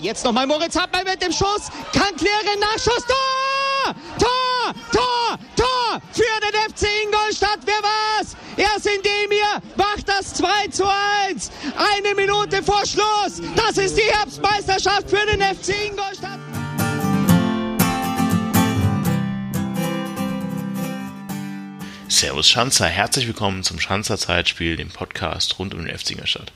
[0.00, 1.68] Jetzt nochmal Moritz Hartmann mit dem Schuss.
[1.92, 2.58] Kann klären.
[2.58, 3.04] Nachschuss.
[3.06, 3.94] Tor!
[4.18, 4.74] Tor!
[4.92, 5.38] Tor!
[5.56, 6.00] Tor!
[6.12, 7.58] Für den FC Ingolstadt.
[7.66, 8.34] Wer war's?
[8.56, 10.84] Erst indem ihr macht das 2 zu
[11.28, 11.50] 1.
[11.76, 13.42] Eine Minute vor Schluss.
[13.54, 16.40] Das ist die Herbstmeisterschaft für den FC Ingolstadt.
[22.08, 26.52] Servus Schanzer, herzlich willkommen zum Schanzer Zeitspiel, dem Podcast rund um den FC Ingolstadt.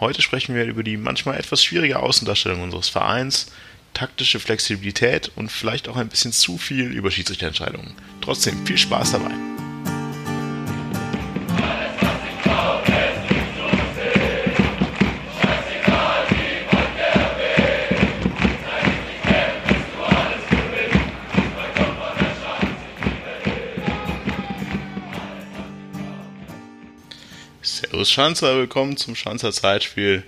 [0.00, 3.52] Heute sprechen wir über die manchmal etwas schwierige Außendarstellung unseres Vereins,
[3.92, 7.94] taktische Flexibilität und vielleicht auch ein bisschen zu viel über Schiedsrichterentscheidungen.
[8.20, 9.30] Trotzdem viel Spaß dabei.
[28.04, 30.24] Servus Schanzer, willkommen zum Schanzer Zeitspiel.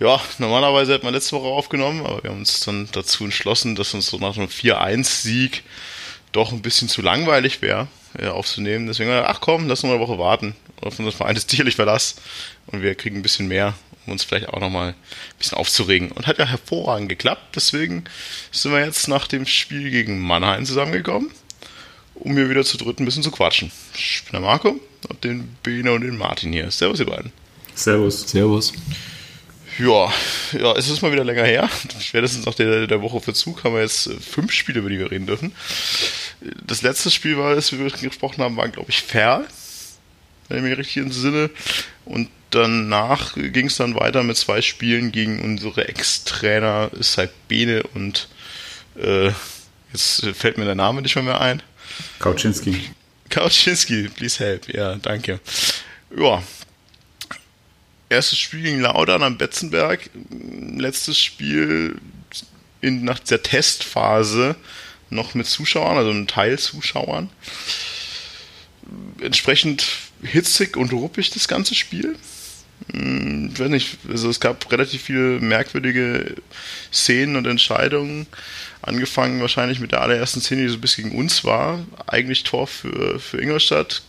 [0.00, 3.94] Ja, normalerweise hätten wir letzte Woche aufgenommen, aber wir haben uns dann dazu entschlossen, dass
[3.94, 5.62] uns so nach einem 4-1-Sieg
[6.32, 7.86] doch ein bisschen zu langweilig wäre,
[8.18, 8.88] äh, aufzunehmen.
[8.88, 10.56] Deswegen, ach komm, lass noch eine Woche warten.
[10.80, 12.16] Auf unseren Verein ist sicherlich Verlass
[12.66, 13.74] und wir kriegen ein bisschen mehr,
[14.06, 14.94] um uns vielleicht auch nochmal ein
[15.38, 16.10] bisschen aufzuregen.
[16.10, 18.02] Und hat ja hervorragend geklappt, deswegen
[18.50, 21.30] sind wir jetzt nach dem Spiel gegen Mannheim zusammengekommen
[22.20, 23.72] um hier wieder zu dritt ein bisschen zu quatschen.
[23.94, 24.78] Ich bin der Marco,
[25.22, 26.70] den Bene und den Martin hier.
[26.70, 27.32] Servus, ihr beiden.
[27.74, 28.28] Servus.
[28.28, 28.72] Servus.
[29.78, 30.12] Ja,
[30.52, 31.68] ja, es ist mal wieder länger her.
[32.00, 35.10] Spätestens nach der, der Woche Verzug haben wir jetzt äh, fünf Spiele, über die wir
[35.10, 35.52] reden dürfen.
[36.66, 39.46] Das letzte Spiel, war, das wir gesprochen haben, war, glaube ich, Fair.
[40.48, 41.50] Wenn ich mich richtig entsinne.
[42.04, 46.90] Und danach ging es dann weiter mit zwei Spielen gegen unsere Ex-Trainer
[47.48, 48.28] Bene und
[49.00, 49.30] äh,
[49.92, 51.62] jetzt fällt mir der Name nicht mehr, mehr ein.
[52.18, 52.90] Kauczynski.
[53.30, 54.68] Kauczynski, please help.
[54.74, 55.40] Ja, danke.
[56.16, 56.42] Ja.
[58.08, 60.10] Erstes Spiel gegen Laudern am Betzenberg.
[60.76, 61.96] Letztes Spiel
[62.80, 64.56] in, nach der Testphase
[65.10, 67.30] noch mit Zuschauern, also einem Teil Zuschauern.
[69.20, 69.86] Entsprechend
[70.22, 72.16] hitzig und ruppig das ganze Spiel.
[72.92, 76.34] Hm, ich weiß nicht, also es gab relativ viele merkwürdige
[76.92, 78.26] Szenen und Entscheidungen.
[78.82, 81.80] Angefangen wahrscheinlich mit der allerersten Szene, die so ein bisschen gegen uns war.
[82.06, 84.02] Eigentlich Tor für, für Ingolstadt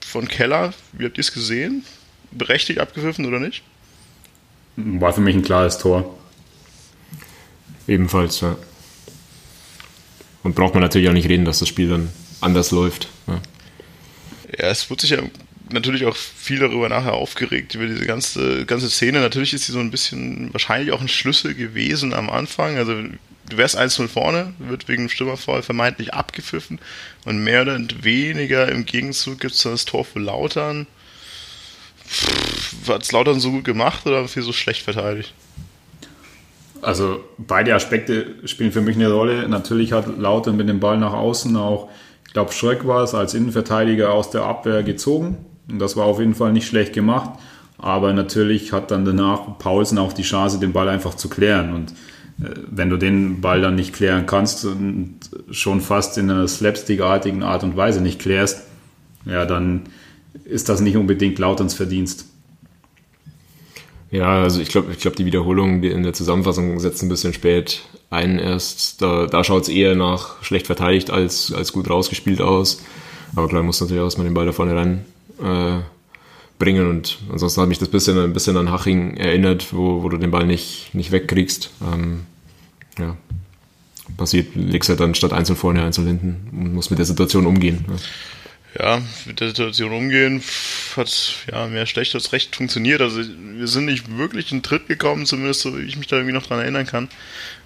[0.00, 0.72] von Keller.
[0.92, 1.84] Wie habt ihr es gesehen?
[2.30, 3.62] Berechtigt abgepfiffen oder nicht?
[4.76, 6.18] War für mich ein klares Tor.
[7.86, 8.56] Ebenfalls, ja.
[10.42, 13.08] Und braucht man natürlich auch nicht reden, dass das Spiel dann anders läuft.
[13.26, 13.40] Ja,
[14.58, 15.18] ja es wird sich ja
[15.70, 19.20] natürlich auch viel darüber nachher aufgeregt, über diese ganze, ganze Szene.
[19.20, 22.76] Natürlich ist sie so ein bisschen wahrscheinlich auch ein Schlüssel gewesen am Anfang.
[22.76, 22.94] Also
[23.48, 26.78] du wärst 1-0 vorne, wird wegen dem Stürmerfall vermeintlich abgepfiffen
[27.24, 30.86] und mehr oder weniger im Gegenzug gibt es das Tor für Lautern.
[32.86, 35.34] Hat es Lautern so gut gemacht oder viel so schlecht verteidigt?
[36.80, 39.48] Also beide Aspekte spielen für mich eine Rolle.
[39.48, 41.90] Natürlich hat Lautern mit dem Ball nach außen auch,
[42.26, 45.44] ich glaube Schröck war es, als Innenverteidiger aus der Abwehr gezogen.
[45.68, 47.38] Und das war auf jeden Fall nicht schlecht gemacht.
[47.78, 51.74] Aber natürlich hat dann danach Paulsen auch die Chance, den Ball einfach zu klären.
[51.74, 51.94] Und
[52.38, 55.18] wenn du den Ball dann nicht klären kannst und
[55.50, 58.62] schon fast in einer slapstick-artigen Art und Weise nicht klärst,
[59.24, 59.82] ja, dann
[60.44, 62.26] ist das nicht unbedingt Lauterns Verdienst.
[64.10, 67.82] Ja, also ich glaube, ich glaube, die Wiederholung in der Zusammenfassung setzt ein bisschen spät
[68.08, 69.02] ein erst.
[69.02, 72.82] Da, da schaut es eher nach schlecht verteidigt als, als gut rausgespielt aus.
[73.36, 75.04] Aber klar, muss natürlich auch erstmal den Ball da vorne rein
[75.42, 75.80] äh,
[76.58, 76.88] bringen.
[76.88, 80.30] Und ansonsten hat mich das bisschen, ein bisschen an Haching erinnert, wo, wo du den
[80.30, 81.70] Ball nicht, nicht wegkriegst.
[81.82, 82.26] Ähm,
[82.98, 83.16] ja.
[84.16, 87.84] Passiert, legst halt dann statt einzeln vorne, einzeln hinten und musst mit der Situation umgehen.
[88.78, 88.96] Ja.
[88.96, 90.42] ja, mit der Situation umgehen
[90.96, 93.00] hat ja mehr schlecht als recht funktioniert.
[93.02, 96.34] Also wir sind nicht wirklich in Tritt gekommen, zumindest so wie ich mich da irgendwie
[96.34, 97.08] noch dran erinnern kann.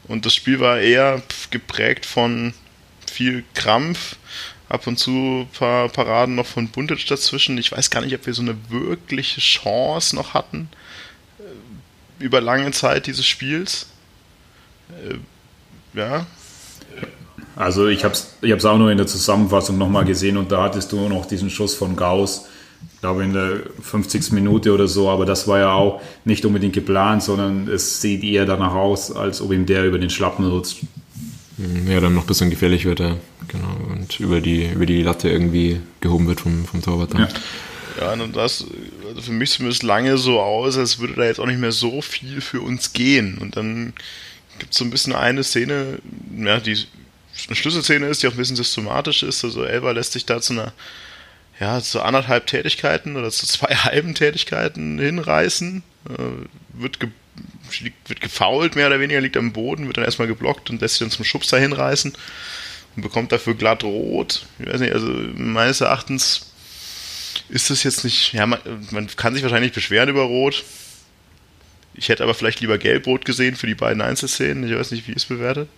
[0.09, 2.55] Und das Spiel war eher geprägt von
[3.11, 4.17] viel Krampf,
[4.73, 7.59] ab und zu ein paar Paraden noch von Buntic dazwischen.
[7.59, 10.69] Ich weiß gar nicht, ob wir so eine wirkliche Chance noch hatten
[11.39, 13.87] äh, über lange Zeit dieses Spiels.
[14.89, 16.27] Äh, ja.
[17.55, 20.91] Also ich habe es ich auch nur in der Zusammenfassung nochmal gesehen und da hattest
[20.93, 22.47] du noch diesen Schuss von Gauss,
[22.95, 24.33] ich glaube in der 50.
[24.33, 28.47] Minute oder so, aber das war ja auch nicht unbedingt geplant, sondern es sieht eher
[28.47, 30.79] danach aus, als ob ihm der über den Schlappen rutscht.
[31.87, 35.29] Ja, dann noch ein bisschen gefährlich wird er, genau, und über die, über die Latte
[35.29, 37.15] irgendwie gehoben wird vom, vom Torwart.
[37.15, 37.29] Ja.
[38.01, 38.65] ja, und das,
[39.09, 42.03] also für mich zumindest lange so aus, als würde da jetzt auch nicht mehr so
[42.03, 43.39] viel für uns gehen.
[43.39, 43.93] Und dann
[44.59, 45.99] gibt es so ein bisschen eine Szene,
[46.37, 46.77] ja, die
[47.47, 49.45] eine Schlüsselszene ist, die auch ein bisschen systematisch ist.
[49.45, 50.73] Also Elba lässt sich da zu einer,
[51.61, 56.99] ja, zu anderthalb Tätigkeiten oder zu zwei halben Tätigkeiten hinreißen, äh, wird
[58.07, 61.07] wird gefault, mehr oder weniger, liegt am Boden, wird dann erstmal geblockt und lässt sich
[61.07, 62.13] dann zum Schubser hinreißen
[62.97, 64.47] und bekommt dafür glatt rot.
[64.59, 66.53] Ich weiß nicht, also meines Erachtens
[67.49, 68.61] ist das jetzt nicht, ja, man,
[68.91, 70.65] man kann sich wahrscheinlich beschweren über Rot.
[71.95, 74.65] Ich hätte aber vielleicht lieber Gelb-Rot gesehen für die beiden Einzelszenen.
[74.65, 75.69] Ich weiß nicht, wie es bewertet.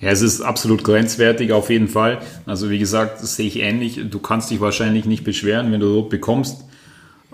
[0.00, 2.20] Ja, es ist absolut grenzwertig auf jeden Fall.
[2.44, 4.00] Also wie gesagt, das sehe ich ähnlich.
[4.10, 6.64] Du kannst dich wahrscheinlich nicht beschweren, wenn du Rot bekommst.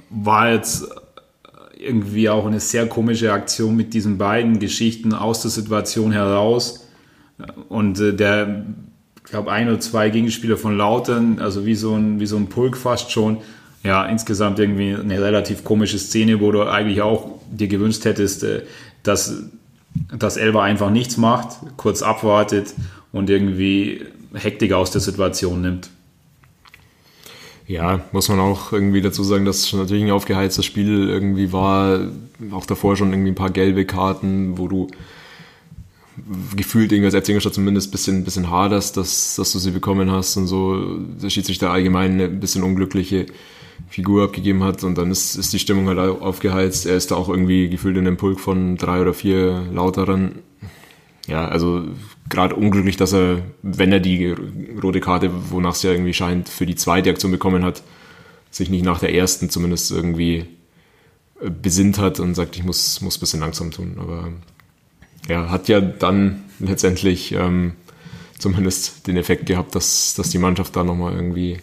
[0.09, 0.85] War jetzt
[1.77, 6.87] irgendwie auch eine sehr komische Aktion mit diesen beiden Geschichten aus der Situation heraus.
[7.69, 8.65] Und äh, der,
[9.25, 12.49] ich glaube, ein oder zwei Gegenspieler von Lautern, also wie so ein, wie so ein
[12.49, 13.39] Pulk fast schon.
[13.83, 18.63] Ja, insgesamt irgendwie eine relativ komische Szene, wo du eigentlich auch dir gewünscht hättest, äh,
[19.03, 19.45] dass
[20.17, 22.75] dass Elba einfach nichts macht, kurz abwartet
[23.13, 25.91] und irgendwie Hektik aus der Situation nimmt.
[27.67, 32.01] Ja, muss man auch irgendwie dazu sagen, dass es natürlich ein aufgeheiztes Spiel irgendwie war.
[32.51, 34.89] Auch davor schon irgendwie ein paar gelbe Karten, wo du
[36.57, 40.47] gefühlt als Erzingerstadt zumindest ein bisschen, bisschen haderst, dass, dass du sie bekommen hast und
[40.47, 40.99] so.
[41.23, 43.27] Der Schiedsrichter allgemein eine bisschen unglückliche
[43.89, 46.87] Figur abgegeben hat und dann ist, ist die Stimmung halt aufgeheizt.
[46.87, 50.41] Er ist da auch irgendwie gefühlt in einem Pulk von drei oder vier Lauteren.
[51.27, 51.85] Ja, also
[52.29, 54.35] gerade unglücklich, dass er, wenn er die
[54.83, 57.83] rote Karte, wonach es ja irgendwie scheint, für die zweite Aktion bekommen hat,
[58.51, 60.47] sich nicht nach der ersten zumindest irgendwie
[61.41, 63.97] äh, besinnt hat und sagt, ich muss, muss ein bisschen langsam tun.
[63.99, 64.33] Aber
[65.31, 67.73] ja, hat ja dann letztendlich ähm,
[68.39, 71.61] zumindest den Effekt gehabt, dass, dass die Mannschaft da nochmal irgendwie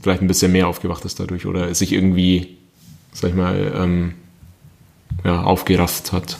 [0.00, 2.56] vielleicht ein bisschen mehr aufgewacht ist dadurch oder sich irgendwie,
[3.12, 4.14] sag ich mal, ähm,
[5.24, 6.38] ja, aufgerafft hat.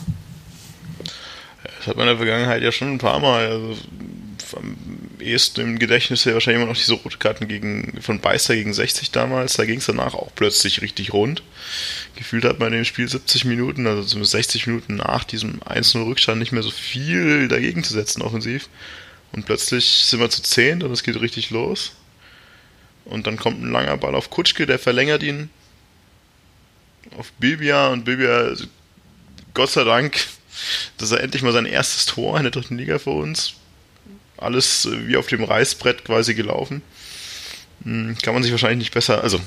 [1.63, 3.47] Das hat man in der Vergangenheit ja schon ein paar Mal.
[3.47, 3.75] Also
[4.53, 4.75] am
[5.19, 9.11] ehesten im Gedächtnis ja wahrscheinlich immer noch diese rote Karten gegen, von Beister gegen 60
[9.11, 9.53] damals.
[9.53, 11.41] Da ging es danach auch plötzlich richtig rund.
[12.15, 16.05] Gefühlt hat man in dem Spiel 70 Minuten, also zumindest 60 Minuten nach diesem einzelnen
[16.05, 18.69] Rückstand nicht mehr so viel dagegen zu setzen offensiv.
[19.31, 21.93] Und plötzlich sind wir zu 10 und es geht richtig los.
[23.05, 25.49] Und dann kommt ein langer Ball auf Kutschke, der verlängert ihn
[27.17, 28.55] auf Bibia und Bibia,
[29.53, 30.25] Gott sei Dank,
[30.97, 33.55] dass er endlich mal sein erstes Tor in der dritten Liga für uns.
[34.37, 36.81] Alles äh, wie auf dem Reißbrett quasi gelaufen.
[37.83, 39.39] Hm, kann man sich wahrscheinlich nicht besser, also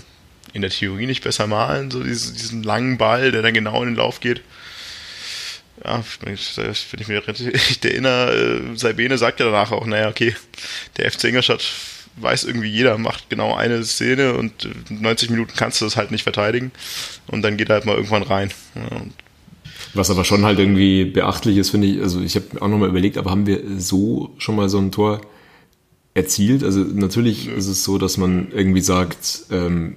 [0.53, 3.91] in der Theorie nicht besser malen, so diesen, diesen langen Ball, der dann genau in
[3.91, 4.43] den Lauf geht.
[5.85, 10.35] Ja, wenn ich, ich mich recht erinnere, äh, Saibene sagt ja danach auch, naja, okay,
[10.97, 11.65] der FC Ingolstadt
[12.17, 16.25] weiß irgendwie jeder, macht genau eine Szene und 90 Minuten kannst du das halt nicht
[16.25, 16.73] verteidigen
[17.29, 18.51] und dann geht er halt mal irgendwann rein.
[18.75, 19.03] Ja,
[19.99, 23.19] was aber schon halt irgendwie beachtlich ist, finde ich, also ich habe auch nochmal überlegt,
[23.19, 25.21] aber haben wir so schon mal so ein Tor
[26.15, 26.65] erzielt?
[26.65, 29.97] Also natürlich ist es so, dass man irgendwie sagt, ähm,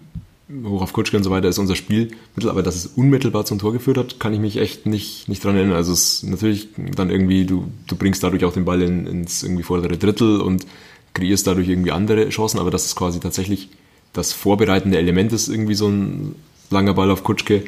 [0.65, 3.74] hoch auf Kutschke und so weiter ist unser Spielmittel, aber dass es unmittelbar zum Tor
[3.74, 5.75] geführt hat, kann ich mich echt nicht, nicht dran erinnern.
[5.75, 9.44] Also es ist natürlich dann irgendwie, du, du bringst dadurch auch den Ball in, ins
[9.44, 10.65] irgendwie vordere Drittel und
[11.13, 13.69] kreierst dadurch irgendwie andere Chancen, aber dass es quasi tatsächlich
[14.13, 16.36] das vorbereitende Element ist, irgendwie so ein
[16.69, 17.63] langer Ball auf Kutschke.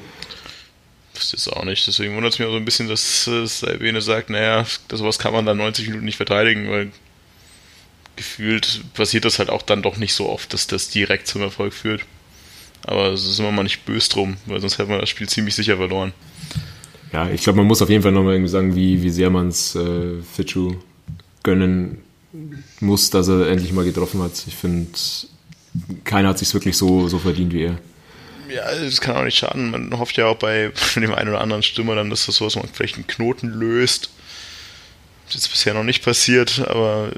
[1.32, 1.88] Das ist auch nicht.
[1.88, 5.34] Deswegen wundert es mich auch so ein bisschen, dass äh, Salbene sagt, naja, sowas kann
[5.34, 6.92] man dann 90 Minuten nicht verteidigen, weil
[8.16, 11.74] gefühlt passiert das halt auch dann doch nicht so oft, dass das direkt zum Erfolg
[11.74, 12.06] führt.
[12.86, 15.56] Aber es ist immer mal nicht böse drum, weil sonst hätte man das Spiel ziemlich
[15.56, 16.14] sicher verloren.
[17.12, 19.48] Ja, ich glaube, man muss auf jeden Fall nochmal irgendwie sagen, wie, wie sehr man
[19.48, 20.76] es äh, Fitchu
[21.44, 22.00] gönnen
[22.80, 24.32] muss, dass er endlich mal getroffen hat.
[24.48, 24.90] Ich finde,
[26.04, 27.78] keiner hat sich wirklich so, so verdient wie er.
[28.54, 29.72] Ja, das kann auch nicht schaden.
[29.72, 32.56] Man hofft ja auch bei dem einen oder anderen Stürmer dann, dass das so was
[32.56, 34.10] man vielleicht einen Knoten löst.
[35.28, 37.12] Das ist bisher noch nicht passiert, aber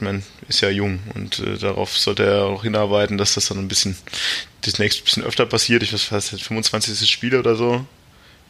[0.00, 3.68] man ist ja jung und äh, darauf sollte er auch hinarbeiten, dass das dann ein
[3.68, 3.94] bisschen
[4.62, 5.82] das nächste bisschen öfter passiert.
[5.82, 7.08] Ich weiß, was heißt 25.
[7.08, 7.84] Spiel oder so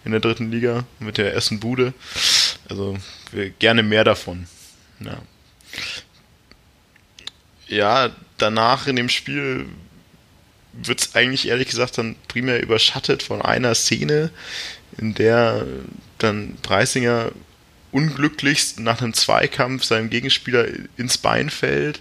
[0.04, 1.92] in der dritten Liga mit der ersten Bude.
[2.68, 2.96] Also
[3.58, 4.46] gerne mehr davon.
[5.00, 5.20] Ja
[7.70, 9.66] ja, danach in dem Spiel
[10.72, 14.30] wird es eigentlich ehrlich gesagt dann primär überschattet von einer Szene,
[14.98, 15.66] in der
[16.18, 17.32] dann Preisinger
[17.92, 22.00] unglücklichst nach einem Zweikampf seinem Gegenspieler ins Bein fällt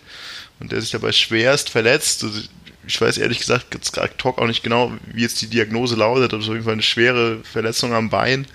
[0.60, 2.24] und der sich dabei schwerst verletzt.
[2.24, 2.42] Also
[2.86, 6.34] ich weiß ehrlich gesagt jetzt gerade Talk auch nicht genau, wie jetzt die Diagnose lautet,
[6.34, 8.46] aber es ist auf jeden Fall eine schwere Verletzung am Bein.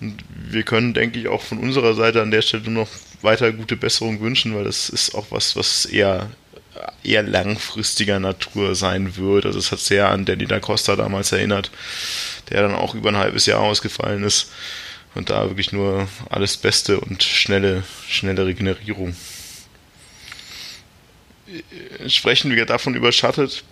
[0.00, 2.90] Und wir können, denke ich, auch von unserer Seite an der Stelle nur noch
[3.22, 6.30] weiter gute Besserung wünschen, weil das ist auch was, was eher
[7.02, 9.46] eher langfristiger Natur sein wird.
[9.46, 11.70] Also es hat sehr an Danny da Costa damals erinnert,
[12.50, 14.50] der dann auch über ein halbes Jahr ausgefallen ist.
[15.14, 19.16] Und da wirklich nur alles Beste und schnelle, schnelle Regenerierung.
[22.00, 23.64] Entsprechend wieder davon überschattet,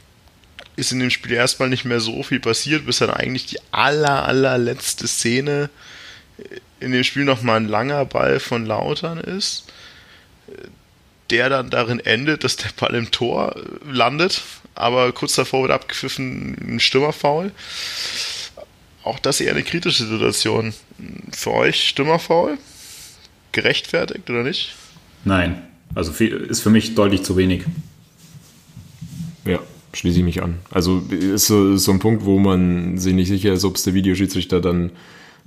[0.77, 4.25] ist in dem Spiel erstmal nicht mehr so viel passiert, bis dann eigentlich die aller,
[4.27, 5.69] allerletzte Szene
[6.81, 9.65] in dem Spiel nochmal ein langer Ball von Lautern ist,
[11.31, 13.57] der dann darin endet, dass der Ball im Tor
[13.91, 14.43] landet,
[14.75, 17.53] aber kurz davor wird abgepfiffen ein Stürmerfoul.
[19.03, 20.73] Auch das eher eine kritische Situation.
[21.31, 22.59] Für euch Stürmerfoul?
[23.53, 24.75] Gerechtfertigt oder nicht?
[25.25, 25.63] Nein.
[25.95, 27.65] Also ist für mich deutlich zu wenig.
[29.45, 29.61] Ja,
[29.93, 30.59] schließe ich mich an.
[30.71, 33.85] Also ist so, ist so ein Punkt, wo man sich nicht sicher ist, ob es
[33.85, 34.91] der Videoschiedsrichter dann,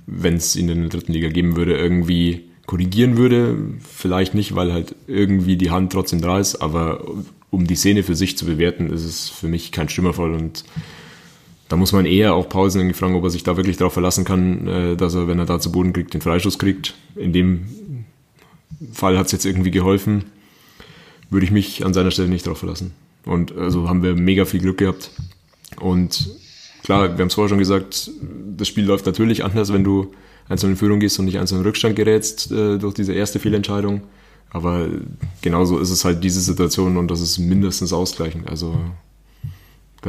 [0.06, 3.56] wenn es ihn in der dritten Liga geben würde, irgendwie korrigieren würde.
[3.82, 7.02] Vielleicht nicht, weil halt irgendwie die Hand trotzdem da ist, aber
[7.50, 10.64] um die Szene für sich zu bewerten, ist es für mich kein Stimmerfall und
[11.70, 14.24] da muss man eher auch Pausen irgendwie fragen, ob er sich da wirklich darauf verlassen
[14.24, 16.94] kann, äh, dass er, wenn er da zu Boden kriegt, den Freistoß kriegt.
[17.16, 18.04] In dem
[18.92, 20.24] Fall hat es jetzt irgendwie geholfen.
[21.30, 22.92] Würde ich mich an seiner Stelle nicht darauf verlassen.
[23.24, 25.10] Und also haben wir mega viel Glück gehabt.
[25.80, 26.30] Und
[26.84, 28.10] klar, wir haben es vorher schon gesagt,
[28.56, 30.12] das Spiel läuft natürlich anders, wenn du
[30.48, 34.02] einzeln in Führung gehst und nicht einzeln in Rückstand gerätst äh, durch diese erste Fehlentscheidung.
[34.50, 34.88] Aber
[35.42, 38.48] genauso ist es halt diese Situation und das ist mindestens ausgleichend.
[38.48, 38.78] Also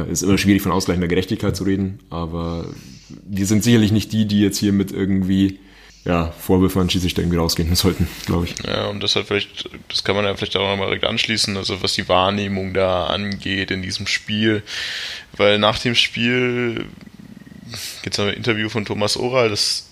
[0.08, 2.64] ist immer schwierig von ausgleichender Gerechtigkeit zu reden, aber
[3.28, 5.58] wir sind sicherlich nicht die, die jetzt hier mit irgendwie
[6.04, 8.54] ja, Vorwürfe an Schiedsrichter irgendwie rausgehen sollten, glaube ich.
[8.66, 11.82] Ja, und das hat vielleicht, das kann man ja vielleicht auch nochmal direkt anschließen, also
[11.82, 14.62] was die Wahrnehmung da angeht in diesem Spiel,
[15.36, 16.86] weil nach dem Spiel
[18.02, 19.89] gibt es ein Interview von Thomas Oral, das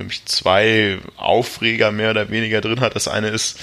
[0.00, 2.96] für mich zwei Aufreger mehr oder weniger drin hat.
[2.96, 3.60] Das eine ist,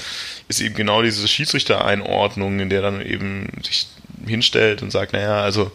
[0.48, 3.88] ist eben genau diese Schiedsrichtereinordnung, in der dann eben sich
[4.28, 5.72] hinstellt und sagt, naja, also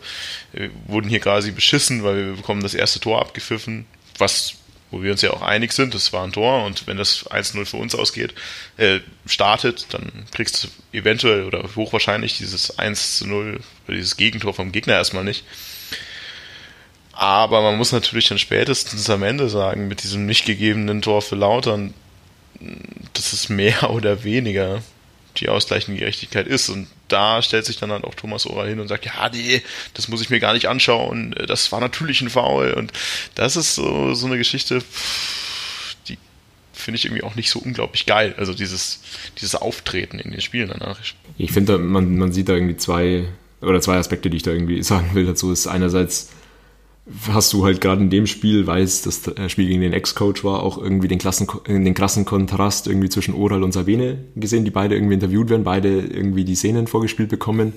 [0.52, 3.86] wir wurden hier quasi beschissen, weil wir bekommen das erste Tor abgepfiffen,
[4.18, 4.54] was
[4.92, 7.64] wo wir uns ja auch einig sind, das war ein Tor und wenn das 1-0
[7.64, 8.34] für uns ausgeht,
[8.76, 14.92] äh, startet, dann kriegst du eventuell oder hochwahrscheinlich dieses 1-0 oder dieses Gegentor vom Gegner
[14.92, 15.44] erstmal nicht.
[17.22, 21.36] Aber man muss natürlich dann spätestens am Ende sagen, mit diesem nicht gegebenen Tor für
[21.36, 21.94] Lautern,
[23.12, 24.82] das ist mehr oder weniger
[25.36, 26.68] die ausgleichende Gerechtigkeit ist.
[26.68, 29.62] Und da stellt sich dann halt auch Thomas Oral hin und sagt, ja, nee,
[29.94, 32.72] das muss ich mir gar nicht anschauen, das war natürlich ein Foul.
[32.72, 32.92] Und
[33.36, 34.82] das ist so, so eine Geschichte,
[36.08, 36.18] die
[36.72, 38.34] finde ich irgendwie auch nicht so unglaublich geil.
[38.36, 38.98] Also dieses,
[39.40, 40.98] dieses Auftreten in den Spielen danach.
[41.38, 43.28] Ich finde, man, man sieht da irgendwie zwei,
[43.60, 45.52] oder zwei Aspekte, die ich da irgendwie sagen will dazu.
[45.52, 46.30] Ist einerseits,
[47.28, 50.78] hast du halt gerade in dem Spiel, weiß, das Spiel gegen den Ex-Coach war, auch
[50.78, 55.14] irgendwie den, Klassen, den krassen Kontrast irgendwie zwischen Oral und Sabine gesehen, die beide irgendwie
[55.14, 57.72] interviewt werden, beide irgendwie die Szenen vorgespielt bekommen.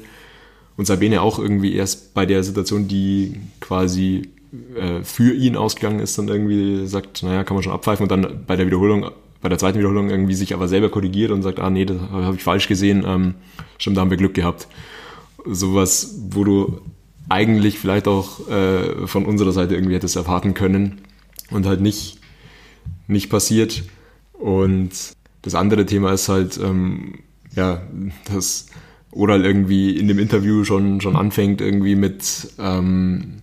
[0.78, 4.30] Und Sabine auch irgendwie erst bei der Situation, die quasi
[4.76, 8.44] äh, für ihn ausgegangen ist, dann irgendwie sagt, naja, kann man schon abpfeifen und dann
[8.46, 9.10] bei der Wiederholung,
[9.42, 12.36] bei der zweiten Wiederholung irgendwie sich aber selber korrigiert und sagt, ah nee, das habe
[12.36, 13.36] ich falsch gesehen, ähm,
[13.80, 14.68] stimmt, da haben wir Glück gehabt.
[15.46, 16.82] Sowas, wo du
[17.30, 21.02] eigentlich vielleicht auch äh, von unserer Seite irgendwie hätte es erwarten können
[21.50, 22.20] und halt nicht,
[23.08, 23.84] nicht passiert.
[24.34, 24.92] Und
[25.42, 27.20] das andere Thema ist halt, ähm,
[27.56, 27.82] ja,
[28.32, 28.68] dass
[29.12, 33.42] Oral irgendwie in dem Interview schon, schon anfängt irgendwie mit, ähm,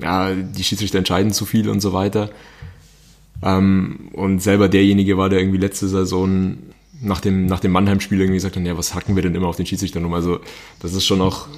[0.00, 2.30] ja, die Schiedsrichter entscheiden zu viel und so weiter.
[3.42, 6.56] Ähm, und selber derjenige war, der irgendwie letzte Saison
[7.02, 9.56] nach dem, nach dem Mannheim-Spiel irgendwie gesagt hat, ja, was hacken wir denn immer auf
[9.56, 10.14] den Schiedsrichter rum?
[10.14, 10.40] Also
[10.80, 11.48] das ist schon auch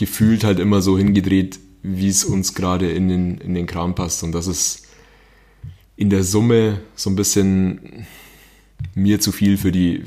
[0.00, 4.22] gefühlt halt immer so hingedreht, wie es uns gerade in den, in den Kram passt.
[4.22, 4.86] Und das ist
[5.94, 8.06] in der Summe so ein bisschen
[8.94, 10.04] mir zu viel für die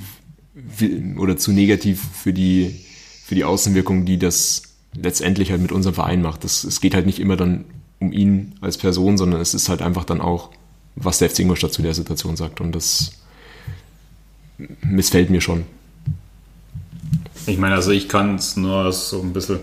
[1.17, 2.73] oder zu negativ für die,
[3.23, 4.63] für die Außenwirkung, die das
[4.95, 6.43] letztendlich halt mit unserem Verein macht.
[6.43, 7.65] Das, es geht halt nicht immer dann
[7.99, 10.49] um ihn als Person, sondern es ist halt einfach dann auch,
[10.95, 12.61] was der FC Ingolstadt zu der Situation sagt.
[12.61, 13.11] Und das
[14.81, 15.65] missfällt mir schon.
[17.45, 19.59] Ich meine, also ich kann es nur so ein bisschen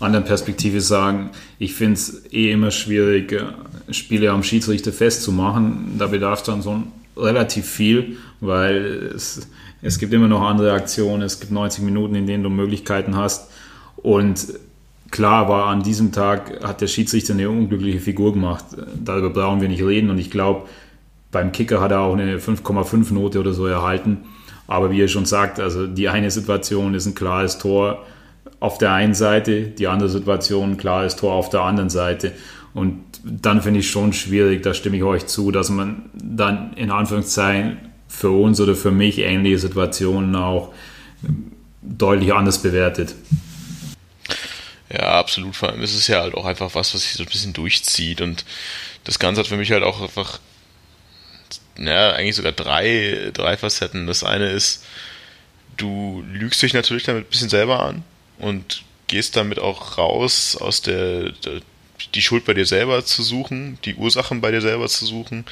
[0.00, 5.96] anderen Perspektive sagen, ich finde es eh immer schwierig, äh, Spiele am Schiedsrichter festzumachen.
[5.98, 6.82] Da bedarf es dann so
[7.16, 9.48] relativ viel, weil es,
[9.82, 13.50] es gibt immer noch andere Aktionen, es gibt 90 Minuten, in denen du Möglichkeiten hast.
[13.96, 14.46] Und
[15.10, 18.64] klar war an diesem Tag hat der Schiedsrichter eine unglückliche Figur gemacht.
[19.02, 20.10] Darüber brauchen wir nicht reden.
[20.10, 20.66] Und ich glaube,
[21.30, 24.18] beim Kicker hat er auch eine 5,5 Note oder so erhalten.
[24.66, 28.04] Aber wie er schon sagt, also die eine Situation ist ein klares Tor
[28.64, 32.32] auf der einen Seite, die andere Situation, klar ist Tor auf der anderen Seite.
[32.72, 36.90] Und dann finde ich schon schwierig, da stimme ich euch zu, dass man dann in
[36.90, 37.76] Anführungszeichen
[38.08, 40.72] für uns oder für mich ähnliche Situationen auch
[41.82, 43.14] deutlich anders bewertet.
[44.90, 45.54] Ja, absolut.
[45.54, 48.22] Vor allem ist es ja halt auch einfach was, was sich so ein bisschen durchzieht.
[48.22, 48.46] Und
[49.04, 50.40] das Ganze hat für mich halt auch einfach,
[51.76, 54.06] ja, eigentlich sogar drei, drei Facetten.
[54.06, 54.86] Das eine ist,
[55.76, 58.04] du lügst dich natürlich damit ein bisschen selber an
[58.38, 61.60] und gehst damit auch raus aus der, der
[62.14, 65.44] die Schuld bei dir selber zu suchen, die Ursachen bei dir selber zu suchen.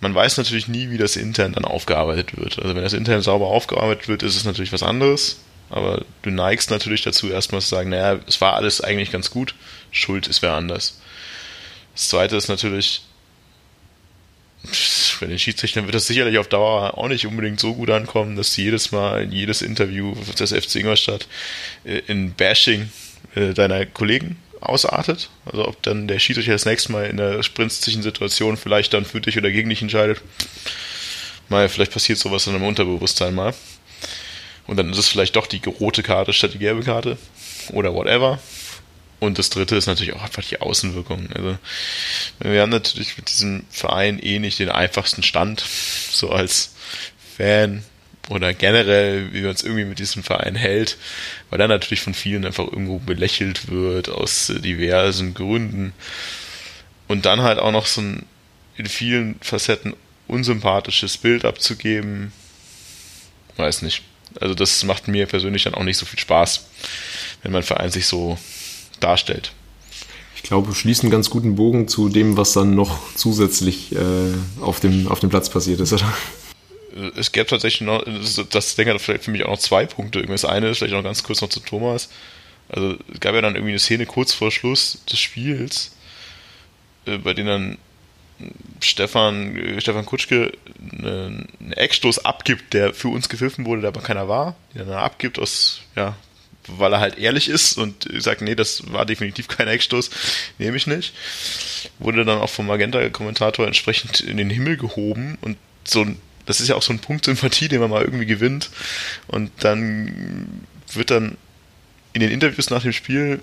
[0.00, 2.58] Man weiß natürlich nie, wie das intern dann aufgearbeitet wird.
[2.58, 5.38] Also wenn das intern sauber aufgearbeitet wird, ist es natürlich was anderes.
[5.70, 9.54] Aber du neigst natürlich dazu, erstmal zu sagen, naja, es war alles eigentlich ganz gut,
[9.90, 11.00] Schuld ist wer anders.
[11.94, 13.02] Das zweite ist natürlich,
[15.20, 18.54] bei den Schiedsrichtern wird das sicherlich auf Dauer auch nicht unbedingt so gut ankommen, dass
[18.54, 21.26] sie jedes Mal in jedes Interview des FC Ingolstadt
[21.84, 22.90] äh, in Bashing
[23.34, 25.30] äh, deiner Kollegen ausartet.
[25.44, 29.20] Also ob dann der Schiedsrichter das nächste Mal in der sprintlichen Situation vielleicht dann für
[29.20, 30.20] dich oder gegen dich entscheidet.
[31.48, 33.54] Mal, vielleicht passiert sowas in einem Unterbewusstsein mal.
[34.66, 37.18] Und dann ist es vielleicht doch die rote Karte statt die gelbe Karte.
[37.72, 38.40] Oder whatever.
[39.22, 41.28] Und das dritte ist natürlich auch einfach die Außenwirkung.
[41.32, 41.56] Also
[42.40, 45.60] wir haben natürlich mit diesem Verein eh nicht den einfachsten Stand,
[46.10, 46.74] so als
[47.36, 47.84] Fan
[48.30, 50.98] oder generell, wie man es irgendwie mit diesem Verein hält,
[51.50, 55.92] weil er natürlich von vielen einfach irgendwo belächelt wird aus diversen Gründen.
[57.06, 58.26] Und dann halt auch noch so ein
[58.76, 59.94] in vielen Facetten
[60.26, 62.32] unsympathisches Bild abzugeben,
[63.56, 64.02] weiß nicht.
[64.40, 66.66] Also das macht mir persönlich dann auch nicht so viel Spaß,
[67.44, 68.36] wenn mein Verein sich so
[69.02, 69.52] darstellt.
[70.36, 74.60] Ich glaube, wir schließen einen ganz guten Bogen zu dem, was dann noch zusätzlich äh,
[74.60, 76.12] auf, dem, auf dem Platz passiert ist, oder?
[77.16, 78.04] Es gäbe tatsächlich noch,
[78.50, 80.22] das denke ich vielleicht für mich auch noch zwei Punkte.
[80.26, 82.10] Das eine ist vielleicht noch ganz kurz noch zu Thomas.
[82.68, 85.94] Also es gab ja dann irgendwie eine Szene kurz vor Schluss des Spiels,
[87.06, 87.78] äh, bei dem dann
[88.80, 90.52] Stefan, äh, Stefan Kutschke
[90.98, 95.38] einen Eckstoß abgibt, der für uns gepfiffen wurde, der aber keiner war, den er abgibt
[95.38, 96.16] aus, ja,
[96.68, 100.10] weil er halt ehrlich ist und sagt, nee, das war definitiv kein Eckstoß,
[100.58, 101.12] nehme ich nicht.
[101.98, 106.68] Wurde dann auch vom Magenta-Kommentator entsprechend in den Himmel gehoben und so ein, das ist
[106.68, 108.70] ja auch so ein Punkt Sympathie, den man mal irgendwie gewinnt.
[109.26, 111.36] Und dann wird dann
[112.12, 113.40] in den Interviews nach dem Spiel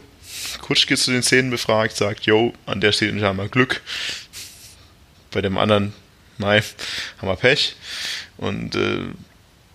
[0.61, 3.81] Kutschke zu den Szenen befragt, sagt, yo, an der Szene haben wir Glück.
[5.31, 5.93] Bei dem anderen,
[6.37, 6.63] nein,
[7.17, 7.75] haben wir Pech.
[8.37, 9.05] Und äh,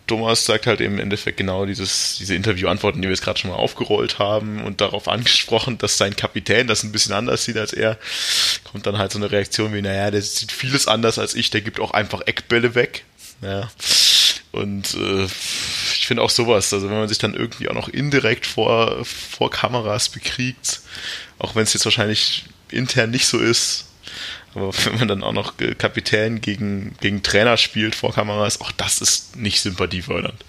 [0.06, 3.56] Thomas sagt halt im Endeffekt genau dieses, diese Interviewantworten, die wir jetzt gerade schon mal
[3.56, 7.98] aufgerollt haben und darauf angesprochen, dass sein Kapitän das ein bisschen anders sieht als er.
[8.70, 11.62] Kommt dann halt so eine Reaktion wie, naja, der sieht vieles anders als ich, der
[11.62, 13.04] gibt auch einfach Eckbälle weg.
[13.40, 13.70] Ja.
[14.52, 18.46] Und äh, ich finde auch sowas, also wenn man sich dann irgendwie auch noch indirekt
[18.46, 20.80] vor, vor Kameras bekriegt,
[21.38, 23.86] auch wenn es jetzt wahrscheinlich intern nicht so ist,
[24.54, 29.00] aber wenn man dann auch noch Kapitän gegen, gegen Trainer spielt vor Kameras, auch das
[29.00, 30.44] ist nicht sympathiefördernd.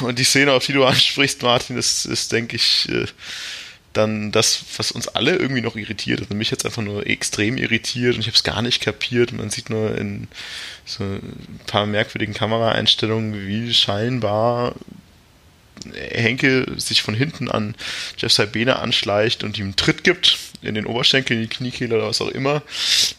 [0.00, 3.06] Und die Szene, auf die du ansprichst, Martin, ist, ist denke ich, äh,
[3.96, 6.20] dann das, was uns alle irgendwie noch irritiert.
[6.20, 9.32] Also mich jetzt einfach nur extrem irritiert und ich habe es gar nicht kapiert.
[9.32, 10.28] Man sieht nur in
[10.84, 14.74] so ein paar merkwürdigen Kameraeinstellungen, wie scheinbar
[15.94, 17.74] Henke sich von hinten an
[18.18, 22.08] Jeff Sabine anschleicht und ihm einen Tritt gibt in den Oberschenkel, in die Kniekehle oder
[22.08, 22.62] was auch immer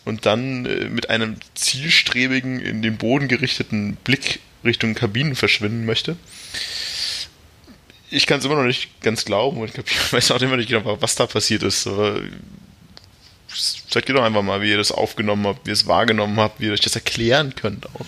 [0.05, 6.17] und dann äh, mit einem zielstrebigen, in den Boden gerichteten Blick Richtung Kabinen verschwinden möchte.
[8.09, 11.01] Ich kann es immer noch nicht ganz glauben und ich weiß auch immer nicht genau,
[11.01, 11.87] was da passiert ist.
[11.87, 12.21] Aber
[13.89, 16.59] sagt ihr doch einfach mal, wie ihr das aufgenommen habt, wie ihr es wahrgenommen habt,
[16.59, 18.05] wie ihr euch das erklären könnt auch.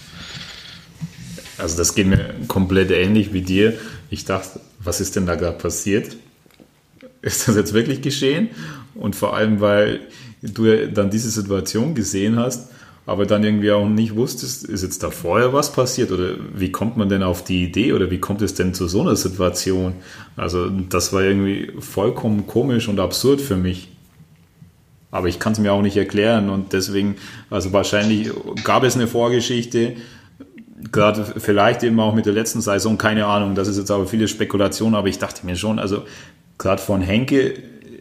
[1.59, 3.73] Also das geht mir komplett ähnlich wie dir.
[4.09, 6.15] Ich dachte, was ist denn da gerade passiert?
[7.21, 8.49] Ist das jetzt wirklich geschehen?
[8.95, 10.01] Und vor allem, weil
[10.41, 12.69] du dann diese Situation gesehen hast,
[13.05, 16.95] aber dann irgendwie auch nicht wusstest, ist jetzt da vorher was passiert oder wie kommt
[16.95, 19.93] man denn auf die Idee oder wie kommt es denn zu so einer Situation?
[20.37, 23.89] Also das war irgendwie vollkommen komisch und absurd für mich.
[25.11, 27.15] Aber ich kann es mir auch nicht erklären und deswegen,
[27.49, 28.29] also wahrscheinlich
[28.63, 29.93] gab es eine Vorgeschichte,
[30.91, 34.27] gerade vielleicht eben auch mit der letzten Saison, keine Ahnung, das ist jetzt aber viele
[34.27, 36.03] Spekulationen, aber ich dachte mir schon, also
[36.57, 37.53] gerade von Henke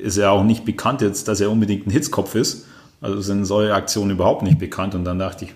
[0.02, 2.66] ist er auch nicht bekannt jetzt, dass er unbedingt ein Hitzkopf ist.
[3.00, 5.54] Also sind solche Aktionen überhaupt nicht bekannt und dann dachte ich,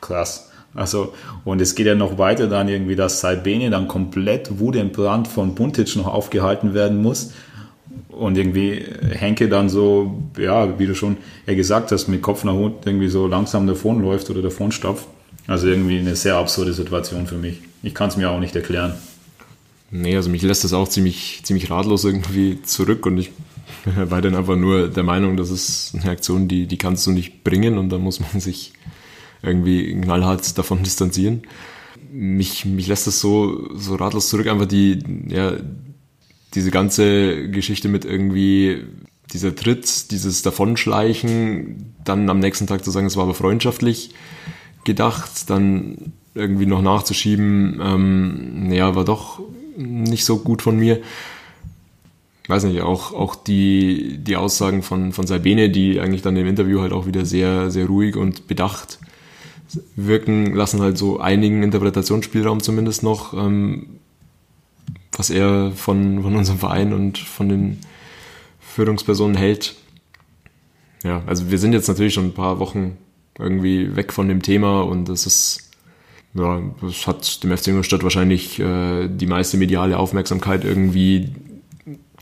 [0.00, 0.50] krass.
[0.74, 5.54] Also, und es geht ja noch weiter dann irgendwie, dass Salbene dann komplett wutentbrannt von
[5.54, 7.32] Buntic noch aufgehalten werden muss.
[8.08, 12.54] Und irgendwie Henke dann so, ja, wie du schon ja gesagt hast, mit Kopf nach
[12.54, 15.06] unten irgendwie so langsam davonläuft oder davonstapft.
[15.46, 17.58] Also irgendwie eine sehr absurde Situation für mich.
[17.82, 18.94] Ich kann es mir auch nicht erklären.
[19.90, 23.32] Nee, also mich lässt das auch ziemlich, ziemlich ratlos irgendwie zurück und ich
[23.84, 27.42] war dann einfach nur der Meinung, das ist eine Aktion, die, die kannst du nicht
[27.42, 28.72] bringen und da muss man sich
[29.42, 31.42] irgendwie knallhart davon distanzieren.
[32.12, 34.98] Mich, mich lässt das so, so ratlos zurück, einfach die,
[35.28, 35.54] ja,
[36.54, 38.84] diese ganze Geschichte mit irgendwie
[39.32, 44.10] dieser Tritt, dieses Davonschleichen, dann am nächsten Tag zu sagen, es war aber freundschaftlich
[44.90, 49.40] gedacht, dann irgendwie noch nachzuschieben, ähm, ja, war doch
[49.76, 51.00] nicht so gut von mir.
[52.48, 56.80] weiß nicht, auch, auch die, die Aussagen von, von Sabine, die eigentlich dann im Interview
[56.80, 58.98] halt auch wieder sehr, sehr ruhig und bedacht
[59.94, 64.00] wirken, lassen halt so einigen Interpretationsspielraum zumindest noch, ähm,
[65.12, 67.78] was er von, von unserem Verein und von den
[68.58, 69.76] Führungspersonen hält.
[71.04, 72.96] Ja, also wir sind jetzt natürlich schon ein paar Wochen
[73.40, 75.70] irgendwie weg von dem Thema und es ist,
[76.34, 81.30] ja, das hat dem FC Ingolstadt wahrscheinlich äh, die meiste mediale Aufmerksamkeit irgendwie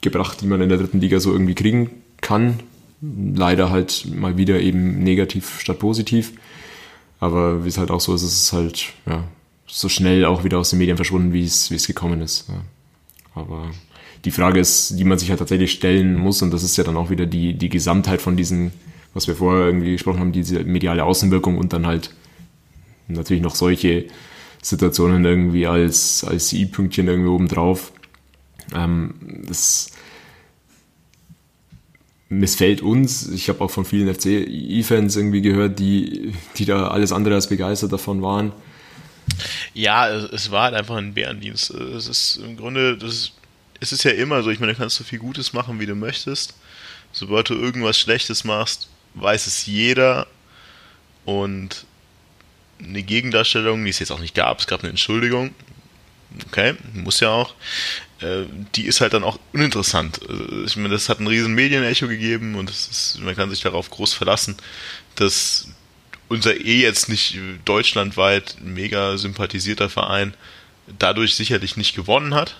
[0.00, 2.60] gebracht, die man in der dritten Liga so irgendwie kriegen kann.
[3.00, 6.32] Leider halt mal wieder eben negativ statt positiv.
[7.20, 9.24] Aber wie es halt auch so ist, ist es halt ja,
[9.66, 12.48] so schnell auch wieder aus den Medien verschwunden, wie es, wie es gekommen ist.
[12.48, 12.60] Ja.
[13.34, 13.70] Aber
[14.24, 16.96] die Frage ist, die man sich halt tatsächlich stellen muss, und das ist ja dann
[16.96, 18.72] auch wieder die, die Gesamtheit von diesen,
[19.18, 22.14] was wir vorher irgendwie gesprochen haben, diese mediale Außenwirkung und dann halt
[23.08, 24.04] natürlich noch solche
[24.62, 27.92] Situationen irgendwie als, als I-Pünktchen irgendwie oben drauf.
[28.72, 29.14] Ähm,
[29.48, 29.90] das
[32.28, 33.28] missfällt uns.
[33.28, 37.92] Ich habe auch von vielen FC-Fans irgendwie gehört, die, die da alles andere als begeistert
[37.92, 38.52] davon waren.
[39.74, 41.70] Ja, es war halt einfach ein Bärendienst.
[41.70, 43.32] Es ist im Grunde, das ist,
[43.80, 45.96] es ist ja immer so, ich meine, du kannst so viel Gutes machen, wie du
[45.96, 46.54] möchtest.
[47.10, 50.26] Sobald du irgendwas Schlechtes machst, weiß es jeder.
[51.24, 51.84] Und
[52.82, 55.54] eine Gegendarstellung, die es jetzt auch nicht gab, es gab eine Entschuldigung.
[56.46, 57.54] Okay, muss ja auch.
[58.20, 58.44] Äh,
[58.74, 60.20] die ist halt dann auch uninteressant.
[60.28, 63.90] Also, ich meine, das hat ein riesen Medienecho gegeben und ist, man kann sich darauf
[63.90, 64.56] groß verlassen,
[65.16, 65.68] dass
[66.28, 70.34] unser eh jetzt nicht deutschlandweit mega sympathisierter Verein
[70.98, 72.56] dadurch sicherlich nicht gewonnen hat.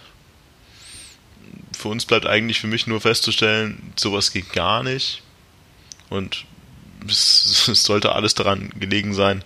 [1.77, 5.23] Für uns bleibt eigentlich für mich nur festzustellen, sowas geht gar nicht.
[6.11, 6.45] Und
[7.09, 9.43] es, es sollte alles daran gelegen sein,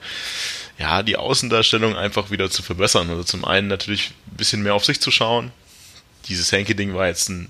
[0.79, 3.09] ja, die Außendarstellung einfach wieder zu verbessern.
[3.11, 5.53] Also zum einen natürlich ein bisschen mehr auf sich zu schauen,
[6.29, 7.49] dieses Henke-Ding war jetzt ein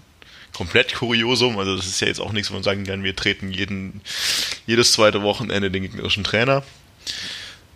[0.52, 1.58] komplett Kuriosum.
[1.58, 4.00] Also das ist ja jetzt auch nichts, wo man sagen kann, wir treten jeden,
[4.66, 6.62] jedes zweite Wochenende den gegnerischen Trainer.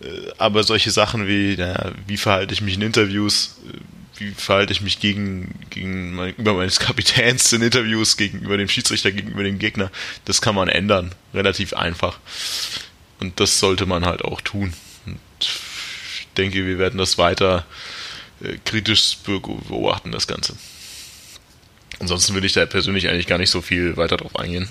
[0.00, 3.78] Äh, aber solche Sachen wie, ja, wie verhalte ich mich in Interviews, äh,
[4.18, 9.58] wie verhalte ich mich gegen, gegenüber meines Kapitäns in Interviews, gegenüber dem Schiedsrichter, gegenüber dem
[9.58, 9.90] Gegner,
[10.24, 11.14] das kann man ändern.
[11.34, 12.18] Relativ einfach.
[13.20, 14.72] Und das sollte man halt auch tun.
[15.06, 17.66] Und ich denke, wir werden das weiter
[18.42, 20.56] äh, kritisch beobachten, das Ganze.
[21.98, 24.68] Ansonsten will ich da persönlich eigentlich gar nicht so viel weiter drauf eingehen.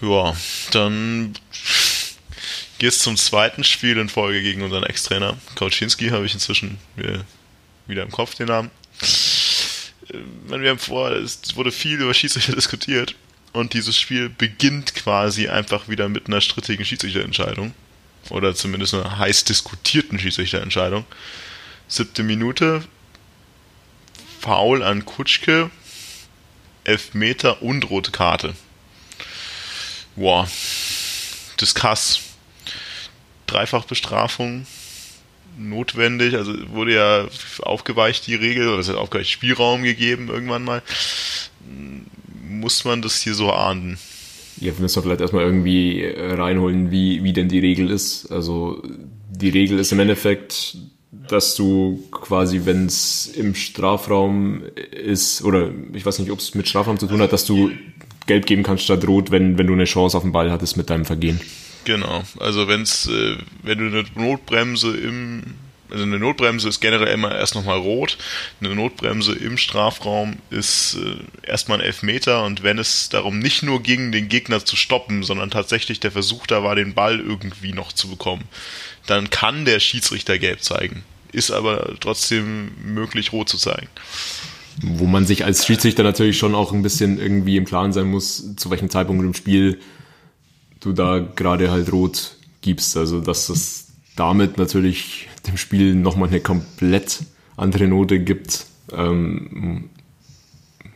[0.00, 0.36] Ja,
[0.70, 1.34] dann
[2.78, 5.36] geht es zum zweiten Spiel in Folge gegen unseren Ex-Trainer.
[5.56, 6.78] Kauczynski habe ich inzwischen
[7.88, 8.70] wieder im Kopf den Namen.
[10.08, 13.16] Äh, wir haben vor, es wurde viel über Schiedsrichter diskutiert
[13.52, 17.74] und dieses Spiel beginnt quasi einfach wieder mit einer strittigen Schiedsrichterentscheidung.
[18.30, 21.06] Oder zumindest einer heiß diskutierten Schiedsrichterentscheidung.
[21.88, 22.84] Siebte Minute,
[24.40, 25.70] Foul an Kutschke,
[26.84, 28.54] Elfmeter und rote Karte.
[30.14, 30.48] Boah,
[31.60, 32.20] Discuss.
[33.46, 34.66] Dreifachbestrafung
[35.58, 37.26] notwendig, also wurde ja
[37.60, 40.82] aufgeweicht die Regel, oder es hat aufgeweicht Spielraum gegeben irgendwann mal.
[42.48, 43.98] Muss man das hier so ahnden?
[44.60, 48.30] Ja, wir müssen vielleicht erstmal irgendwie reinholen, wie, wie denn die Regel ist.
[48.32, 48.82] Also
[49.30, 50.76] die Regel ist im Endeffekt,
[51.28, 56.68] dass du quasi, wenn es im Strafraum ist, oder ich weiß nicht, ob es mit
[56.68, 57.70] Strafraum zu tun hat, dass du
[58.26, 60.90] gelb geben kannst statt rot, wenn, wenn du eine Chance auf den Ball hattest mit
[60.90, 61.40] deinem Vergehen.
[61.88, 65.54] Genau, also wenn's, äh, wenn du eine Notbremse im,
[65.90, 68.18] also eine Notbremse ist generell immer erst nochmal rot,
[68.60, 73.82] eine Notbremse im Strafraum ist äh, erstmal ein Elfmeter und wenn es darum nicht nur
[73.82, 77.94] ging, den Gegner zu stoppen, sondern tatsächlich der Versuch da war, den Ball irgendwie noch
[77.94, 78.44] zu bekommen,
[79.06, 81.04] dann kann der Schiedsrichter gelb zeigen.
[81.32, 83.88] Ist aber trotzdem möglich, rot zu zeigen.
[84.82, 88.56] Wo man sich als Schiedsrichter natürlich schon auch ein bisschen irgendwie im Klaren sein muss,
[88.56, 89.80] zu welchem Zeitpunkt im Spiel
[90.88, 92.96] du da gerade halt rot gibst.
[92.96, 97.20] Also, dass das damit natürlich dem Spiel nochmal eine komplett
[97.56, 99.90] andere Note gibt, ähm,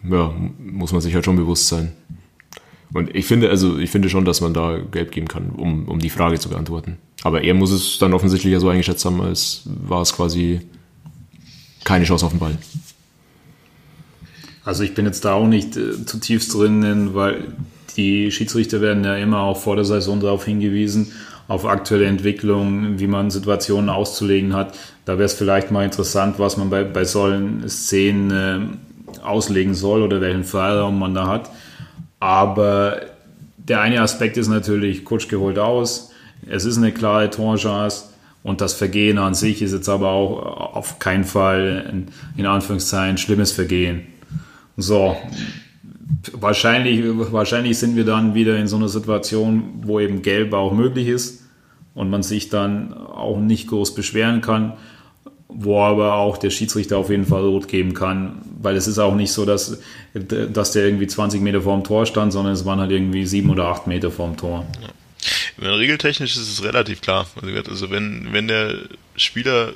[0.08, 1.92] ja, muss man sich halt schon bewusst sein.
[2.92, 5.98] Und ich finde, also ich finde schon, dass man da Gelb geben kann, um, um
[5.98, 6.98] die Frage zu beantworten.
[7.22, 10.60] Aber er muss es dann offensichtlich ja so eingeschätzt haben, als war es quasi
[11.84, 12.58] keine Chance auf den Ball.
[14.64, 17.54] Also ich bin jetzt da auch nicht äh, zutiefst drin, weil
[17.96, 21.12] die Schiedsrichter werden ja immer auch vor der Saison darauf hingewiesen,
[21.48, 24.74] auf aktuelle Entwicklungen, wie man Situationen auszulegen hat.
[25.04, 30.02] Da wäre es vielleicht mal interessant, was man bei, bei solchen Szenen äh, auslegen soll
[30.02, 31.50] oder welchen Freiraum man da hat.
[32.20, 33.00] Aber
[33.56, 36.12] der eine Aspekt ist natürlich, Kutsch geholt aus,
[36.48, 38.04] es ist eine klare Torchance
[38.42, 43.18] Und das Vergehen an sich ist jetzt aber auch auf keinen Fall in, in Anführungszeichen
[43.18, 44.06] schlimmes Vergehen.
[44.76, 45.16] So,
[46.32, 47.00] wahrscheinlich,
[47.32, 51.42] wahrscheinlich sind wir dann wieder in so einer Situation, wo eben Gelb auch möglich ist
[51.94, 54.74] und man sich dann auch nicht groß beschweren kann,
[55.48, 59.14] wo aber auch der Schiedsrichter auf jeden Fall rot geben kann, weil es ist auch
[59.14, 59.78] nicht so, dass,
[60.14, 63.66] dass der irgendwie 20 Meter vorm Tor stand, sondern es waren halt irgendwie sieben oder
[63.66, 64.66] acht Meter vorm Tor.
[64.80, 65.74] Ja.
[65.74, 67.26] Regeltechnisch ist es relativ klar.
[67.68, 68.76] Also wenn, wenn der
[69.16, 69.72] Spieler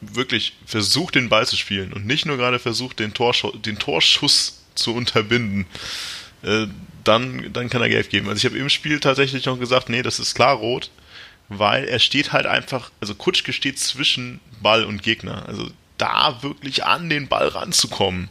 [0.00, 4.57] wirklich versucht, den Ball zu spielen und nicht nur gerade versucht, den, Torschuss, den Torschuss
[4.78, 5.66] zu unterbinden,
[6.42, 6.66] äh,
[7.04, 8.28] dann, dann kann er Gelb geben.
[8.28, 10.90] Also ich habe im Spiel tatsächlich noch gesagt, nee, das ist klar rot,
[11.48, 15.46] weil er steht halt einfach, also Kutschke steht zwischen Ball und Gegner.
[15.46, 18.28] Also da wirklich an den Ball ranzukommen,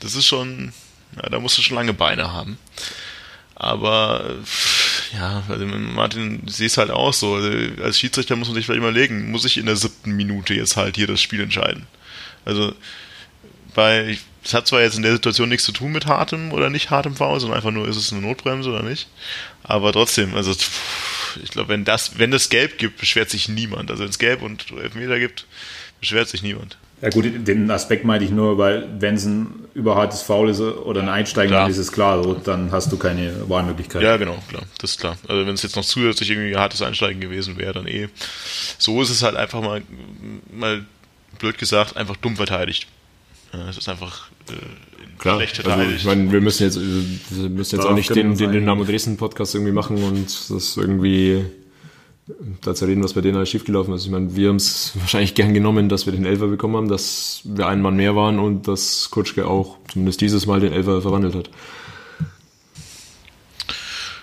[0.00, 0.72] das ist schon,
[1.16, 2.58] ja, da musst du schon lange Beine haben.
[3.54, 4.36] Aber
[5.12, 7.34] ja, also Martin, ich sehe es halt auch so.
[7.34, 10.76] Also als Schiedsrichter muss man sich vielleicht überlegen, muss ich in der siebten Minute jetzt
[10.76, 11.86] halt hier das Spiel entscheiden?
[12.44, 12.74] Also,
[13.74, 16.90] bei, es hat zwar jetzt in der Situation nichts zu tun mit hartem oder nicht
[16.90, 19.08] hartem Foul, sondern einfach nur, ist es eine Notbremse oder nicht.
[19.62, 20.52] Aber trotzdem, also
[21.42, 23.90] ich glaube, wenn das, wenn es Gelb gibt, beschwert sich niemand.
[23.90, 25.46] Also wenn es Gelb und Elfmeter gibt,
[26.00, 26.76] beschwert sich niemand.
[27.00, 31.02] Ja gut, den Aspekt meinte ich nur, weil wenn es ein überhartes Foul ist oder
[31.02, 34.02] ein Einsteigen, dann ist es klar, dann hast du keine Wahlmöglichkeit.
[34.02, 35.16] Ja, genau, klar, das ist klar.
[35.26, 38.08] Also wenn es jetzt noch zusätzlich irgendwie ein hartes Einsteigen gewesen wäre, dann eh.
[38.78, 39.82] So ist es halt einfach mal,
[40.52, 40.84] mal
[41.40, 42.86] blöd gesagt, einfach dumm verteidigt.
[43.68, 44.28] Es ist einfach
[45.18, 45.70] Klar, schlecht also.
[45.70, 49.16] Also, ich meine, wir müssen jetzt, wir müssen jetzt auch nicht den, den Dynamo Dresden
[49.16, 51.44] Podcast irgendwie machen und das irgendwie
[52.60, 54.04] dazu reden, was bei denen alles schiefgelaufen ist.
[54.04, 57.42] Ich meine, wir haben es wahrscheinlich gern genommen, dass wir den Elfer bekommen haben, dass
[57.44, 61.34] wir einen Mann mehr waren und dass Kutschke auch zumindest dieses Mal den Elfer verwandelt
[61.34, 61.50] hat.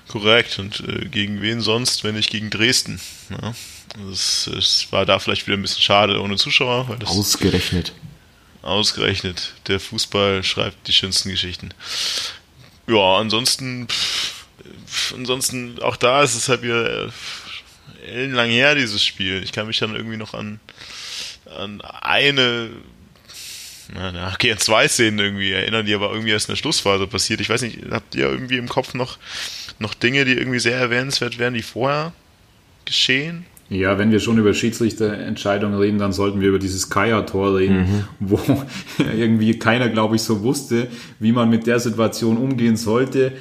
[0.09, 0.57] Korrekt.
[0.59, 2.99] Und äh, gegen wen sonst, wenn nicht gegen Dresden?
[3.29, 3.53] Ja,
[4.11, 6.97] es, es, war da vielleicht wieder ein bisschen schade ohne Zuschauer.
[7.05, 7.93] ausgerechnet.
[8.61, 9.53] Ausgerechnet.
[9.67, 11.73] Der Fußball schreibt die schönsten Geschichten.
[12.87, 17.09] Ja, ansonsten, pff, ansonsten auch da ist es halt wieder äh,
[18.05, 19.43] ellenlang her, dieses Spiel.
[19.43, 20.59] Ich kann mich dann irgendwie noch an,
[21.45, 22.69] an eine,
[23.93, 27.41] na, okay, an zwei Szenen irgendwie erinnern, die aber irgendwie erst in der Schlussphase passiert.
[27.41, 29.17] Ich weiß nicht, habt ihr irgendwie im Kopf noch,
[29.79, 32.13] noch Dinge, die irgendwie sehr erwähnenswert wären, die vorher
[32.85, 33.45] geschehen?
[33.69, 38.03] Ja, wenn wir schon über Schiedsrichterentscheidungen reden, dann sollten wir über dieses Kaya-Tor reden, mhm.
[38.19, 38.39] wo
[38.97, 40.87] irgendwie keiner, glaube ich, so wusste,
[41.19, 43.33] wie man mit der Situation umgehen sollte.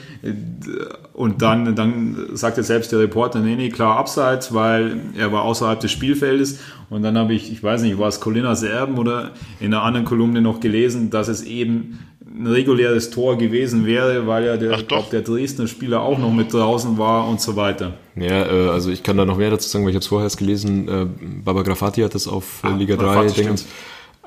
[1.15, 5.81] Und dann, dann sagte selbst der Reporter, nee, nee, klar abseits, weil er war außerhalb
[5.81, 6.61] des Spielfeldes.
[6.91, 10.05] Und dann habe ich, ich weiß nicht, war es Colinas Erben oder in einer anderen
[10.05, 12.01] Kolumne noch gelesen, dass es eben
[12.37, 16.53] ein reguläres Tor gewesen wäre, weil ja der, glaub, der Dresdner Spieler auch noch mit
[16.53, 17.95] draußen war und so weiter.
[18.17, 20.27] Ja, äh, also ich kann da noch mehr dazu sagen, weil ich habe es vorher
[20.27, 20.89] erst gelesen.
[20.89, 21.07] Äh,
[21.45, 23.67] Baba Grafati hat das auf ah, Liga 3 Dingens,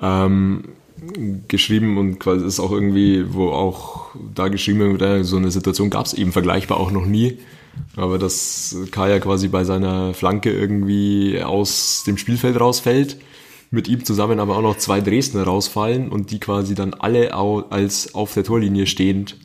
[0.02, 0.64] ähm,
[1.48, 6.06] geschrieben und quasi ist auch irgendwie, wo auch da geschrieben wird, so eine Situation gab
[6.06, 7.40] es eben vergleichbar auch noch nie.
[7.96, 13.18] Aber dass Kaya quasi bei seiner Flanke irgendwie aus dem Spielfeld rausfällt
[13.72, 18.14] mit ihm zusammen aber auch noch zwei Dresdner rausfallen und die quasi dann alle als
[18.14, 19.38] auf der Torlinie stehend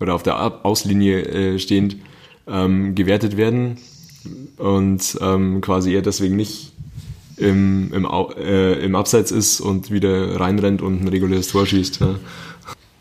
[0.00, 1.96] oder auf der Auslinie äh, stehend
[2.48, 3.78] ähm, gewertet werden
[4.56, 6.72] und ähm, quasi er deswegen nicht
[7.36, 12.00] im, im, äh, im Abseits ist und wieder reinrennt und ein reguläres Tor schießt.
[12.00, 12.16] Ja.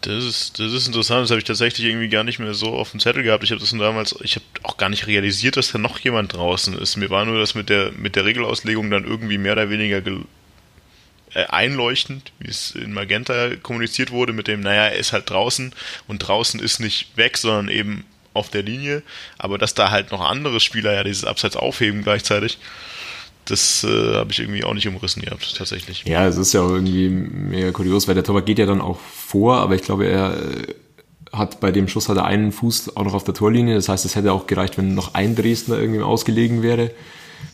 [0.02, 2.92] Das ist, das ist interessant, das habe ich tatsächlich irgendwie gar nicht mehr so auf
[2.92, 3.44] dem Zettel gehabt.
[3.44, 6.78] Ich habe das damals, ich habe auch gar nicht realisiert, dass da noch jemand draußen
[6.78, 6.96] ist.
[6.96, 10.02] Mir war nur das mit der, mit der Regelauslegung dann irgendwie mehr oder weniger
[11.34, 15.74] äh, einleuchtend, wie es in Magenta kommuniziert wurde, mit dem, naja, er ist halt draußen
[16.08, 19.04] und draußen ist nicht weg, sondern eben auf der Linie.
[19.38, 22.58] Aber dass da halt noch andere Spieler ja dieses Abseits aufheben gleichzeitig,
[23.50, 26.04] das äh, habe ich irgendwie auch nicht umrissen gehabt, tatsächlich.
[26.06, 29.00] Ja, es ist ja auch irgendwie mega kurios, weil der Torwart geht ja dann auch
[29.00, 30.74] vor, aber ich glaube, er äh,
[31.32, 33.76] hat bei dem Schuss hat er einen Fuß auch noch auf der Torlinie.
[33.76, 36.92] Das heißt, es hätte auch gereicht, wenn noch ein Dresdner irgendwie ausgelegen wäre.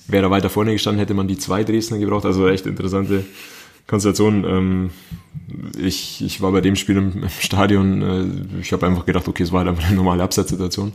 [0.08, 2.26] Wäre er weiter vorne gestanden, hätte man die zwei Dresdner gebraucht.
[2.26, 3.26] Also echt interessante
[3.88, 4.46] Konstellation.
[4.46, 4.90] Ähm,
[5.78, 8.02] ich, ich war bei dem Spiel im, Stadion.
[8.02, 10.94] Äh, ich habe einfach gedacht, okay, es war halt einfach eine normale Absatzsituation.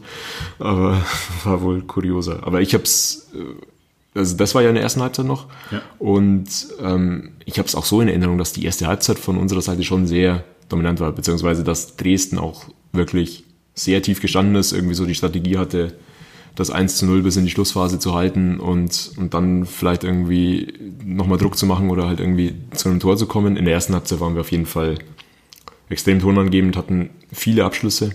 [0.59, 1.05] Aber
[1.45, 2.41] war wohl kurioser.
[2.47, 3.39] Aber ich habe es äh,
[4.15, 5.47] also das war ja in der ersten Halbzeit noch.
[5.71, 5.83] Ja.
[5.99, 6.49] Und
[6.83, 9.85] ähm, ich habe es auch so in Erinnerung, dass die erste Halbzeit von unserer Seite
[9.85, 13.45] schon sehr dominant war, beziehungsweise dass Dresden auch wirklich
[13.75, 15.95] sehr tief gestanden ist, irgendwie so die Strategie hatte,
[16.57, 20.75] das 1 zu 0 bis in die Schlussphase zu halten und, und dann vielleicht irgendwie
[21.05, 23.57] nochmal Druck zu machen oder halt irgendwie zu einem Tor zu kommen.
[23.57, 24.99] In der ersten Halbzeit waren wir auf jeden Fall
[25.89, 28.15] extrem tonangebend, hatten viele Abschlüsse.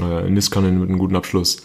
[0.00, 1.58] Äh, Niskanen mit einem guten Abschluss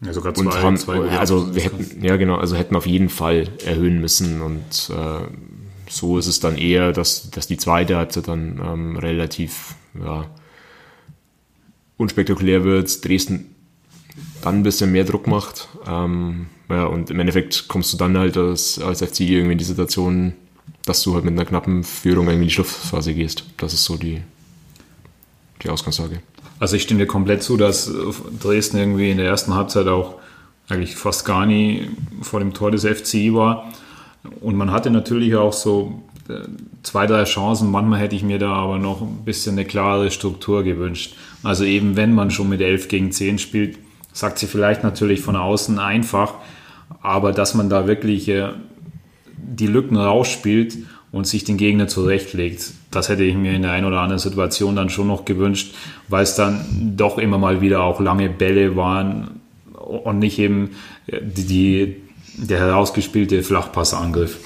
[0.00, 3.08] Ja, sogar zwei, und haben, zwei also wir hätten, ja genau, also hätten auf jeden
[3.08, 5.26] Fall erhöhen müssen und äh,
[5.90, 10.26] so ist es dann eher, dass, dass die zweite Halbzeit dann ähm, relativ ja,
[11.96, 13.54] unspektakulär wird, Dresden
[14.42, 15.68] dann ein bisschen mehr Druck macht.
[15.86, 19.64] Ähm, ja, und im Endeffekt kommst du dann halt als, als FC irgendwie in die
[19.64, 20.34] Situation,
[20.84, 23.44] dass du halt mit einer knappen Führung irgendwie in die Schlussphase gehst.
[23.56, 24.22] Das ist so die,
[25.62, 26.20] die Ausgangslage.
[26.58, 27.90] Also ich stimme dir komplett zu, dass
[28.40, 30.16] Dresden irgendwie in der ersten Halbzeit auch
[30.68, 31.88] eigentlich fast gar nie
[32.20, 33.72] vor dem Tor des FCI war.
[34.40, 36.40] Und man hatte natürlich auch so äh,
[36.82, 37.70] zwei, drei Chancen.
[37.70, 41.14] Manchmal hätte ich mir da aber noch ein bisschen eine klare Struktur gewünscht.
[41.42, 43.78] Also eben wenn man schon mit 11 gegen 10 spielt,
[44.12, 46.34] sagt sie vielleicht natürlich von außen einfach,
[47.02, 48.50] aber dass man da wirklich äh,
[49.36, 50.78] die Lücken rausspielt
[51.12, 54.76] und sich den Gegner zurechtlegt, das hätte ich mir in der einen oder anderen Situation
[54.76, 55.74] dann schon noch gewünscht,
[56.08, 59.40] weil es dann doch immer mal wieder auch lange Bälle waren
[59.74, 60.76] und nicht eben
[61.08, 61.96] die, die
[62.38, 64.38] der herausgespielte Flachpassangriff.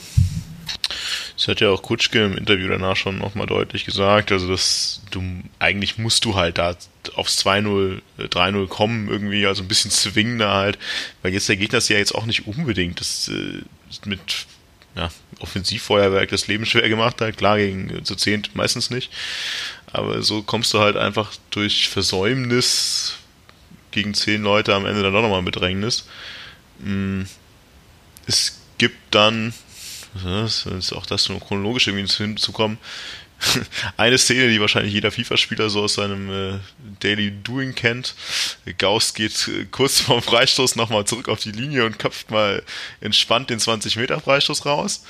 [1.37, 4.31] Das hat ja auch Kutschke im Interview danach schon nochmal deutlich gesagt.
[4.31, 5.23] Also, dass du
[5.59, 6.77] eigentlich musst du halt da
[7.17, 10.79] aufs 2-0, 3-0 äh, kommen, irgendwie, also ein bisschen zwingender halt,
[11.23, 13.63] weil jetzt der Gegner ist ja jetzt auch nicht unbedingt das äh,
[14.09, 14.47] mit
[14.95, 17.37] ja, Offensivfeuerwerk das Leben schwer gemacht hat.
[17.37, 19.11] Klar, gegen zu zehnt meistens nicht.
[19.87, 23.17] Aber so kommst du halt einfach durch Versäumnis
[23.91, 26.07] gegen zehn Leute am Ende dann doch nochmal in Bedrängnis.
[26.79, 27.23] Mm,
[28.27, 29.53] es gibt dann
[30.25, 32.79] das ist auch das nur chronologisch irgendwie hinzukommen.
[33.97, 36.59] Eine Szene, die wahrscheinlich jeder FIFA-Spieler so aus seinem äh,
[37.01, 38.15] Daily Doing kennt.
[38.79, 42.63] Gauss geht äh, kurz vorm Freistoß nochmal zurück auf die Linie und köpft mal
[43.01, 45.05] entspannt den 20-Meter-Freistoß raus.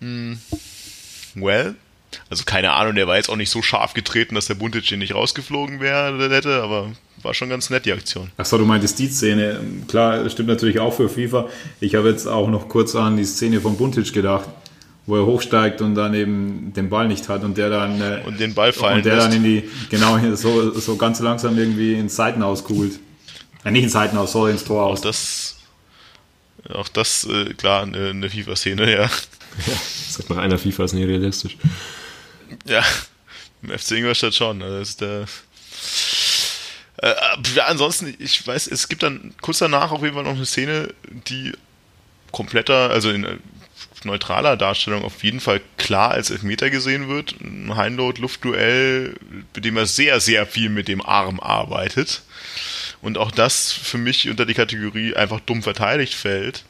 [0.00, 0.38] Hm.
[1.34, 1.74] Well,
[2.30, 5.14] also keine Ahnung, der war jetzt auch nicht so scharf getreten, dass der Buntic nicht
[5.14, 8.30] rausgeflogen wäre, hätte, aber war schon ganz nett, die Aktion.
[8.36, 9.60] Achso, du meintest die Szene.
[9.88, 11.48] Klar, stimmt natürlich auch für FIFA.
[11.80, 14.48] Ich habe jetzt auch noch kurz an die Szene von Buntic gedacht,
[15.08, 18.38] wo er hochsteigt und dann eben den Ball nicht hat und der dann äh, und
[18.38, 19.28] den Ball fallen und der lässt.
[19.28, 23.00] dann in die genau so, so ganz langsam irgendwie ins Seitenhaus kugelt.
[23.64, 24.98] Äh, nicht ins Seitenhaus, sorry, ins Tor aus.
[24.98, 25.56] Auch das,
[26.68, 29.10] auch das äh, klar, eine, eine FIFA-Szene, ja.
[29.66, 29.74] Ja,
[30.10, 31.56] sagt nach einer FIFA ist nicht realistisch.
[32.66, 32.84] Ja,
[33.62, 34.62] im FC Ingolstadt schon.
[34.62, 35.26] Also das ist der
[36.98, 37.14] äh,
[37.54, 40.92] ja, ansonsten, ich weiß, es gibt dann kurz danach auf jeden Fall noch eine Szene,
[41.28, 41.52] die
[42.30, 43.36] kompletter, also in äh,
[44.04, 47.34] neutraler Darstellung auf jeden Fall klar als Elfmeter gesehen wird.
[47.40, 49.14] Ein Heinload-Luftduell,
[49.52, 52.22] bei dem er sehr, sehr viel mit dem Arm arbeitet.
[53.00, 56.64] Und auch das für mich unter die Kategorie einfach dumm verteidigt fällt.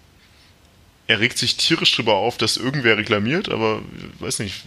[1.06, 3.80] Er regt sich tierisch drüber auf, dass irgendwer reklamiert, aber
[4.18, 4.64] weiß nicht,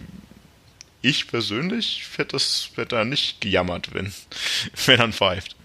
[1.04, 4.12] ich persönlich hätte das hätte da nicht gejammert, wenn,
[4.86, 5.56] wenn er pfeift.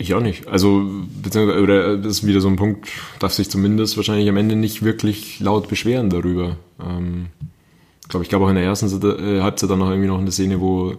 [0.00, 0.46] Ich auch nicht.
[0.46, 0.88] Also,
[1.22, 4.84] beziehungsweise, oder das ist wieder so ein Punkt, darf sich zumindest wahrscheinlich am Ende nicht
[4.84, 6.56] wirklich laut beschweren darüber.
[6.80, 7.26] Ähm,
[8.02, 10.30] ich glaube, ich glaube auch in der ersten äh, Halbzeit dann noch irgendwie noch eine
[10.30, 10.94] Szene, wo,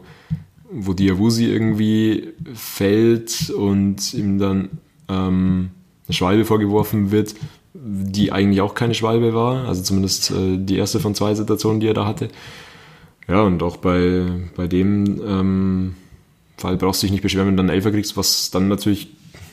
[0.70, 4.70] wo Diawusi irgendwie fällt und ihm dann
[5.08, 5.70] ähm,
[6.08, 7.36] eine Schwalbe vorgeworfen wird,
[7.74, 9.66] die eigentlich auch keine Schwalbe war.
[9.68, 12.28] Also zumindest äh, die erste von zwei Situationen, die er da hatte.
[13.30, 15.96] Ja, und auch bei, bei dem ähm,
[16.60, 19.10] Fall brauchst du dich nicht beschweren, wenn du dann einen Elfer kriegst, was dann natürlich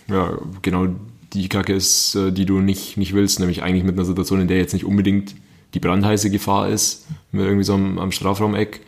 [0.09, 0.88] ja, genau
[1.33, 4.49] die Kacke ist, äh, die du nicht, nicht willst, nämlich eigentlich mit einer Situation, in
[4.49, 5.35] der jetzt nicht unbedingt
[5.75, 8.81] die brandheiße Gefahr ist, mit irgendwie so am, am Strafraumeck.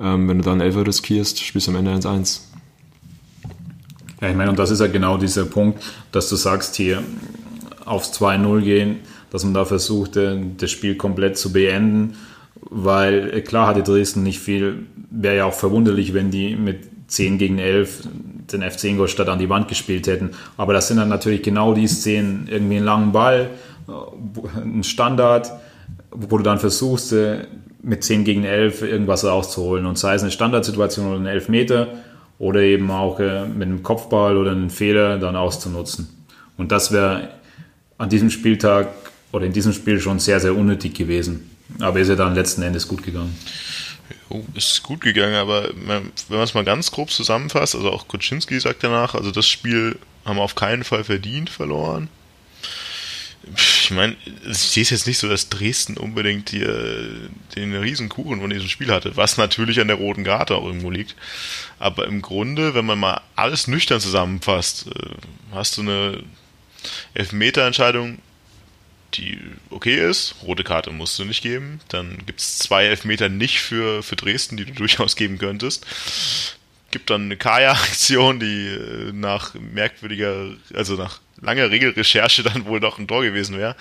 [0.00, 2.40] Ähm, wenn du dann Elfer riskierst, spielst du am Ende 1-1.
[4.20, 7.02] Ja, ich meine, und das ist ja genau dieser Punkt, dass du sagst, hier
[7.84, 8.96] aufs 2-0 gehen,
[9.30, 12.14] dass man da versucht, das Spiel komplett zu beenden
[12.70, 17.58] weil klar hatte Dresden nicht viel, wäre ja auch verwunderlich, wenn die mit 10 gegen
[17.58, 18.08] 11
[18.52, 20.30] den FC Ingolstadt an die Wand gespielt hätten.
[20.56, 23.50] Aber das sind dann natürlich genau die Szenen, irgendwie einen langen Ball,
[23.88, 25.50] äh, ein Standard,
[26.10, 27.46] wo du dann versuchst, äh,
[27.82, 29.86] mit 10 gegen 11 irgendwas rauszuholen.
[29.86, 31.88] Und sei es eine Standardsituation oder ein Elfmeter
[32.38, 36.08] oder eben auch mit einem Kopfball oder einem Fehler dann auszunutzen.
[36.56, 37.28] Und das wäre
[37.98, 38.88] an diesem Spieltag
[39.32, 41.50] oder in diesem Spiel schon sehr, sehr unnötig gewesen.
[41.80, 43.36] Aber ist ja dann letzten Endes gut gegangen.
[44.28, 48.58] Oh, ist gut gegangen, aber wenn man es mal ganz grob zusammenfasst, also auch Kuczynski
[48.60, 52.08] sagt danach, also das Spiel haben wir auf keinen Fall verdient verloren.
[53.56, 54.16] Ich meine,
[54.48, 58.90] ich sehe es jetzt nicht so, dass Dresden unbedingt hier den Riesenkuchen von diesem Spiel
[58.90, 61.14] hatte, was natürlich an der roten Karte auch irgendwo liegt.
[61.78, 65.10] Aber im Grunde, wenn man mal alles nüchtern zusammenfasst, äh,
[65.52, 66.22] hast du eine
[67.12, 68.18] Elfmeterentscheidung
[69.16, 69.38] die
[69.70, 70.34] okay ist.
[70.42, 71.80] Rote Karte musst du nicht geben.
[71.88, 75.86] Dann gibt es zwei Elfmeter nicht für, für Dresden, die du durchaus geben könntest.
[76.90, 82.98] gibt dann eine Kaya-Aktion, die äh, nach merkwürdiger, also nach langer Regelrecherche dann wohl noch
[82.98, 83.76] ein Tor gewesen wäre.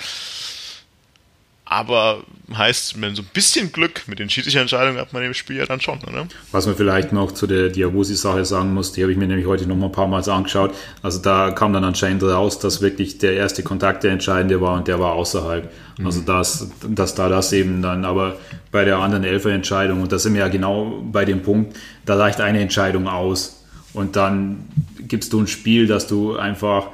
[1.73, 2.23] Aber
[2.55, 5.81] heißt, wenn so ein bisschen Glück mit den Schiedsrichterentscheidungen hat man im Spiel ja dann
[5.81, 6.27] schon, oder?
[6.51, 9.65] Was man vielleicht noch zu der Diabosi-Sache sagen muss, die habe ich mir nämlich heute
[9.65, 10.75] noch mal ein paar Mal angeschaut.
[11.01, 14.87] Also da kam dann anscheinend raus, dass wirklich der erste Kontakt der entscheidende war und
[14.87, 15.71] der war außerhalb.
[15.97, 16.05] Mhm.
[16.05, 18.37] Also dass, dass da das eben dann, aber
[18.71, 22.39] bei der anderen Elferentscheidung, und da sind wir ja genau bei dem Punkt, da reicht
[22.39, 23.65] eine Entscheidung aus.
[23.93, 24.67] Und dann
[24.99, 26.89] gibst du ein Spiel, dass du einfach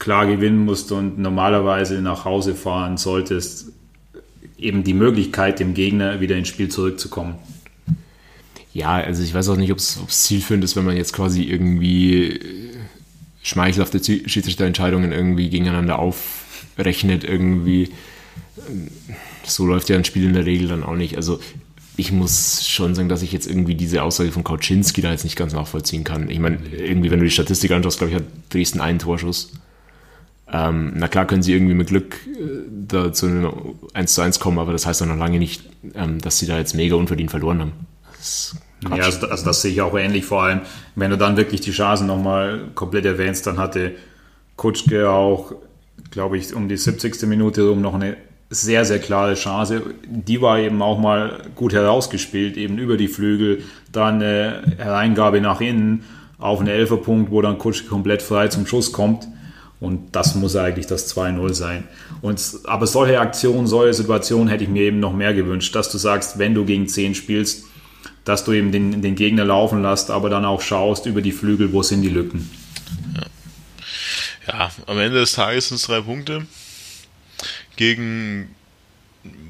[0.00, 3.72] klar gewinnen musst und normalerweise nach Hause fahren solltest
[4.62, 7.34] eben die Möglichkeit, dem Gegner wieder ins Spiel zurückzukommen.
[8.72, 12.28] Ja, also ich weiß auch nicht, ob es zielführend ist, wenn man jetzt quasi irgendwie
[12.28, 12.40] äh,
[13.42, 17.90] schmeichelhafte Schiedsrichterentscheidungen irgendwie gegeneinander aufrechnet, irgendwie.
[19.44, 21.16] So läuft ja ein Spiel in der Regel dann auch nicht.
[21.16, 21.40] Also
[21.96, 25.36] ich muss schon sagen, dass ich jetzt irgendwie diese Aussage von Kauczynski da jetzt nicht
[25.36, 26.30] ganz nachvollziehen kann.
[26.30, 29.52] Ich meine, irgendwie, wenn du die Statistik anschaust, glaube ich, hat Dresden einen Torschuss.
[30.52, 33.50] Ähm, na klar können sie irgendwie mit Glück äh, da zu einem
[33.94, 35.62] 1 zu 1 kommen, aber das heißt doch noch lange nicht,
[35.94, 37.72] ähm, dass sie da jetzt mega unverdient verloren haben.
[38.82, 40.60] Ja, also, also, das sehe ich auch ähnlich, vor allem,
[40.94, 43.92] wenn du dann wirklich die Chancen nochmal komplett erwähnst, dann hatte
[44.56, 45.54] Kutschke auch,
[46.10, 47.22] glaube ich, um die 70.
[47.22, 48.16] Minute rum noch eine
[48.50, 49.82] sehr, sehr klare Chance.
[50.04, 55.60] Die war eben auch mal gut herausgespielt, eben über die Flügel, dann eine Hereingabe nach
[55.60, 56.04] innen
[56.38, 59.26] auf einen Elferpunkt, wo dann Kutschke komplett frei zum Schuss kommt.
[59.82, 61.88] Und das muss eigentlich das 2-0 sein.
[62.20, 65.98] Und, aber solche Aktionen, solche Situationen hätte ich mir eben noch mehr gewünscht, dass du
[65.98, 67.64] sagst, wenn du gegen 10 spielst,
[68.24, 71.72] dass du eben den, den Gegner laufen lässt, aber dann auch schaust über die Flügel,
[71.72, 72.48] wo sind die Lücken.
[74.46, 76.46] Ja, ja am Ende des Tages sind es drei Punkte
[77.74, 78.54] gegen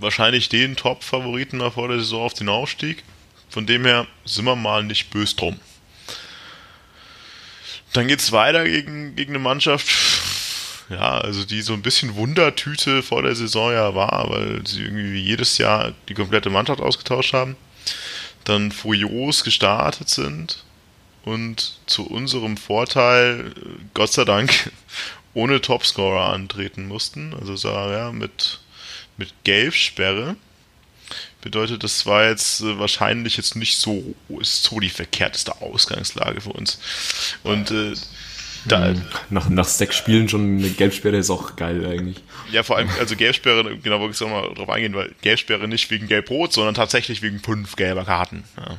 [0.01, 3.05] wahrscheinlich den Top-Favoriten vor der Saison auf den Aufstieg.
[3.51, 5.61] Von dem her sind wir mal nicht böse drum.
[7.93, 9.91] Dann geht es weiter gegen, gegen eine Mannschaft,
[10.93, 15.21] ja, also die so ein bisschen Wundertüte vor der Saison ja war, weil sie irgendwie
[15.21, 17.57] jedes Jahr die komplette Mannschaft ausgetauscht haben.
[18.45, 20.65] Dann furios gestartet sind
[21.25, 23.55] und zu unserem Vorteil,
[23.95, 24.71] Gott sei Dank,
[25.35, 27.35] ohne Topscorer antreten mussten.
[27.41, 28.61] Also ja, mit,
[29.17, 30.37] mit Gelbsperre.
[31.41, 36.53] Bedeutet, das war jetzt äh, wahrscheinlich jetzt nicht so, ist so die verkehrteste Ausgangslage für
[36.53, 36.79] uns.
[37.43, 37.95] Und äh,
[38.67, 39.03] da, hm.
[39.31, 42.23] nach, nach sechs Spielen schon eine Gelbsperre ist auch geil eigentlich.
[42.51, 45.91] Ja, vor allem, also Gelbsperre, genau, wollte ich auch mal drauf eingehen, weil Gelbsperre nicht
[45.91, 48.45] wegen Gelb-Rot, sondern tatsächlich wegen fünf gelber Karten.
[48.57, 48.79] Ja.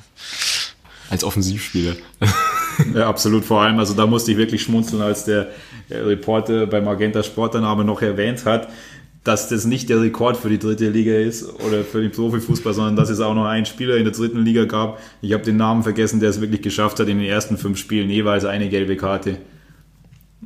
[1.10, 1.96] Als Offensivspieler.
[2.96, 3.44] ja, absolut.
[3.46, 5.50] Vor allem, also da musste ich wirklich schmunzeln, als der
[5.90, 8.70] Reporter bei Magenta Sport dann aber noch erwähnt hat,
[9.24, 12.96] dass das nicht der Rekord für die dritte Liga ist oder für den Profifußball, sondern
[12.96, 15.00] dass es auch noch einen Spieler in der dritten Liga gab.
[15.22, 18.10] Ich habe den Namen vergessen, der es wirklich geschafft hat, in den ersten fünf Spielen
[18.10, 19.38] jeweils eine gelbe Karte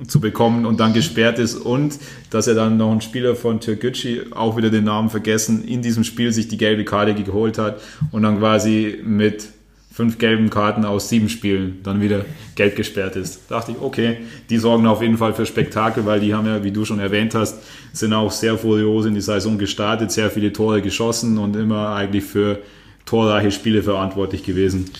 [0.05, 1.97] zu bekommen und dann gesperrt ist und
[2.29, 6.03] dass er dann noch ein Spieler von Türkgücü, auch wieder den Namen vergessen, in diesem
[6.03, 7.81] Spiel sich die gelbe Karte geholt hat
[8.11, 9.49] und dann quasi mit
[9.97, 12.23] fünf gelben Karten aus sieben Spielen dann wieder
[12.53, 13.41] gelb gesperrt ist.
[13.49, 14.17] Da dachte ich, okay,
[14.47, 17.33] die sorgen auf jeden Fall für Spektakel, weil die haben ja, wie du schon erwähnt
[17.33, 17.57] hast,
[17.93, 22.25] sind auch sehr furios in die Saison gestartet, sehr viele Tore geschossen und immer eigentlich
[22.25, 22.59] für
[23.05, 24.91] torreiche Spiele verantwortlich gewesen.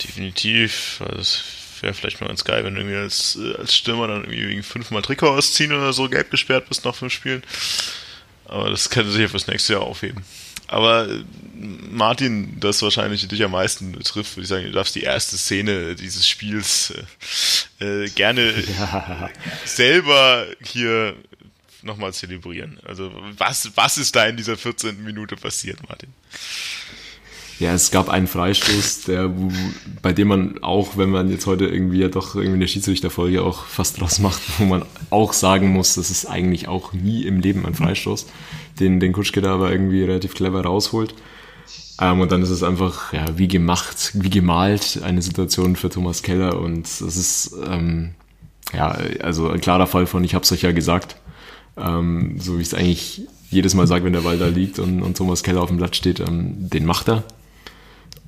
[0.00, 1.02] Definitiv.
[1.04, 1.40] Also
[1.82, 4.62] wäre vielleicht mal ganz geil, wenn du irgendwie als, äh, als Stürmer dann irgendwie wegen
[4.62, 7.42] fünfmal Trikot ausziehen oder so gelb gesperrt bist nach fünf Spielen.
[8.46, 10.24] Aber das könnte sich ja fürs nächste Jahr aufheben.
[10.66, 15.02] Aber äh, Martin, das wahrscheinlich dich am meisten betrifft, würde ich sagen, du darfst die
[15.02, 16.92] erste Szene dieses Spiels
[17.80, 19.30] äh, äh gerne ja.
[19.64, 21.14] selber hier
[21.82, 22.80] nochmal zelebrieren.
[22.84, 25.02] Also was, was ist da in dieser 14.
[25.04, 26.12] Minute passiert, Martin?
[27.60, 29.30] Ja, es gab einen Freistoß, der,
[30.02, 33.66] bei dem man auch, wenn man jetzt heute irgendwie ja doch irgendwie eine Schiedsrichterfolge auch
[33.66, 37.64] fast draus macht, wo man auch sagen muss, das ist eigentlich auch nie im Leben
[37.64, 38.26] ein Freistoß,
[38.80, 41.14] den, den Kutschke da aber irgendwie relativ clever rausholt.
[42.00, 46.22] Ähm, und dann ist es einfach, ja, wie gemacht, wie gemalt eine Situation für Thomas
[46.22, 48.14] Keller und das ist, ähm,
[48.72, 51.16] ja, also ein klarer Fall von, ich hab's euch ja gesagt,
[51.76, 55.02] ähm, so wie ich es eigentlich jedes Mal sage, wenn der Ball da liegt und,
[55.02, 57.22] und Thomas Keller auf dem Blatt steht, ähm, den macht er.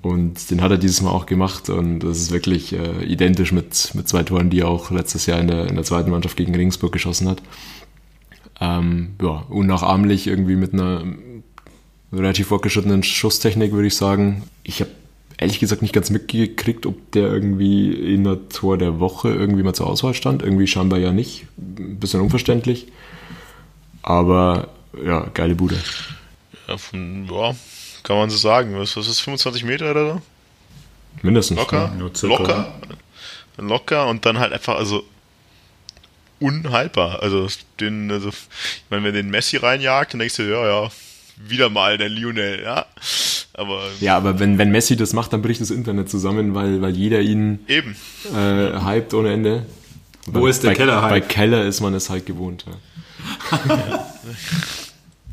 [0.07, 3.91] Und den hat er dieses Mal auch gemacht und das ist wirklich äh, identisch mit,
[3.95, 6.55] mit zwei Toren, die er auch letztes Jahr in der, in der zweiten Mannschaft gegen
[6.55, 7.43] Regensburg geschossen hat.
[8.61, 11.03] Ähm, ja, unnachahmlich irgendwie mit einer
[12.13, 14.45] relativ fortgeschrittenen Schusstechnik, würde ich sagen.
[14.63, 14.93] Ich habe
[15.39, 19.75] ehrlich gesagt nicht ganz mitgekriegt, ob der irgendwie in der Tor der Woche irgendwie mal
[19.75, 20.41] zur Auswahl stand.
[20.41, 21.47] Irgendwie scheinbar ja nicht.
[21.59, 22.87] Ein bisschen unverständlich.
[24.03, 24.69] Aber
[25.05, 25.77] ja, geile Bude.
[26.69, 27.57] Ja, von, ja,
[28.07, 28.79] kann man so sagen.
[28.79, 30.23] Was, was ist 25 Meter oder so?
[31.23, 31.59] Mindestens.
[31.59, 32.37] Locker, nur circa.
[32.37, 32.75] locker,
[33.59, 35.03] locker und dann halt einfach, also
[36.39, 37.23] unhaltbar.
[37.23, 37.49] Also
[37.81, 38.37] den, also ich
[38.91, 40.91] meine, wenn den Messi reinjagt, dann denkst du, ja, ja,
[41.37, 42.87] wieder mal der Lionel, ja.
[43.55, 46.95] Aber Ja, aber wenn, wenn Messi das macht, dann bricht das Internet zusammen, weil, weil
[46.95, 47.97] jeder ihn eben.
[48.35, 49.67] äh, hypt ohne Ende.
[50.27, 51.11] Wo Bei- ist der bei, Keller-Hype?
[51.11, 52.65] Bei Keller ist man es halt gewohnt.
[52.67, 54.07] Ja.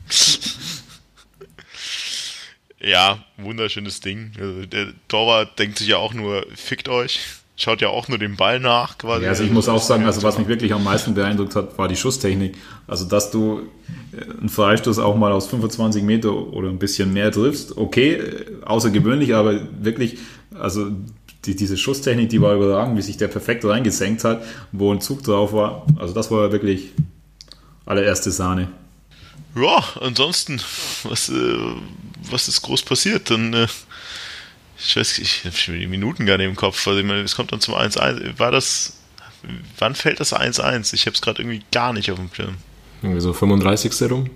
[2.84, 4.32] Ja, wunderschönes Ding.
[4.40, 7.20] Also der Torwart denkt sich ja auch nur, fickt euch.
[7.56, 9.26] Schaut ja auch nur dem Ball nach, quasi.
[9.26, 11.88] Ja, also ich muss auch sagen, also was mich wirklich am meisten beeindruckt hat, war
[11.88, 12.56] die Schusstechnik.
[12.88, 13.70] Also dass du
[14.12, 18.46] äh, einen Freistoß auch mal aus 25 Meter oder ein bisschen mehr triffst, okay, äh,
[18.66, 20.18] außergewöhnlich, aber wirklich,
[20.60, 20.88] also
[21.46, 25.24] die, diese Schusstechnik, die war überragend, wie sich der perfekt reingesenkt hat, wo ein Zug
[25.24, 25.86] drauf war.
[26.00, 26.92] Also das war wirklich
[27.86, 28.70] allererste Sahne.
[29.56, 30.60] Ja, ansonsten,
[31.04, 31.58] was, äh,
[32.30, 33.30] was ist groß passiert?
[33.30, 33.68] Dann, äh,
[34.78, 36.88] ich weiß, ich habe schon die Minuten gar nicht im Kopf.
[36.88, 38.40] Also ich meine, es kommt dann zum 1-1.
[38.40, 38.98] War das,
[39.78, 40.94] wann fällt das 1-1?
[40.94, 42.56] Ich habe es gerade irgendwie gar nicht auf dem Schirm.
[43.02, 44.12] Irgendwie so 35.
[44.12, 44.30] rum.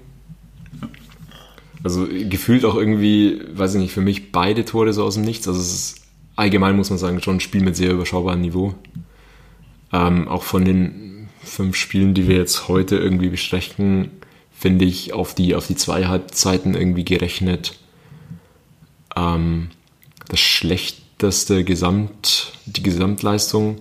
[1.84, 5.48] Also gefühlt auch irgendwie, weiß ich nicht, für mich beide Tore so aus dem Nichts.
[5.48, 6.02] Also es ist
[6.36, 8.76] allgemein, muss man sagen, schon ein Spiel mit sehr überschaubarem Niveau.
[9.94, 14.12] Ähm, auch von den fünf Spielen, die wir jetzt heute irgendwie besprechen,
[14.58, 17.78] finde ich auf die, auf die zwei Halbzeiten irgendwie gerechnet
[19.16, 19.70] ähm,
[20.30, 23.78] das schlechteste Gesamt, die Gesamtleistung,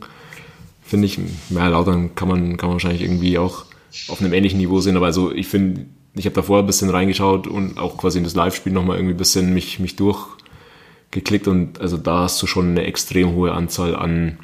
[0.82, 1.18] finde ich.
[1.50, 3.64] Ja, Lautern kann man, kann man wahrscheinlich irgendwie auch
[4.08, 7.46] auf einem ähnlichen Niveau sehen, aber also ich finde, ich habe davor ein bisschen reingeschaut
[7.46, 11.96] und auch quasi in das Live-Spiel nochmal irgendwie ein bisschen mich, mich durchgeklickt und also
[11.96, 14.38] da hast du schon eine extrem hohe Anzahl an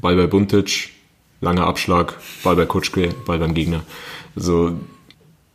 [0.00, 0.90] Ball bei Buntic,
[1.40, 3.82] langer Abschlag, Ball bei Kutschke, Ball beim Gegner.
[4.36, 4.78] Also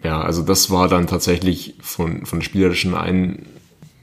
[0.04, 3.46] ja, also das war dann tatsächlich von, von spielerischen ein,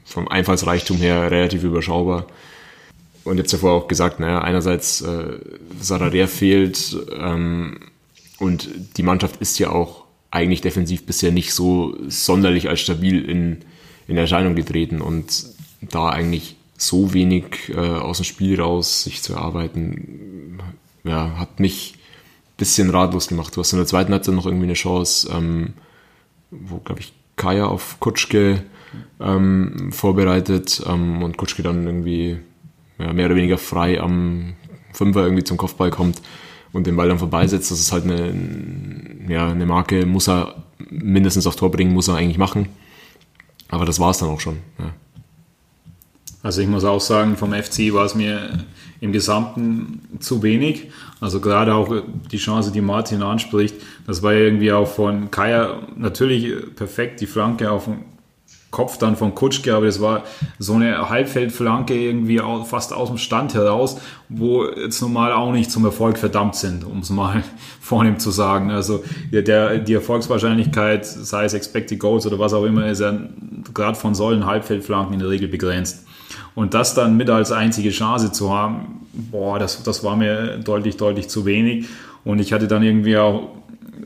[0.05, 2.27] vom Einfallsreichtum her relativ überschaubar.
[3.23, 5.39] Und jetzt davor auch gesagt, naja, einerseits äh,
[5.81, 7.79] Sararea fehlt ähm,
[8.39, 13.65] und die Mannschaft ist ja auch eigentlich defensiv bisher nicht so sonderlich als stabil in,
[14.07, 15.45] in Erscheinung getreten und
[15.81, 20.59] da eigentlich so wenig äh, aus dem Spiel raus sich zu erarbeiten,
[21.03, 21.95] ja, hat mich
[22.57, 23.55] bisschen ratlos gemacht.
[23.55, 25.73] Du hast in der zweiten Halbzeit noch irgendwie eine Chance, ähm,
[26.51, 28.63] wo, glaube ich, Kaya auf Kutschke
[29.19, 32.39] ähm, vorbereitet ähm, und Kutschke dann irgendwie
[32.99, 34.55] ja, mehr oder weniger frei am
[34.93, 36.21] Fünfer irgendwie zum Kopfball kommt
[36.73, 37.71] und den Ball dann vorbeisetzt.
[37.71, 38.33] Das ist halt eine,
[39.29, 42.69] ja, eine Marke, muss er mindestens auf Tor bringen, muss er eigentlich machen.
[43.69, 44.57] Aber das war es dann auch schon.
[44.79, 44.93] Ja.
[46.47, 48.39] Also ich muss auch sagen, vom FC war es mir
[49.01, 50.89] im Gesamten zu wenig.
[51.19, 51.93] Also gerade auch
[52.31, 53.75] die Chance, die Martin anspricht,
[54.05, 58.05] das war ja irgendwie auch von Kaya natürlich perfekt, die Flanke auf den
[58.71, 60.23] Kopf dann von Kutschke, aber das war
[60.57, 65.83] so eine Halbfeldflanke irgendwie fast aus dem Stand heraus, wo jetzt normal auch nicht zum
[65.83, 67.43] Erfolg verdammt sind, um es mal
[67.81, 68.71] vornehm zu sagen.
[68.71, 73.19] Also der, die Erfolgswahrscheinlichkeit, sei es Expected Goals oder was auch immer, ist ja
[73.73, 76.06] gerade von solchen Halbfeldflanken in der Regel begrenzt.
[76.55, 80.97] Und das dann mit als einzige Chance zu haben, boah, das, das war mir deutlich,
[80.97, 81.87] deutlich zu wenig.
[82.23, 83.49] Und ich hatte dann irgendwie auch,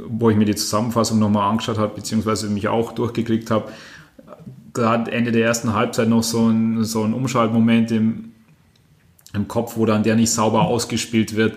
[0.07, 3.65] wo ich mir die Zusammenfassung nochmal angeschaut habe, beziehungsweise mich auch durchgeklickt habe,
[4.73, 8.31] gerade Ende der ersten Halbzeit noch so ein, so ein Umschaltmoment im,
[9.33, 11.55] im Kopf, wo dann der nicht sauber ausgespielt wird.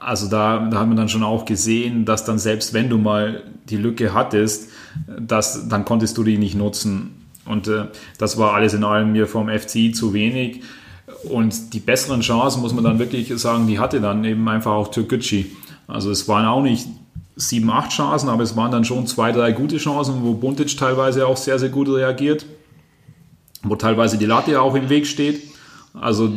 [0.00, 3.44] Also da, da hat man dann schon auch gesehen, dass dann selbst wenn du mal
[3.68, 4.70] die Lücke hattest,
[5.18, 7.21] dass, dann konntest du die nicht nutzen.
[7.44, 7.86] Und äh,
[8.18, 10.62] das war alles in allem mir vom FC zu wenig.
[11.24, 14.90] Und die besseren Chancen, muss man dann wirklich sagen, die hatte dann eben einfach auch
[14.90, 15.44] Türkgücü.
[15.86, 16.86] Also es waren auch nicht
[17.36, 21.26] sieben, acht Chancen, aber es waren dann schon zwei, drei gute Chancen, wo Buntic teilweise
[21.26, 22.46] auch sehr, sehr gut reagiert,
[23.62, 25.42] wo teilweise die Latte auch im Weg steht.
[25.94, 26.32] Also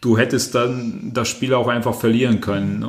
[0.00, 2.86] du hättest dann das Spiel auch einfach verlieren können.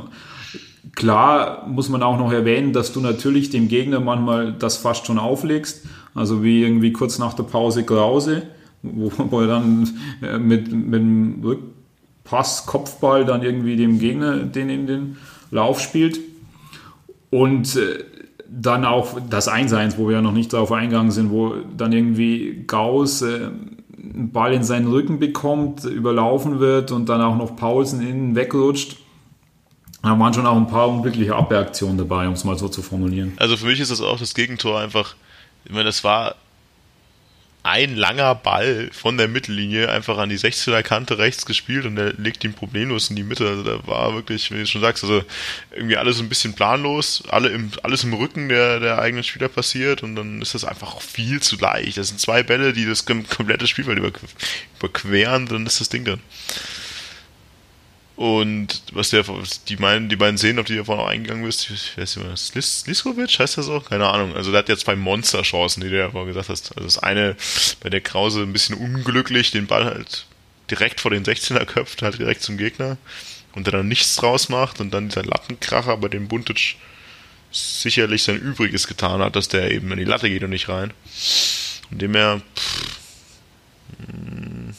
[0.95, 5.19] Klar muss man auch noch erwähnen, dass du natürlich dem Gegner manchmal das fast schon
[5.19, 5.85] auflegst.
[6.13, 8.43] Also wie irgendwie kurz nach der Pause Grause,
[8.83, 9.89] wo, er dann
[10.21, 15.17] äh, mit, mit dem Rückpass, Kopfball dann irgendwie dem Gegner den in den
[15.51, 16.19] Lauf spielt.
[17.29, 18.03] Und äh,
[18.49, 22.63] dann auch das 1-1, wo wir ja noch nicht darauf eingegangen sind, wo dann irgendwie
[22.67, 23.49] Gauss äh,
[23.97, 28.97] einen Ball in seinen Rücken bekommt, überlaufen wird und dann auch noch Paulsen innen wegrutscht.
[30.03, 33.33] Da waren schon auch ein paar unglückliche Abwehraktionen dabei, um es mal so zu formulieren.
[33.37, 35.15] Also für mich ist das auch das Gegentor einfach,
[35.65, 36.35] ich meine, das war
[37.63, 42.13] ein langer Ball von der Mittellinie einfach an die 16er Kante rechts gespielt und der
[42.13, 43.47] legt ihn problemlos in die Mitte.
[43.47, 45.23] Also da war wirklich, wie du schon sagst, also
[45.69, 50.01] irgendwie alles ein bisschen planlos, alle im, alles im Rücken der, der eigenen Spieler passiert
[50.01, 51.97] und dann ist das einfach viel zu leicht.
[51.99, 54.21] Das sind zwei Bälle, die das kom- komplette Spielfeld überqu-
[54.79, 56.19] überqueren, dann ist das Ding dann.
[58.15, 59.23] Und was der,
[59.67, 62.25] die meinen, die beiden Szenen, auf die du vorhin auch eingegangen bist, ich weiß nicht
[62.25, 63.89] mehr, Slis, Liskovic heißt das auch?
[63.89, 64.35] Keine Ahnung.
[64.35, 66.75] Also der hat ja zwei Monsterchancen, die du ja vorhin gesagt hast.
[66.75, 67.35] Also das eine,
[67.79, 70.25] bei der Krause ein bisschen unglücklich, den Ball halt
[70.69, 72.97] direkt vor den 16er köpft, halt direkt zum Gegner
[73.53, 76.75] und der dann nichts draus macht und dann dieser Lattenkracher, bei dem Buntic
[77.51, 80.93] sicherlich sein Übriges getan hat, dass der eben in die Latte geht und nicht rein.
[81.89, 83.01] Und dem er, pff,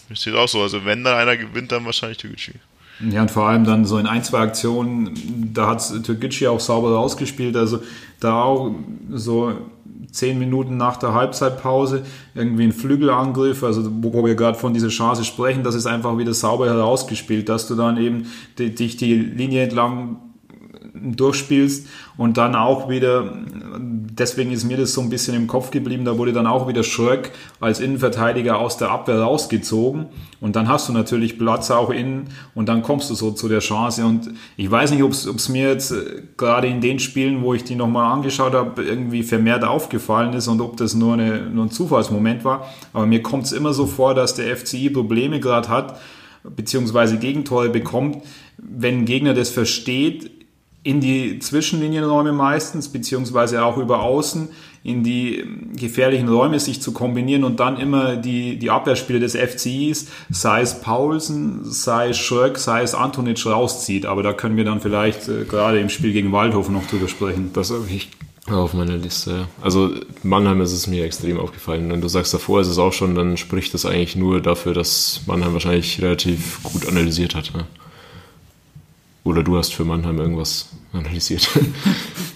[0.08, 0.62] ist auch so.
[0.62, 2.52] Also wenn da einer gewinnt, dann wahrscheinlich Türkgücü.
[3.00, 6.94] Ja, und vor allem dann so in ein, zwei Aktionen, da hat Türkgücü auch sauber
[6.94, 7.56] rausgespielt.
[7.56, 7.80] Also
[8.20, 8.72] da auch
[9.10, 9.52] so
[10.12, 15.24] zehn Minuten nach der Halbzeitpause irgendwie ein Flügelangriff, also wo wir gerade von dieser Chance
[15.24, 18.26] sprechen, das ist einfach wieder sauber herausgespielt, dass du dann eben
[18.58, 20.18] dich die Linie entlang
[21.02, 21.86] durchspielst
[22.16, 23.32] und dann auch wieder,
[23.78, 26.82] deswegen ist mir das so ein bisschen im Kopf geblieben, da wurde dann auch wieder
[26.82, 30.06] Schröck als Innenverteidiger aus der Abwehr rausgezogen
[30.40, 33.60] und dann hast du natürlich Platz auch innen und dann kommst du so zu der
[33.60, 37.54] Chance und ich weiß nicht, ob es mir jetzt äh, gerade in den Spielen, wo
[37.54, 41.66] ich die nochmal angeschaut habe, irgendwie vermehrt aufgefallen ist und ob das nur, eine, nur
[41.66, 45.68] ein Zufallsmoment war, aber mir kommt es immer so vor, dass der FCI Probleme gerade
[45.68, 45.98] hat,
[46.44, 48.18] beziehungsweise Gegentore bekommt,
[48.58, 50.30] wenn ein Gegner das versteht,
[50.84, 54.48] in die Zwischenlinienräume meistens, beziehungsweise auch über außen
[54.84, 55.44] in die
[55.76, 60.80] gefährlichen Räume sich zu kombinieren und dann immer die, die Abwehrspiele des FCIs, sei es
[60.80, 64.06] Paulsen, sei es Schröck, sei es Antonic rauszieht.
[64.06, 67.50] Aber da können wir dann vielleicht äh, gerade im Spiel gegen Waldhofen noch drüber sprechen.
[67.52, 68.10] Das habe ich
[68.48, 69.46] auf meiner Liste.
[69.60, 69.90] Also
[70.24, 71.88] Mannheim ist es mir extrem aufgefallen.
[71.92, 75.20] Wenn du sagst, davor ist es auch schon, dann spricht das eigentlich nur dafür, dass
[75.26, 77.52] Mannheim wahrscheinlich relativ gut analysiert hat.
[77.54, 77.66] Ne?
[79.24, 81.48] Oder du hast für Mannheim irgendwas analysiert.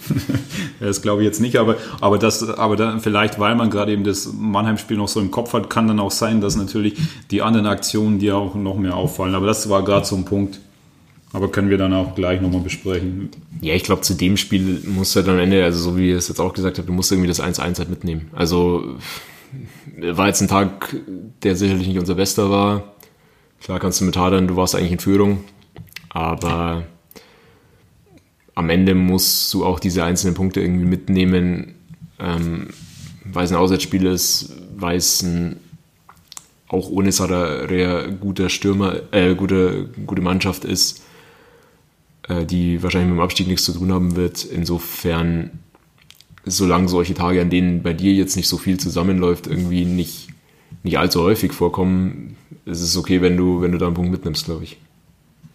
[0.79, 4.05] das glaube ich jetzt nicht, aber, aber, das, aber dann vielleicht, weil man gerade eben
[4.05, 6.95] das Mannheim-Spiel noch so im Kopf hat, kann dann auch sein, dass natürlich
[7.29, 9.35] die anderen Aktionen dir auch noch mehr auffallen.
[9.35, 10.59] Aber das war gerade so ein Punkt.
[11.33, 13.29] Aber können wir dann auch gleich nochmal besprechen.
[13.61, 16.17] Ja, ich glaube, zu dem Spiel musst du halt am Ende, also so wie ihr
[16.17, 18.31] es jetzt auch gesagt habt, du musst irgendwie das 1-1 halt mitnehmen.
[18.33, 18.95] Also
[19.99, 20.95] war jetzt ein Tag,
[21.43, 22.93] der sicherlich nicht unser bester war.
[23.61, 25.43] Klar kannst du mit hadern, du warst eigentlich in Führung,
[26.09, 26.85] aber
[28.55, 31.75] am Ende musst du auch diese einzelnen Punkte irgendwie mitnehmen,
[32.19, 32.69] ähm,
[33.23, 35.57] weil es ein Auswärtsspiel ist, weil es ein
[36.69, 41.03] auch ohne Sararea guter Stürmer, äh, gute, gute Mannschaft ist,
[42.27, 44.43] äh, die wahrscheinlich mit dem Abstieg nichts zu tun haben wird.
[44.43, 45.51] Insofern,
[46.45, 50.27] solange solche Tage, an denen bei dir jetzt nicht so viel zusammenläuft, irgendwie nicht,
[50.83, 52.35] nicht allzu häufig vorkommen,
[52.65, 54.77] ist es okay, wenn du, wenn du da einen Punkt mitnimmst, glaube ich.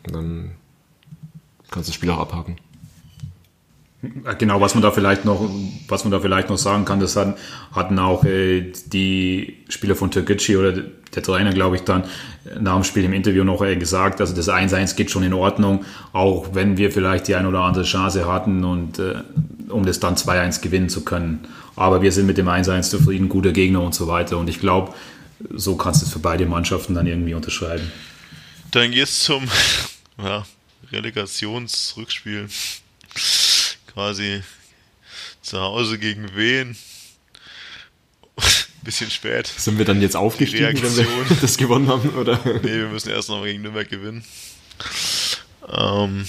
[0.06, 0.50] Und dann
[1.70, 2.56] kannst du das Spiel auch abhaken.
[4.38, 5.48] Genau, was man da vielleicht noch,
[5.86, 7.34] was man da vielleicht noch sagen kann, das hatten,
[7.70, 10.72] hatten auch äh, die Spieler von Türkgücü oder
[11.14, 12.02] der Trainer, glaube ich, dann
[12.58, 15.84] nach dem Spiel im Interview noch äh, gesagt, also das 1-1 geht schon in Ordnung,
[16.12, 19.14] auch wenn wir vielleicht die ein oder andere Chance hatten und äh,
[19.68, 21.46] um das dann 2-1 gewinnen zu können.
[21.76, 24.36] Aber wir sind mit dem 1-1 zufrieden, guter Gegner und so weiter.
[24.36, 24.92] Und ich glaube,
[25.54, 27.90] so kannst du es für beide Mannschaften dann irgendwie unterschreiben.
[28.72, 29.48] Dann geht's zum
[30.18, 30.46] ja,
[30.90, 32.48] Relegationsrückspiel.
[33.92, 34.42] Quasi
[35.42, 36.76] zu Hause gegen wen?
[38.82, 39.46] Bisschen spät.
[39.46, 42.10] Sind wir dann jetzt aufgestiegen, wenn wir das gewonnen haben?
[42.10, 42.40] Oder?
[42.44, 44.24] Nee, wir müssen erst noch gegen Nürnberg gewinnen.
[45.70, 46.26] Ähm,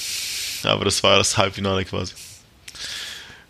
[0.63, 2.13] aber das war das Halbfinale quasi.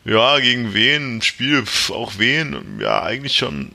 [0.05, 1.21] Ja, gegen wen?
[1.21, 2.79] Spiel, auch wen?
[2.79, 3.71] Ja, eigentlich schon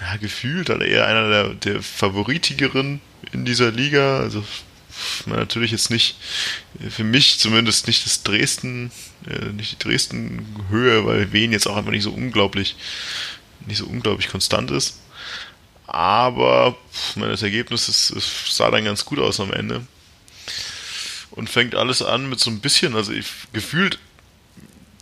[0.00, 3.00] ja, gefühlt halt eher einer der, der favoritigeren
[3.32, 4.18] in dieser Liga.
[4.18, 4.44] Also
[5.26, 6.16] natürlich jetzt nicht,
[6.90, 8.90] für mich zumindest nicht das Dresden,
[9.28, 12.76] äh, nicht die Dresden-Höhe, weil Wien jetzt auch einfach nicht so unglaublich,
[13.66, 15.00] nicht so unglaublich konstant ist.
[15.86, 16.76] Aber
[17.14, 19.86] meine, das Ergebnis ist, ist, sah dann ganz gut aus am Ende.
[21.30, 23.98] Und fängt alles an mit so ein bisschen, also ich, gefühlt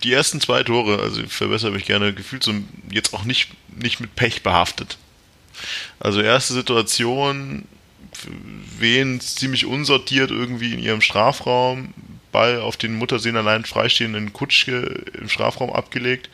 [0.02, 2.54] die ersten zwei Tore, also ich verbessere mich gerne, gefühlt so
[2.90, 4.98] jetzt auch nicht, nicht mit Pech behaftet.
[6.00, 7.66] Also erste Situation,
[8.78, 11.94] Wen ziemlich unsortiert irgendwie in ihrem Strafraum,
[12.30, 16.30] Ball auf den Muttersehen allein freistehenden Kutschke im Strafraum abgelegt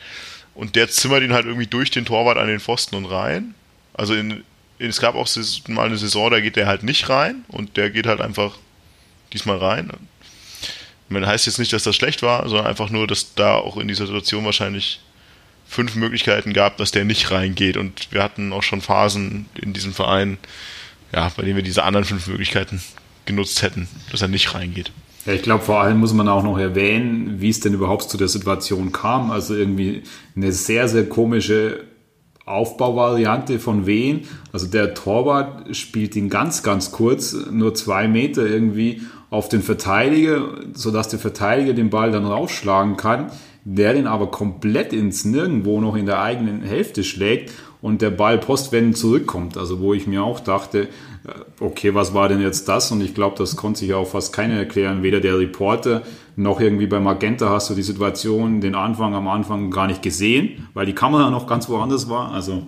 [0.55, 3.53] und der zimmert ihn halt irgendwie durch den Torwart an den Pfosten und rein.
[3.93, 4.43] Also in,
[4.79, 5.27] in, es gab auch
[5.67, 8.57] mal eine Saison, da geht der halt nicht rein und der geht halt einfach
[9.33, 9.91] diesmal rein.
[11.09, 13.87] Meine, heißt jetzt nicht, dass das schlecht war, sondern einfach nur, dass da auch in
[13.87, 15.01] dieser Situation wahrscheinlich
[15.67, 17.77] fünf Möglichkeiten gab, dass der nicht reingeht.
[17.77, 20.37] Und wir hatten auch schon Phasen in diesem Verein,
[21.13, 22.81] ja, bei denen wir diese anderen fünf Möglichkeiten
[23.25, 24.91] genutzt hätten, dass er nicht reingeht.
[25.25, 28.17] Ja, ich glaube, vor allem muss man auch noch erwähnen, wie es denn überhaupt zu
[28.17, 29.31] der Situation kam.
[29.31, 30.03] Also irgendwie
[30.35, 31.81] eine sehr, sehr komische
[32.45, 34.21] Aufbauvariante von Wehen.
[34.51, 40.41] Also der Torwart spielt ihn ganz, ganz kurz, nur zwei Meter irgendwie auf den Verteidiger,
[40.73, 43.31] sodass der Verteidiger den Ball dann rausschlagen kann,
[43.63, 48.37] der den aber komplett ins Nirgendwo noch in der eigenen Hälfte schlägt und der Ball
[48.37, 49.57] postwendend zurückkommt.
[49.57, 50.87] Also wo ich mir auch dachte, äh,
[51.59, 52.91] okay, was war denn jetzt das?
[52.91, 56.03] Und ich glaube, das konnte sich auch fast keiner erklären, weder der Reporter
[56.35, 60.67] noch irgendwie bei Magenta hast du die Situation, den Anfang am Anfang gar nicht gesehen,
[60.73, 62.31] weil die Kamera noch ganz woanders war.
[62.31, 62.67] Also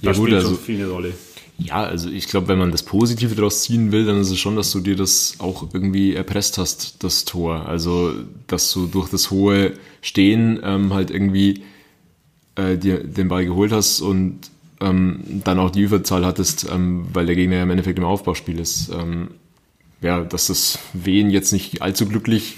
[0.00, 1.12] ja, das gut, spielt also, schon viel eine Rolle.
[1.56, 4.56] Ja, also ich glaube, wenn man das Positive daraus ziehen will, dann ist es schon,
[4.56, 7.68] dass du dir das auch irgendwie erpresst hast, das Tor.
[7.68, 8.12] Also,
[8.48, 11.62] dass du durch das hohe Stehen ähm, halt irgendwie
[12.56, 14.38] äh, dir den Ball geholt hast und
[14.80, 18.58] ähm, dann auch die Überzahl hattest, ähm, weil der Gegner ja im Endeffekt im Aufbauspiel
[18.58, 18.90] ist.
[18.90, 19.28] Ähm,
[20.00, 22.56] ja, dass das Wehen jetzt nicht allzu glücklich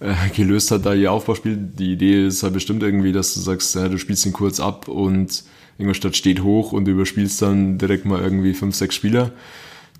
[0.00, 1.56] äh, gelöst hat, da ihr Aufbauspiel.
[1.56, 4.88] Die Idee ist halt bestimmt irgendwie, dass du sagst, ja, du spielst ihn kurz ab
[4.88, 5.44] und
[5.78, 9.32] Ingolstadt steht hoch und du überspielst dann direkt mal irgendwie fünf, sechs Spieler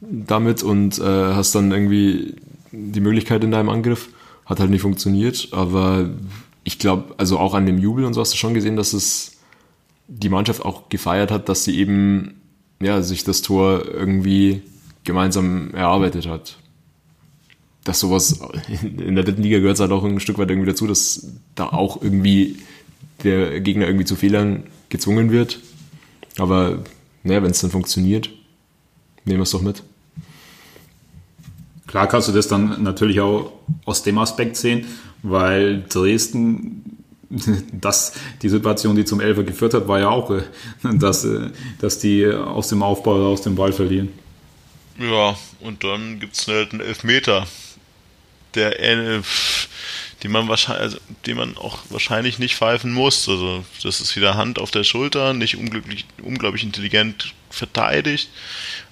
[0.01, 2.35] damit und äh, hast dann irgendwie
[2.73, 4.09] die Möglichkeit in deinem Angriff.
[4.45, 6.09] Hat halt nicht funktioniert, aber
[6.63, 9.36] ich glaube, also auch an dem Jubel und so hast du schon gesehen, dass es
[10.09, 12.41] die Mannschaft auch gefeiert hat, dass sie eben
[12.81, 14.63] ja, sich das Tor irgendwie
[15.05, 16.59] gemeinsam erarbeitet hat.
[17.85, 18.41] Dass sowas
[18.83, 21.67] in der dritten Liga gehört es halt auch ein Stück weit irgendwie dazu, dass da
[21.69, 22.59] auch irgendwie
[23.23, 25.61] der Gegner irgendwie zu Fehlern gezwungen wird.
[26.39, 26.85] Aber
[27.23, 28.31] naja, wenn es dann funktioniert,
[29.25, 29.83] nehmen wir es doch mit.
[31.87, 33.53] Klar kannst du das dann natürlich auch
[33.85, 34.87] aus dem Aspekt sehen,
[35.23, 36.85] weil Dresden,
[37.73, 38.13] das,
[38.43, 40.43] die Situation, die zum Elfer geführt hat, war ja auch, äh,
[40.83, 41.51] dass, äh,
[41.81, 44.11] dass die aus dem Aufbau aus dem Ball verlieren.
[44.99, 47.47] Ja, und dann gibt es halt einen Elfmeter,
[48.55, 49.21] der äh,
[50.23, 53.29] die man wahrscheinlich, also, den man auch wahrscheinlich nicht pfeifen muss.
[53.29, 58.31] Also das ist wieder Hand auf der Schulter, nicht unglücklich, unglaublich intelligent verteidigt,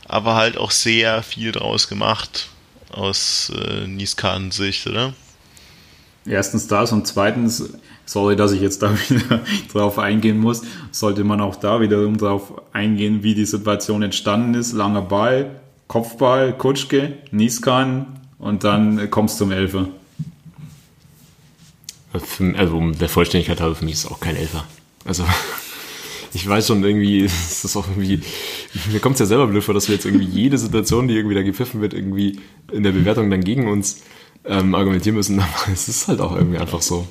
[0.06, 2.48] aber halt auch sehr viel draus gemacht
[2.90, 5.14] aus äh, Nieskans Sicht, oder?
[6.26, 7.74] Erstens das und zweitens,
[8.06, 9.40] sorry, dass ich jetzt da wieder
[9.72, 14.72] drauf eingehen muss, sollte man auch da wiederum drauf eingehen, wie die Situation entstanden ist.
[14.72, 18.06] Langer Ball, Kopfball, Kutschke, Nieskan
[18.38, 19.88] und dann kommst du zum Elfer.
[22.56, 24.64] Also um der Vollständigkeit halber, für mich ist es auch kein Elfer.
[25.04, 25.24] Also
[26.32, 28.20] ich weiß schon irgendwie, ist das auch irgendwie,
[28.92, 31.34] mir kommt es ja selber blöd vor, dass wir jetzt irgendwie jede Situation, die irgendwie
[31.34, 32.40] da gepfiffen wird, irgendwie
[32.72, 34.02] in der Bewertung dann gegen uns
[34.44, 35.40] ähm, argumentieren müssen.
[35.40, 37.06] Aber es ist halt auch irgendwie einfach so.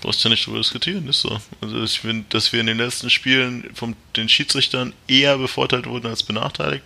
[0.00, 1.40] Brauchst ja nicht darüber diskutieren, ist so.
[1.60, 6.06] Also ich finde, dass wir in den letzten Spielen von den Schiedsrichtern eher bevorteilt wurden
[6.06, 6.84] als benachteiligt.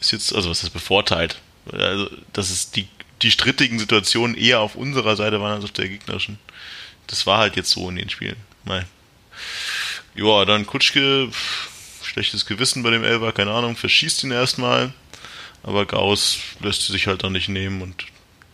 [0.00, 1.40] Ist jetzt, also was ist bevorteilt?
[1.72, 2.88] Also, dass es die
[3.22, 6.38] die strittigen Situationen eher auf unserer Seite waren als auf der gegnerischen.
[7.06, 8.36] Das war halt jetzt so in den Spielen.
[8.64, 8.86] Nein.
[10.14, 11.30] Ja, dann Kutschke,
[12.02, 14.92] schlechtes Gewissen bei dem Elber, keine Ahnung, verschießt ihn erstmal.
[15.62, 18.06] Aber Gauss lässt sich halt dann nicht nehmen und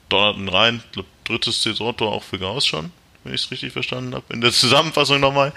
[0.09, 0.83] donnert ihn rein.
[1.25, 2.93] Drittes Saisontor auch für Gauss schon,
[3.27, 4.25] wenn ich es richtig verstanden habe.
[4.33, 5.53] In der Zusammenfassung nochmal.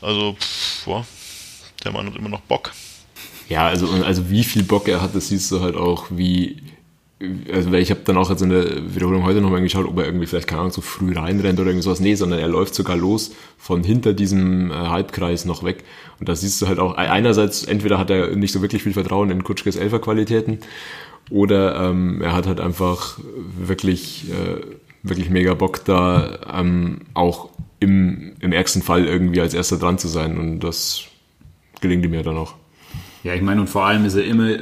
[0.00, 1.06] Also, pff, boah,
[1.84, 2.72] der Mann hat immer noch Bock.
[3.48, 6.62] Ja, also, also wie viel Bock er hat, das siehst du halt auch, wie
[7.52, 10.26] also ich habe dann auch jetzt in der Wiederholung heute nochmal geschaut, ob er irgendwie
[10.26, 12.00] vielleicht, keine Ahnung, so früh reinrennt oder irgend sowas.
[12.00, 15.84] Nee, sondern er läuft sogar los von hinter diesem äh, Halbkreis noch weg.
[16.18, 19.30] Und da siehst du halt auch, einerseits, entweder hat er nicht so wirklich viel Vertrauen
[19.30, 20.60] in Kutschkes Elferqualitäten
[21.28, 23.18] oder ähm, er hat halt einfach
[23.58, 24.60] wirklich, äh,
[25.02, 30.08] wirklich mega Bock da ähm, auch im, im ärgsten Fall irgendwie als erster dran zu
[30.08, 30.38] sein.
[30.38, 31.04] Und das
[31.80, 32.54] gelingt ihm ja dann auch.
[33.24, 34.56] Ja, ich meine, und vor allem ist er immer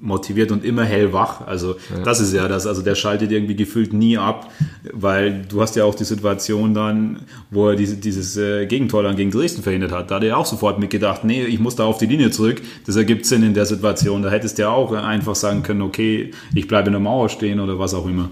[0.00, 1.46] motiviert und immer hellwach.
[1.46, 2.02] Also ja.
[2.02, 2.66] das ist ja das.
[2.66, 4.50] Also der schaltet irgendwie gefühlt nie ab,
[4.92, 7.20] weil du hast ja auch die Situation dann,
[7.50, 10.10] wo er diese, dieses äh, Gegentor dann gegen Dresden verhindert hat.
[10.10, 12.62] Da hat er auch sofort mitgedacht, nee, ich muss da auf die Linie zurück.
[12.86, 14.22] Das ergibt Sinn in der Situation.
[14.22, 17.60] Da hättest du ja auch einfach sagen können, okay, ich bleibe in der Mauer stehen
[17.60, 18.30] oder was auch immer.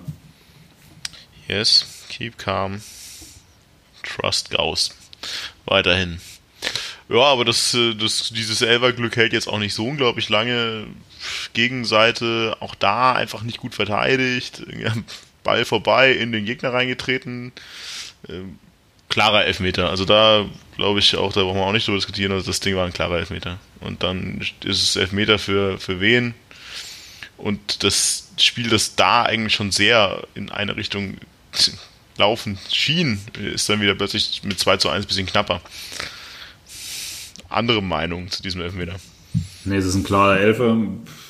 [1.49, 2.83] Yes, keep calm.
[4.03, 4.95] Trust Gauss.
[5.65, 6.21] Weiterhin.
[7.09, 10.87] Ja, aber das, äh, das, dieses Elverglück hält jetzt auch nicht so unglaublich lange.
[11.55, 14.63] Gegenseite auch da einfach nicht gut verteidigt.
[15.43, 17.53] Ball vorbei, in den Gegner reingetreten.
[18.29, 18.59] Ähm,
[19.09, 19.89] klarer Elfmeter.
[19.89, 20.45] Also da
[20.77, 22.33] glaube ich auch, da brauchen wir auch nicht drüber diskutieren.
[22.33, 23.59] Also das Ding war ein klarer Elfmeter.
[23.81, 26.35] Und dann ist es Elfmeter für, für wen?
[27.39, 31.17] Und das Spiel, das da eigentlich schon sehr in eine Richtung
[32.17, 35.61] laufen schien, ist dann wieder plötzlich mit 2 zu 1 ein bisschen knapper
[37.49, 38.97] andere Meinung zu diesem Elfmeter?
[39.65, 40.77] Nee, es ist ein klarer Elfer.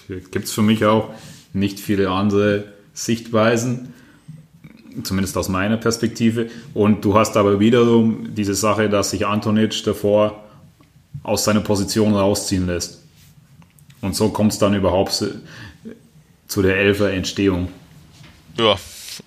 [0.08, 1.10] Gibt es für mich auch
[1.52, 3.94] nicht viele andere Sichtweisen,
[5.02, 6.50] zumindest aus meiner Perspektive.
[6.74, 10.44] Und du hast aber wiederum diese Sache, dass sich Antonic davor
[11.22, 13.02] aus seiner Position rausziehen lässt.
[14.00, 15.24] Und so kommt es dann überhaupt
[16.46, 17.68] zu der Elfer Entstehung.
[18.56, 18.76] Ja,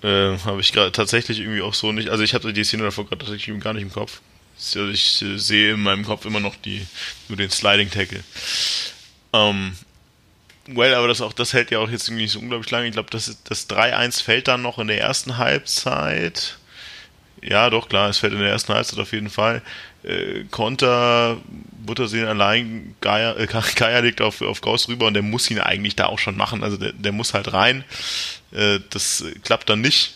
[0.02, 2.08] äh, habe ich gerade tatsächlich irgendwie auch so nicht.
[2.08, 4.20] Also ich hatte die Szene davor gerade tatsächlich gar nicht im Kopf.
[4.56, 6.86] Also ich äh, sehe in meinem Kopf immer noch die
[7.28, 8.22] nur den Sliding Tackle.
[9.32, 9.76] Ähm,
[10.66, 12.86] well, aber das auch das hält ja auch jetzt irgendwie nicht so unglaublich lange.
[12.86, 16.58] Ich glaube, das, das 3-1 fällt dann noch in der ersten Halbzeit.
[17.42, 19.62] Ja, doch, klar, es fällt in der ersten Halbzeit auf jeden Fall.
[20.04, 21.38] Äh, Konter,
[21.84, 23.46] Buttersehen allein, Geier, äh,
[23.76, 26.62] Geier legt auf, auf Gauss rüber und der muss ihn eigentlich da auch schon machen.
[26.62, 27.84] Also der, der muss halt rein.
[28.52, 30.14] Äh, das klappt dann nicht,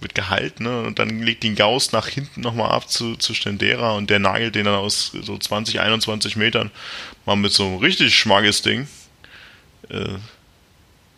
[0.00, 0.82] wird gehalten, ne?
[0.82, 4.54] Und dann legt ihn Gauss nach hinten nochmal ab zu, zu Stendera und der nagelt
[4.54, 6.70] den dann aus so 20, 21 Metern
[7.26, 8.86] mal mit so einem richtig schmackes Ding
[9.88, 10.14] äh,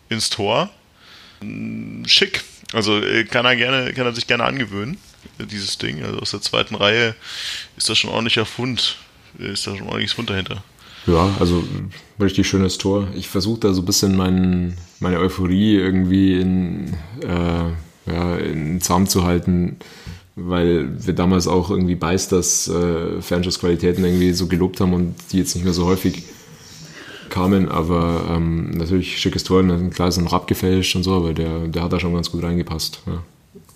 [0.09, 0.71] ins Tor.
[2.07, 2.43] Schick.
[2.73, 4.99] Also äh, kann er gerne, kann er sich gerne angewöhnen
[5.39, 6.03] dieses Ding.
[6.03, 7.15] Also aus der zweiten Reihe
[7.77, 8.97] ist das schon ordentlicher Fund.
[9.39, 10.63] Ist da schon ordentliches Fund dahinter.
[11.07, 11.65] Ja, also
[12.21, 13.09] richtig schönes Tor.
[13.15, 19.07] Ich versuche da so ein bisschen mein, meine Euphorie irgendwie in, äh, ja, in Zaum
[19.07, 19.77] zu halten,
[20.37, 25.55] weil wir damals auch irgendwie Beisters äh, Fernschussqualitäten irgendwie so gelobt haben und die jetzt
[25.55, 26.25] nicht mehr so häufig
[27.31, 31.69] kamen, aber ähm, natürlich schickes Tor, klar ist ein Rab gefälscht und so, aber der,
[31.69, 33.01] der hat da schon ganz gut reingepasst.
[33.07, 33.23] Ja.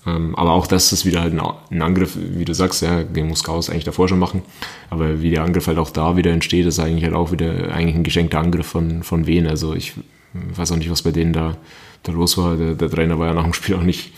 [0.07, 3.42] Ähm, aber auch das ist wieder halt ein, Angriff, wie du sagst, ja, den muss
[3.42, 4.42] Chaos eigentlich davor schon machen.
[4.90, 7.96] Aber wie der Angriff halt auch da wieder entsteht, ist eigentlich halt auch wieder eigentlich
[7.96, 9.46] ein geschenkter Angriff von, von Wen.
[9.46, 9.94] Also ich
[10.32, 11.57] weiß auch nicht, was bei denen da,
[12.02, 12.57] da los war.
[12.57, 14.12] Der, der Trainer war ja nach dem Spiel auch nicht,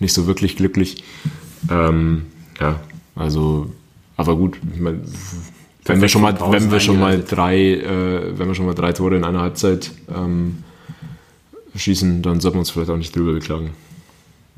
[0.00, 1.04] nicht so wirklich glücklich.
[1.70, 2.26] Ähm,
[2.60, 2.80] ja,
[3.14, 3.70] also,
[4.16, 4.58] aber gut,
[5.84, 8.92] wenn wir schon mal, wenn wir schon mal drei, äh, wenn wir schon mal drei
[8.92, 10.64] Tore in einer Halbzeit ähm,
[11.76, 13.70] schießen, dann sollten wir uns vielleicht auch nicht drüber beklagen.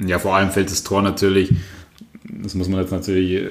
[0.06, 1.52] Ja, vor allem fällt das Tor natürlich,
[2.24, 3.48] das muss man jetzt natürlich, äh,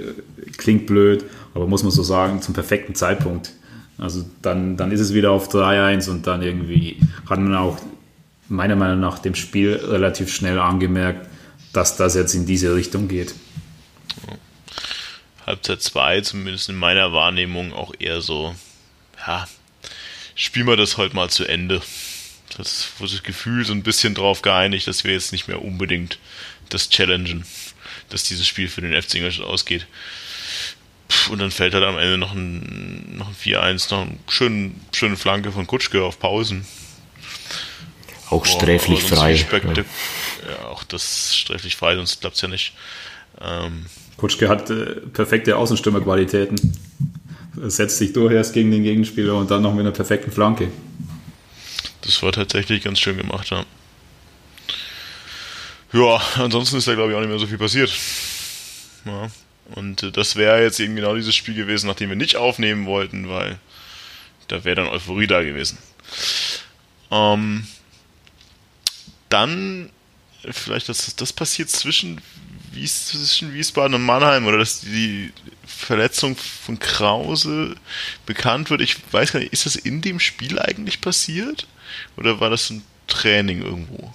[0.57, 3.51] klingt blöd, aber muss man so sagen, zum perfekten Zeitpunkt.
[3.97, 6.97] Also dann, dann ist es wieder auf 3-1 und dann irgendwie
[7.29, 7.77] hat man auch
[8.47, 11.27] meiner Meinung nach dem Spiel relativ schnell angemerkt,
[11.73, 13.35] dass das jetzt in diese Richtung geht.
[15.45, 18.55] Halbzeit 2, zumindest in meiner Wahrnehmung, auch eher so,
[19.25, 19.47] ja,
[20.35, 21.81] spielen wir das heute mal zu Ende.
[22.57, 26.19] Das wurde das Gefühl so ein bisschen drauf geeinigt, dass wir jetzt nicht mehr unbedingt
[26.69, 27.45] das challengen,
[28.09, 29.87] dass dieses Spiel für den FC Ingolstadt ausgeht.
[31.31, 35.17] Und dann fällt halt am Ende noch ein, noch ein 4-1, noch eine schöne, schöne
[35.17, 36.65] Flanke von Kutschke auf Pausen.
[38.29, 39.33] Auch sträflich oh, frei.
[39.33, 39.59] Ja.
[39.59, 40.65] ja.
[40.67, 42.73] auch das sträflich frei, sonst klappt es ja nicht.
[43.41, 43.87] Ähm,
[44.17, 46.77] Kutschke hat äh, perfekte Außenstürmerqualitäten.
[47.55, 50.71] Setzt sich durch erst gegen den Gegenspieler und dann noch mit einer perfekten Flanke.
[52.09, 53.63] Das war tatsächlich ganz schön gemacht, ja.
[55.93, 57.91] Ja, ansonsten ist da glaube ich auch nicht mehr so viel passiert.
[59.05, 59.29] Ja.
[59.75, 63.29] Und äh, das wäre jetzt eben genau dieses Spiel gewesen, nachdem wir nicht aufnehmen wollten,
[63.29, 63.59] weil
[64.47, 65.77] da wäre dann Euphorie da gewesen.
[67.11, 67.67] Ähm,
[69.29, 69.91] dann,
[70.49, 72.19] vielleicht, dass das passiert zwischen,
[72.71, 75.31] Wies, zwischen Wiesbaden und Mannheim oder dass die
[75.63, 77.75] Verletzung von Krause
[78.25, 78.81] bekannt wird.
[78.81, 81.67] Ich weiß gar nicht, ist das in dem Spiel eigentlich passiert?
[82.17, 84.13] Oder war das ein Training irgendwo?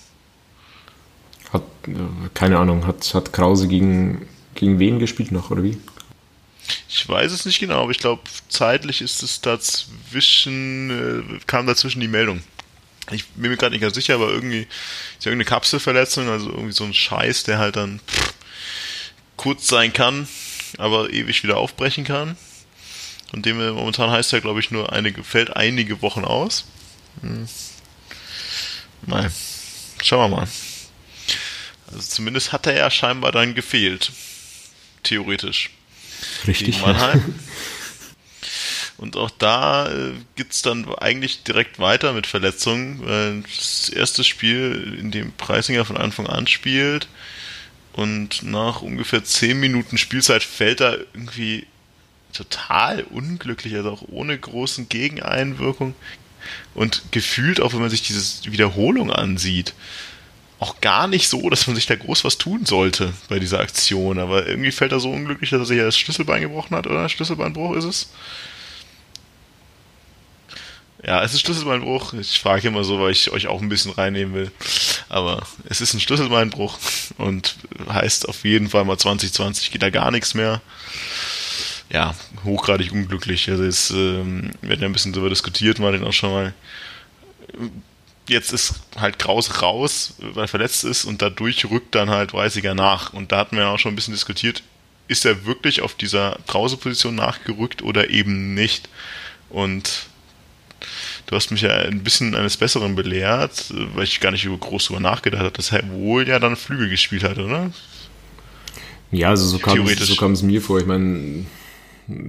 [1.52, 1.92] Hat, äh,
[2.34, 5.78] keine Ahnung, hat, hat Krause gegen, gegen wen gespielt noch, oder wie?
[6.88, 12.00] Ich weiß es nicht genau, aber ich glaube, zeitlich ist es dazwischen, äh, kam dazwischen
[12.00, 12.42] die Meldung.
[13.10, 16.72] Ich bin mir gerade nicht ganz sicher, aber irgendwie ist ja irgendeine Kapselverletzung, also irgendwie
[16.72, 18.34] so ein Scheiß, der halt dann pff,
[19.36, 20.26] kurz sein kann,
[20.78, 22.36] aber ewig wieder aufbrechen kann.
[23.32, 26.64] Und dem momentan heißt er, glaube ich, nur einige, fällt einige Wochen aus.
[27.20, 27.46] Hm.
[29.06, 29.30] Mal.
[30.02, 30.48] Schauen wir mal.
[31.86, 34.12] Also zumindest hat er ja scheinbar dann gefehlt.
[35.02, 35.70] Theoretisch.
[36.46, 36.80] Richtig.
[36.80, 37.34] Mannheim.
[38.96, 40.12] Und auch da äh,
[40.48, 43.42] es dann eigentlich direkt weiter mit Verletzungen.
[43.42, 47.08] das erste Spiel, in dem Preisinger von Anfang an spielt.
[47.92, 51.66] Und nach ungefähr 10 Minuten Spielzeit fällt er irgendwie
[52.32, 55.94] total unglücklich, also auch ohne großen Gegeneinwirkung,
[56.74, 59.74] und gefühlt, auch wenn man sich diese Wiederholung ansieht,
[60.60, 64.18] auch gar nicht so, dass man sich da groß was tun sollte bei dieser Aktion.
[64.18, 67.08] Aber irgendwie fällt er so unglücklich, dass er sich ja das Schlüsselbein gebrochen hat, oder?
[67.08, 68.10] Schlüsselbeinbruch ist es?
[71.06, 72.14] Ja, es ist Schlüsselbeinbruch.
[72.14, 74.50] Ich frage immer so, weil ich euch auch ein bisschen reinnehmen will.
[75.10, 76.78] Aber es ist ein Schlüsselbeinbruch
[77.18, 77.56] und
[77.90, 80.62] heißt auf jeden Fall mal 2020 geht da gar nichts mehr
[81.94, 83.48] ja, hochgradig unglücklich.
[83.48, 86.54] Also es ähm, wird ja ein bisschen darüber diskutiert, mal den auch schon mal.
[88.28, 92.74] Jetzt ist halt Kraus raus, weil er verletzt ist und dadurch rückt dann halt Reisiger
[92.74, 93.12] nach.
[93.12, 94.64] Und da hatten wir ja auch schon ein bisschen diskutiert,
[95.06, 98.88] ist er wirklich auf dieser Krause-Position nachgerückt oder eben nicht?
[99.48, 100.06] Und
[101.26, 105.00] du hast mich ja ein bisschen eines Besseren belehrt, weil ich gar nicht groß drüber
[105.00, 107.70] nachgedacht habe, dass er wohl ja dann Flügel gespielt hat, oder?
[109.12, 110.80] Ja, also so kam, es, so kam es mir vor.
[110.80, 111.44] Ich meine,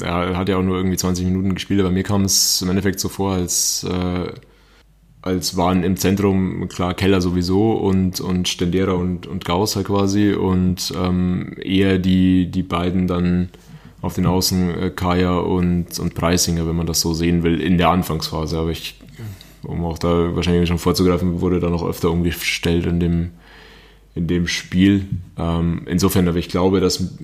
[0.02, 3.00] er hat ja auch nur irgendwie 20 Minuten gespielt, aber mir kam es im Endeffekt
[3.00, 4.32] so vor, als, äh,
[5.22, 10.34] als waren im Zentrum, klar, Keller sowieso und, und Stendera und, und Gauss halt quasi
[10.34, 13.50] und ähm, eher die, die beiden dann
[14.02, 17.78] auf den Außen äh, Kaya und, und Preisinger, wenn man das so sehen will, in
[17.78, 18.58] der Anfangsphase.
[18.58, 19.00] Aber ich,
[19.64, 23.32] um auch da wahrscheinlich schon vorzugreifen, wurde da noch öfter umgestellt in dem,
[24.14, 25.08] in dem Spiel.
[25.38, 27.16] Ähm, insofern, aber ich glaube, dass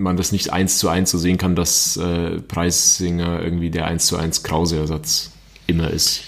[0.00, 4.06] man das nicht eins zu eins so sehen kann, dass äh, Preisinger irgendwie der eins
[4.06, 5.30] zu eins Krause-Ersatz
[5.66, 6.22] immer ist.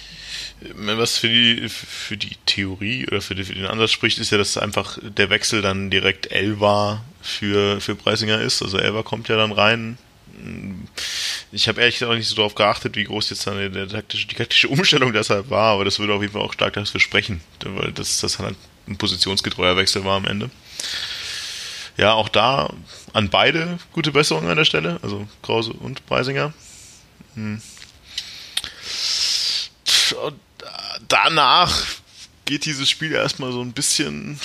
[0.76, 4.38] Was für die, für die Theorie oder für, die, für den Ansatz spricht, ist ja,
[4.38, 8.62] dass einfach der Wechsel dann direkt Elva für, für Preisinger ist.
[8.62, 9.98] Also Elva kommt ja dann rein.
[11.50, 14.28] Ich habe ehrlich gesagt auch nicht so darauf geachtet, wie groß jetzt dann der, taktische,
[14.28, 17.40] die taktische Umstellung deshalb war, aber das würde auf jeden Fall auch stark dafür sprechen,
[17.64, 18.56] weil das, das halt
[18.86, 20.50] ein positionsgetreuer Wechsel war am Ende
[21.96, 22.72] ja, auch da
[23.12, 26.52] an beide gute Besserungen an der Stelle, also Krause und Preisinger.
[27.34, 27.60] Hm.
[31.08, 31.84] Danach
[32.44, 34.38] geht dieses Spiel erstmal so ein bisschen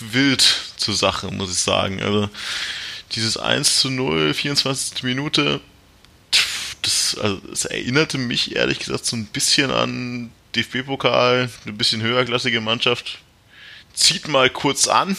[0.00, 0.42] wild
[0.76, 2.02] zur Sache, muss ich sagen.
[2.02, 2.28] Also
[3.12, 5.02] dieses 1 zu 0, 24.
[5.02, 5.60] Minute,
[6.82, 12.60] das, also, das erinnerte mich ehrlich gesagt so ein bisschen an DFB-Pokal, eine bisschen höherklassige
[12.60, 13.18] Mannschaft.
[13.94, 15.16] Zieht mal kurz an,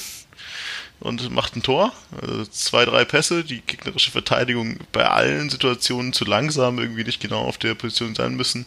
[0.99, 1.93] und macht ein Tor.
[2.21, 7.41] Also zwei, drei Pässe, die gegnerische Verteidigung bei allen Situationen zu langsam, irgendwie nicht genau
[7.41, 8.65] auf der Position sein müssen.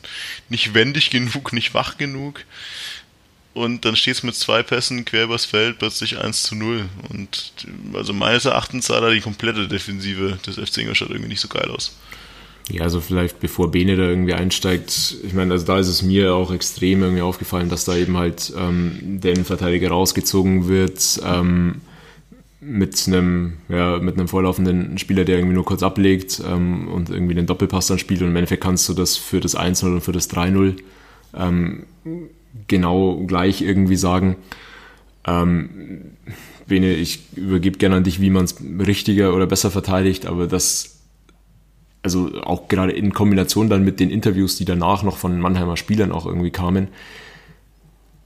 [0.49, 2.45] Nicht wendig genug, nicht wach genug.
[3.53, 6.89] Und dann steht es mit zwei Pässen quer übers Feld plötzlich 1 zu 0.
[7.09, 7.53] Und
[7.95, 11.69] also meines Erachtens sah da die komplette Defensive des FC Ingolstadt irgendwie nicht so geil
[11.69, 11.97] aus.
[12.71, 16.33] Ja, also vielleicht bevor Bene da irgendwie einsteigt, ich meine, also da ist es mir
[16.35, 21.21] auch extrem irgendwie aufgefallen, dass da eben halt ähm, der Innenverteidiger rausgezogen wird.
[21.25, 21.81] Ähm,
[22.61, 27.35] mit einem, ja, mit einem vorlaufenden Spieler, der irgendwie nur kurz ablegt ähm, und irgendwie
[27.35, 30.13] den Doppelpass dann spielt und im Endeffekt kannst du das für das 1-0 und für
[30.13, 30.77] das 3-0
[31.37, 31.85] ähm,
[32.67, 34.37] genau gleich irgendwie sagen.
[35.27, 36.13] Ähm,
[36.67, 38.57] Bene, ich übergebe gerne an dich, wie man es
[38.87, 41.01] richtiger oder besser verteidigt, aber das,
[42.03, 46.13] also auch gerade in Kombination dann mit den Interviews, die danach noch von Mannheimer Spielern
[46.13, 46.89] auch irgendwie kamen,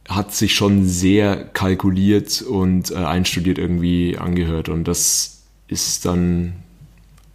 [0.08, 4.68] hat sich schon sehr kalkuliert und äh, einstudiert irgendwie angehört.
[4.68, 6.54] Und das ist dann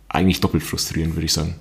[0.08, 1.56] eigentlich doppelt frustrierend, würde ich sagen.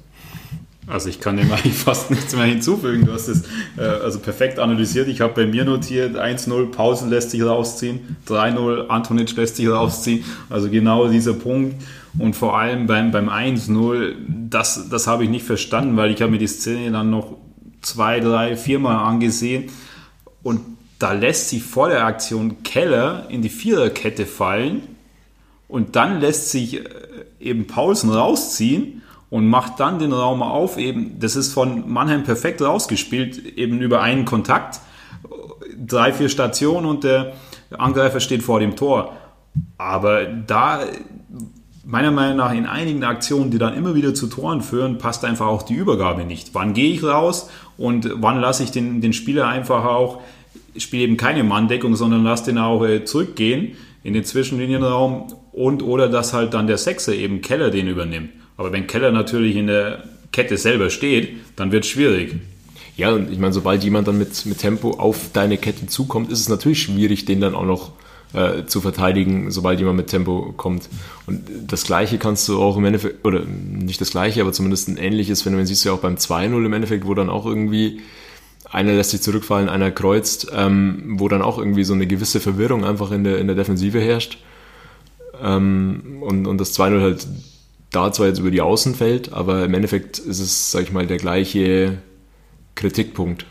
[0.86, 3.06] Also ich kann dem eigentlich fast nichts mehr hinzufügen.
[3.06, 3.44] Du hast es
[3.76, 5.08] äh, also perfekt analysiert.
[5.08, 10.24] Ich habe bei mir notiert, 1-0 Pausen lässt sich rausziehen, 3-0 Antonic lässt sich rausziehen.
[10.50, 11.82] Also genau dieser Punkt.
[12.18, 16.32] Und vor allem beim, beim 1-0, das, das habe ich nicht verstanden, weil ich habe
[16.32, 17.36] mir die Szene dann noch
[17.80, 19.70] zwei, drei, viermal angesehen.
[20.42, 20.60] Und
[20.98, 24.82] da lässt sich vor der Aktion Keller in die Viererkette fallen
[25.68, 26.84] und dann lässt sich äh,
[27.40, 30.78] eben Paulsen rausziehen und macht dann den Raum auf.
[30.78, 34.80] Eben, das ist von Mannheim perfekt rausgespielt, eben über einen Kontakt,
[35.78, 37.34] drei, vier Stationen und der
[37.76, 39.12] Angreifer steht vor dem Tor.
[39.76, 40.80] Aber da,
[41.84, 45.46] meiner Meinung nach, in einigen Aktionen, die dann immer wieder zu Toren führen, passt einfach
[45.46, 46.54] auch die Übergabe nicht.
[46.54, 50.20] Wann gehe ich raus und wann lasse ich den, den Spieler einfach auch
[50.82, 53.72] spiele eben keine Manndeckung, sondern lass den auch äh, zurückgehen
[54.02, 58.30] in den Zwischenlinienraum und oder dass halt dann der Sechser eben Keller den übernimmt.
[58.56, 62.36] Aber wenn Keller natürlich in der Kette selber steht, dann wird es schwierig.
[62.96, 66.40] Ja, und ich meine, sobald jemand dann mit, mit Tempo auf deine Kette zukommt, ist
[66.40, 67.92] es natürlich schwierig, den dann auch noch
[68.34, 70.88] äh, zu verteidigen, sobald jemand mit Tempo kommt.
[71.26, 74.96] Und das Gleiche kannst du auch im Endeffekt, oder nicht das Gleiche, aber zumindest ein
[74.96, 78.00] ähnliches Phänomen siehst du ja auch beim 2-0 im Endeffekt, wo dann auch irgendwie
[78.70, 82.84] einer lässt sich zurückfallen, einer kreuzt, ähm, wo dann auch irgendwie so eine gewisse Verwirrung
[82.84, 84.38] einfach in der, in der Defensive herrscht.
[85.42, 87.26] Ähm, und, und das 2-0 halt
[87.90, 91.06] da zwar jetzt über die Außen fällt, aber im Endeffekt ist es, sag ich mal,
[91.06, 91.98] der gleiche
[92.74, 93.46] Kritikpunkt.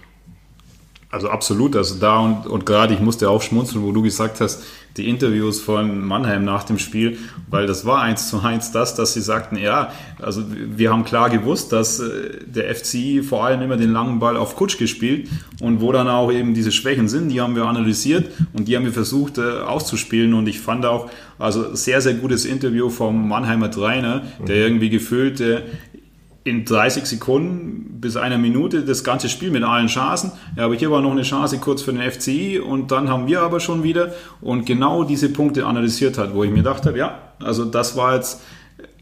[1.10, 4.64] Also absolut, also da und, und gerade ich musste auch schmunzeln, wo du gesagt hast,
[4.98, 7.18] die Interviews von Mannheim nach dem Spiel,
[7.50, 9.92] weil das war eins zu eins das, dass sie sagten, ja,
[10.22, 14.36] also wir haben klar gewusst, dass äh, der FC vor allem immer den langen Ball
[14.38, 15.30] auf Kutsch gespielt
[15.62, 18.86] und wo dann auch eben diese Schwächen sind, die haben wir analysiert und die haben
[18.86, 23.70] wir versucht äh, auszuspielen und ich fand auch, also sehr, sehr gutes Interview vom Mannheimer
[23.70, 24.62] Trainer, der mhm.
[24.64, 25.62] irgendwie gefühlt äh,
[26.48, 30.32] in 30 Sekunden bis einer Minute das ganze Spiel mit allen Chancen.
[30.56, 33.42] Ja, aber hier war noch eine Chance kurz für den FCI und dann haben wir
[33.42, 37.20] aber schon wieder und genau diese Punkte analysiert hat, wo ich mir gedacht habe, ja,
[37.44, 38.42] also das war jetzt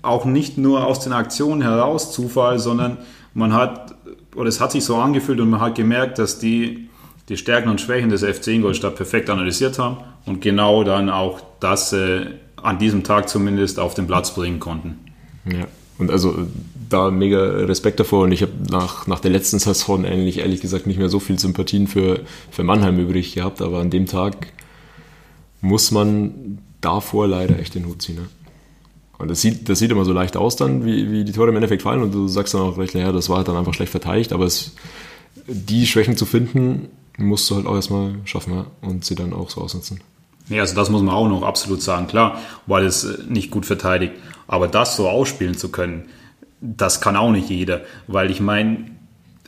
[0.02, 2.98] auch nicht nur aus den Aktionen heraus Zufall, sondern
[3.36, 3.96] man hat
[4.36, 6.90] oder es hat sich so angefühlt und man hat gemerkt, dass die
[7.30, 11.94] die Stärken und Schwächen des FC Ingolstadt perfekt analysiert haben und genau dann auch das
[11.94, 12.26] äh,
[12.62, 15.00] an diesem Tag zumindest auf den Platz bringen konnten.
[15.46, 15.66] Ja,
[15.98, 16.36] und also
[16.90, 20.88] da mega Respekt davor und ich habe nach, nach der letzten Saison eigentlich ehrlich gesagt
[20.88, 22.22] nicht mehr so viel Sympathien für,
[22.52, 24.48] für Mannheim übrig gehabt, aber an dem Tag
[25.62, 28.16] muss man davor leider echt den Hut ziehen.
[28.16, 28.28] Ne?
[29.18, 31.56] Und das sieht, das sieht immer so leicht aus dann, wie, wie die Tore im
[31.56, 33.92] Endeffekt fallen und du sagst dann auch recht, naja, das war halt dann einfach schlecht
[33.92, 34.74] verteidigt, aber es,
[35.48, 38.66] die Schwächen zu finden, musst du halt auch erstmal schaffen ja?
[38.82, 40.02] und sie dann auch so ausnutzen.
[40.50, 43.66] Ja, also das muss man auch noch absolut sagen, klar, weil es äh, nicht gut
[43.66, 44.14] verteidigt.
[44.48, 46.06] Aber das so ausspielen zu können,
[46.62, 48.86] das kann auch nicht jeder, weil ich meine,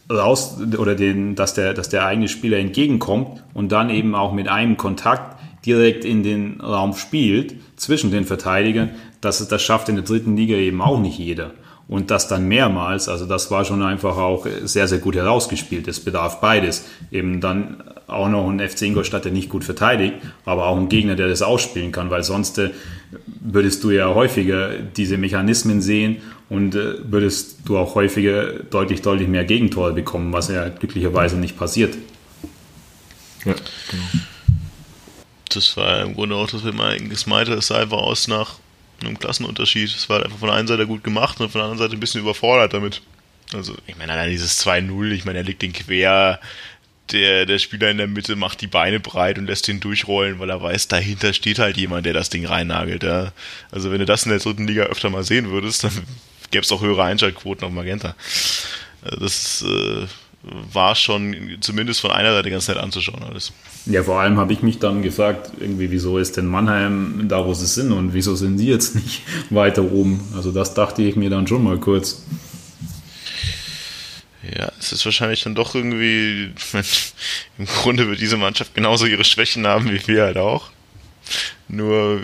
[0.09, 4.47] raus oder den, dass der, dass der eigene Spieler entgegenkommt und dann eben auch mit
[4.47, 8.91] einem Kontakt direkt in den Raum spielt zwischen den Verteidigern,
[9.21, 11.51] das, das schafft in der dritten Liga eben auch nicht jeder
[11.87, 15.87] und das dann mehrmals, also das war schon einfach auch sehr, sehr gut herausgespielt.
[15.87, 16.85] Es bedarf beides.
[17.11, 21.15] Eben dann auch noch ein FC Ingolstadt, der nicht gut verteidigt, aber auch ein Gegner,
[21.15, 22.71] der das ausspielen kann, weil sonst äh,
[23.41, 26.17] würdest du ja häufiger diese Mechanismen sehen
[26.49, 31.57] und äh, würdest du auch häufiger deutlich, deutlich mehr Gegentore bekommen, was ja glücklicherweise nicht
[31.57, 31.95] passiert.
[33.45, 34.03] Ja, genau.
[35.49, 38.55] Das war im Grunde auch das, wenn man meinte, es sah einfach aus nach
[39.01, 39.89] einem Klassenunterschied.
[39.89, 41.99] Es war einfach von der einen Seite gut gemacht und von der anderen Seite ein
[41.99, 43.01] bisschen überfordert damit.
[43.53, 46.39] Also, ich meine, allein dieses 2-0, ich meine, er liegt den quer,
[47.11, 50.49] der, der Spieler in der Mitte macht die Beine breit und lässt ihn durchrollen, weil
[50.49, 53.03] er weiß, dahinter steht halt jemand, der das Ding reinnagelt.
[53.03, 53.31] Ja.
[53.71, 55.93] Also wenn du das in der dritten Liga öfter mal sehen würdest, dann
[56.51, 58.15] gäbe es auch höhere Einschaltquoten auf Magenta.
[59.01, 60.07] Also das äh,
[60.71, 63.53] war schon zumindest von einer Seite ganz nett anzuschauen alles.
[63.85, 67.53] Ja, vor allem habe ich mich dann gefragt, irgendwie, wieso ist denn Mannheim da, wo
[67.53, 70.21] sie sind und wieso sind die jetzt nicht weiter oben?
[70.35, 72.23] Also das dachte ich mir dann schon mal kurz.
[74.55, 76.51] Ja, es ist wahrscheinlich dann doch irgendwie,
[77.57, 80.69] im Grunde wird diese Mannschaft genauso ihre Schwächen haben wie wir halt auch.
[81.67, 82.21] Nur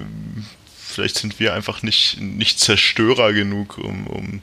[0.93, 4.41] vielleicht sind wir einfach nicht, nicht Zerstörer genug, um, um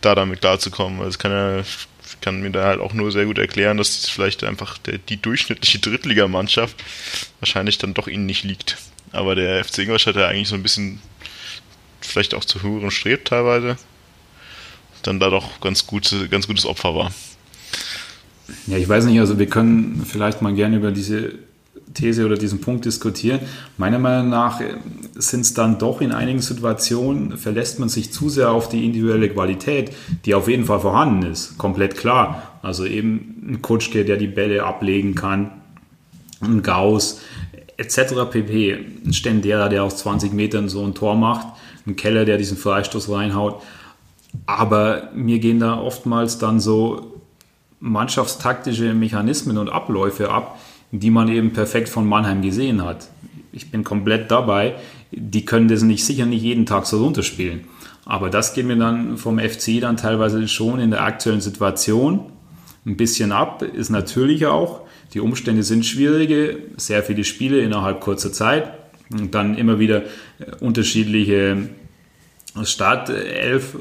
[0.00, 0.98] da damit klarzukommen.
[0.98, 1.62] Also es kann ja
[2.20, 5.78] kann mir da halt auch nur sehr gut erklären, dass vielleicht einfach der, die durchschnittliche
[5.78, 6.82] Drittligamannschaft
[7.40, 8.76] wahrscheinlich dann doch ihnen nicht liegt.
[9.12, 11.00] Aber der FC Ingolstadt, der eigentlich so ein bisschen
[12.00, 13.76] vielleicht auch zu höheren strebt teilweise,
[15.02, 17.12] dann da doch ganz, gute, ganz gutes Opfer war.
[18.66, 21.34] Ja, ich weiß nicht, also wir können vielleicht mal gerne über diese
[21.94, 23.40] These oder diesen Punkt diskutieren.
[23.78, 24.74] Meiner Meinung nach äh,
[25.14, 29.28] sind es dann doch in einigen Situationen, verlässt man sich zu sehr auf die individuelle
[29.28, 29.92] Qualität,
[30.24, 32.58] die auf jeden Fall vorhanden ist, komplett klar.
[32.62, 35.50] Also eben ein Kutschke, der die Bälle ablegen kann,
[36.40, 37.20] ein Gauss,
[37.76, 38.30] etc.
[38.30, 38.78] pp.
[39.04, 41.46] Ein Stendera, der aus 20 Metern so ein Tor macht,
[41.86, 43.62] ein Keller, der diesen Freistoß reinhaut.
[44.46, 47.20] Aber mir gehen da oftmals dann so
[47.80, 50.58] mannschaftstaktische Mechanismen und Abläufe ab,
[50.92, 53.08] die man eben perfekt von Mannheim gesehen hat.
[53.50, 54.76] Ich bin komplett dabei.
[55.10, 57.64] Die können das nicht sicher nicht jeden Tag so runterspielen.
[58.04, 62.20] Aber das geht mir dann vom FC dann teilweise schon in der aktuellen Situation
[62.84, 63.62] ein bisschen ab.
[63.62, 64.82] Ist natürlich auch.
[65.14, 68.72] Die Umstände sind schwierige, sehr viele Spiele innerhalb kurzer Zeit
[69.12, 70.02] und dann immer wieder
[70.38, 71.68] äh, unterschiedliche
[72.64, 73.76] Startelf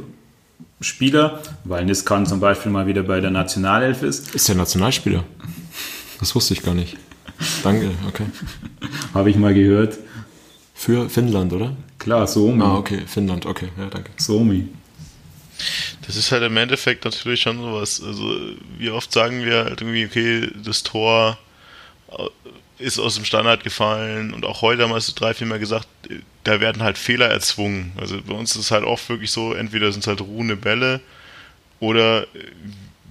[0.82, 4.34] Spieler, weil Niskan zum Beispiel mal wieder bei der Nationalelf ist.
[4.34, 5.24] Ist der Nationalspieler?
[6.22, 6.96] Das wusste ich gar nicht.
[7.64, 8.26] Danke, okay.
[9.14, 9.98] Habe ich mal gehört.
[10.74, 11.76] Für Finnland, oder?
[12.00, 12.64] Klar, Somi.
[12.64, 14.12] Ah, okay, Finnland, okay, ja, danke.
[14.18, 14.70] Somi.
[16.08, 18.02] Das ist halt im Endeffekt natürlich schon sowas.
[18.02, 18.36] Also,
[18.78, 21.38] wie oft sagen wir halt irgendwie, okay, das Tor
[22.78, 25.88] ist aus dem Standard gefallen und auch heute haben wir es drei, vier Mal gesagt,
[26.44, 27.94] da werden halt Fehler erzwungen.
[27.96, 31.00] Also bei uns ist es halt oft wirklich so, entweder sind es halt ruhende Bälle
[31.80, 32.26] oder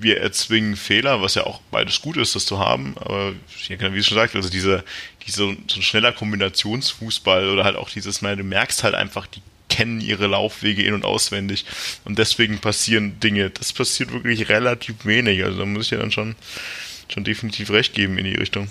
[0.00, 2.94] wir erzwingen Fehler, was ja auch beides gut ist, das zu haben.
[2.98, 3.32] Aber
[3.68, 4.82] wie ich schon sagte, also dieser,
[5.26, 10.00] dieser so ein schneller Kombinationsfußball oder halt auch dieses, du merkst halt einfach, die kennen
[10.00, 11.64] ihre Laufwege in- und auswendig.
[12.04, 13.50] Und deswegen passieren Dinge.
[13.50, 15.44] Das passiert wirklich relativ wenig.
[15.44, 16.34] Also da muss ich ja dann schon,
[17.08, 18.68] schon definitiv recht geben in die Richtung.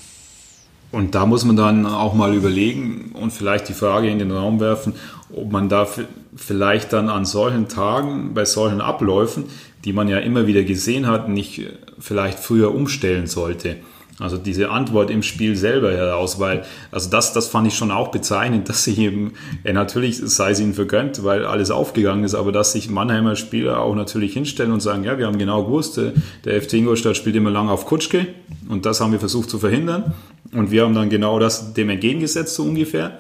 [0.92, 4.60] Und da muss man dann auch mal überlegen und vielleicht die Frage in den Raum
[4.60, 4.96] werfen,
[5.34, 5.88] ob man da
[6.36, 9.46] vielleicht dann an solchen Tagen, bei solchen Abläufen,
[9.86, 11.62] die man ja immer wieder gesehen hat, nicht
[12.00, 13.78] vielleicht früher umstellen sollte.
[14.20, 18.10] Also diese Antwort im Spiel selber heraus, weil, also das, das fand ich schon auch
[18.10, 19.34] bezeichnend, dass sich eben,
[19.64, 23.80] ja, natürlich sei es ihnen vergönnt, weil alles aufgegangen ist, aber dass sich Mannheimer Spieler
[23.80, 26.00] auch natürlich hinstellen und sagen, ja, wir haben genau gewusst,
[26.44, 28.28] der FC Ingolstadt spielt immer lang auf Kutschke
[28.68, 30.14] und das haben wir versucht zu verhindern
[30.52, 33.20] und wir haben dann genau das dem entgegengesetzt, so ungefähr.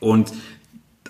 [0.00, 0.32] Und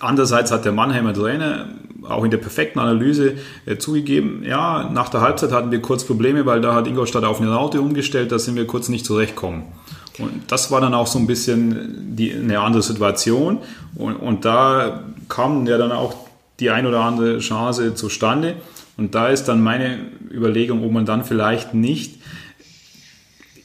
[0.05, 1.68] andererseits hat der Mannheimer Trainer
[2.09, 3.35] auch in der perfekten Analyse
[3.66, 7.40] äh, zugegeben, ja, nach der Halbzeit hatten wir kurz Probleme, weil da hat Ingolstadt auf
[7.40, 9.64] eine Raute umgestellt, da sind wir kurz nicht zurechtkommen.
[10.18, 13.59] Und das war dann auch so ein bisschen die, eine andere Situation.
[13.97, 16.14] Und, und da kam ja dann auch
[16.60, 18.55] die ein oder andere Chance zustande.
[18.97, 19.98] Und da ist dann meine
[20.31, 22.20] Überlegung, ob man dann vielleicht nicht,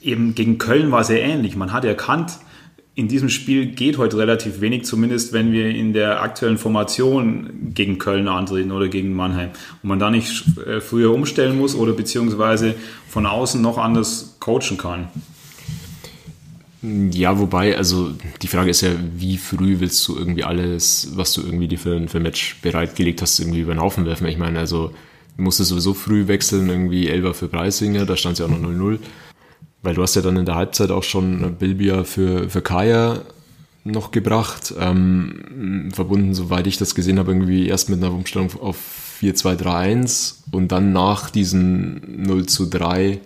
[0.01, 1.55] eben gegen Köln war sehr ähnlich.
[1.55, 2.39] Man hat erkannt,
[2.99, 7.97] in diesem Spiel geht heute relativ wenig, zumindest wenn wir in der aktuellen Formation gegen
[7.97, 9.51] Köln antreten oder gegen Mannheim.
[9.81, 12.75] Und man da nicht äh, früher umstellen muss oder beziehungsweise
[13.07, 15.07] von außen noch anders coachen kann.
[16.81, 18.11] Ja, wobei, also
[18.41, 22.05] die Frage ist ja, wie früh willst du irgendwie alles, was du irgendwie dir für,
[22.09, 24.27] für ein Match bereitgelegt hast, irgendwie über den Haufen werfen?
[24.27, 24.91] Ich meine, also
[25.37, 28.59] du musstest sowieso früh wechseln, irgendwie Elber für Preisinger, da stand es ja auch noch
[28.59, 28.99] 0-0.
[29.81, 33.21] Weil du hast ja dann in der Halbzeit auch schon Bilbia für, für Kaya
[33.85, 38.77] noch gebracht, ähm, verbunden, soweit ich das gesehen habe, irgendwie erst mit einer Umstellung auf
[39.21, 43.19] 4-2-3-1 und dann nach diesen 0 zu 3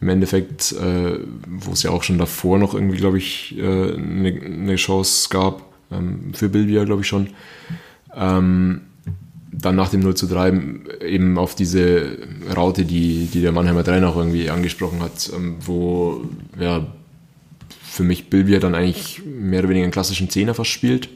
[0.00, 1.18] im Endeffekt, äh,
[1.48, 5.28] wo es ja auch schon davor noch irgendwie, glaube ich, eine äh, ne, ne Chance
[5.30, 7.28] gab, ähm, für Bilbia, glaube ich schon.
[8.14, 8.82] Ähm,
[9.58, 10.52] dann nach dem 0 zu 3
[11.04, 12.18] eben auf diese
[12.54, 16.22] Raute, die, die der Mannheimer Trainer auch irgendwie angesprochen hat, ähm, wo
[16.58, 16.86] ja,
[17.82, 21.08] für mich Bilbia dann eigentlich mehr oder weniger einen klassischen Zehner fast spielt.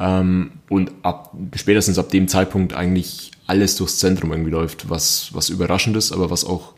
[0.00, 5.50] Ähm, und ab, spätestens ab dem Zeitpunkt eigentlich alles durchs Zentrum irgendwie läuft, was, was
[5.50, 6.72] überraschend ist, aber was auch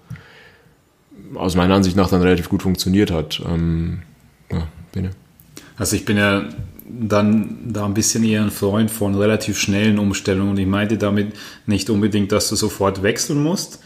[1.35, 3.41] aus meiner Ansicht nach dann relativ gut funktioniert hat.
[3.47, 4.03] Ähm,
[4.51, 5.11] ja, Bene.
[5.77, 6.49] Also ich bin ja
[6.87, 10.51] dann da ein bisschen eher ein Freund von relativ schnellen Umstellungen.
[10.51, 11.35] Und ich meinte damit
[11.67, 13.81] nicht unbedingt, dass du sofort wechseln musst.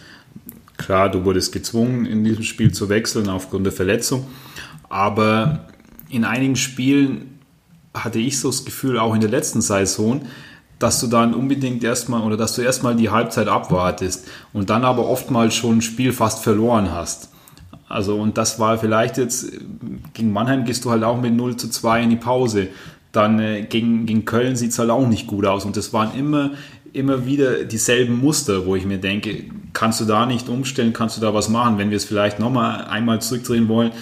[0.76, 4.26] Klar, du wurdest gezwungen, in diesem Spiel zu wechseln aufgrund der Verletzung.
[4.88, 5.66] Aber
[6.08, 7.38] in einigen Spielen
[7.94, 10.22] hatte ich so das Gefühl, auch in der letzten Saison,
[10.78, 15.08] dass du dann unbedingt erstmal oder dass du erstmal die Halbzeit abwartest und dann aber
[15.08, 17.30] oftmals schon ein Spiel fast verloren hast.
[17.88, 19.50] Also, und das war vielleicht jetzt,
[20.12, 22.68] gegen Mannheim gehst du halt auch mit 0 zu 2 in die Pause.
[23.12, 25.64] Dann äh, gegen, gegen Köln sieht es halt auch nicht gut aus.
[25.64, 26.52] Und das waren immer,
[26.92, 31.20] immer wieder dieselben Muster, wo ich mir denke, kannst du da nicht umstellen, kannst du
[31.20, 33.92] da was machen, wenn wir es vielleicht nochmal einmal zurückdrehen wollen.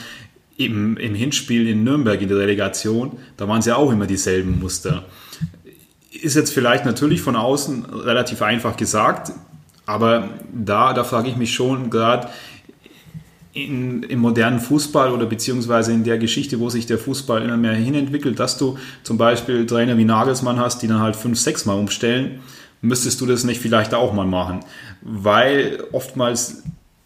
[0.56, 4.58] Im, Im Hinspiel in Nürnberg in der Relegation, da waren es ja auch immer dieselben
[4.58, 5.04] Muster.
[6.10, 9.32] Ist jetzt vielleicht natürlich von außen relativ einfach gesagt,
[9.84, 12.28] aber da, da frage ich mich schon gerade,
[13.56, 17.72] in, im modernen Fußball oder beziehungsweise in der Geschichte, wo sich der Fußball immer mehr
[17.72, 21.74] hinentwickelt, dass du zum Beispiel Trainer wie Nagelsmann hast, die dann halt fünf, sechs Mal
[21.74, 22.40] umstellen,
[22.82, 24.60] müsstest du das nicht vielleicht auch mal machen.
[25.00, 26.62] Weil oftmals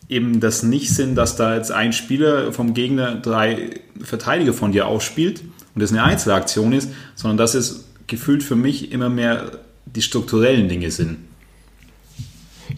[0.09, 4.89] eben das nicht sind, dass da jetzt ein Spieler vom Gegner drei Verteidiger von dir
[4.89, 5.43] ausspielt
[5.74, 9.52] und das eine Einzelaktion ist, sondern dass es gefühlt für mich immer mehr
[9.86, 11.18] die strukturellen Dinge sind.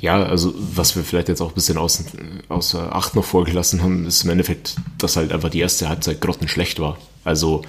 [0.00, 2.06] Ja, also was wir vielleicht jetzt auch ein bisschen außen,
[2.48, 6.80] außer Acht noch vorgelassen haben, ist im Endeffekt, dass halt einfach die erste Halbzeit grottenschlecht
[6.80, 6.98] war.
[7.24, 7.62] Also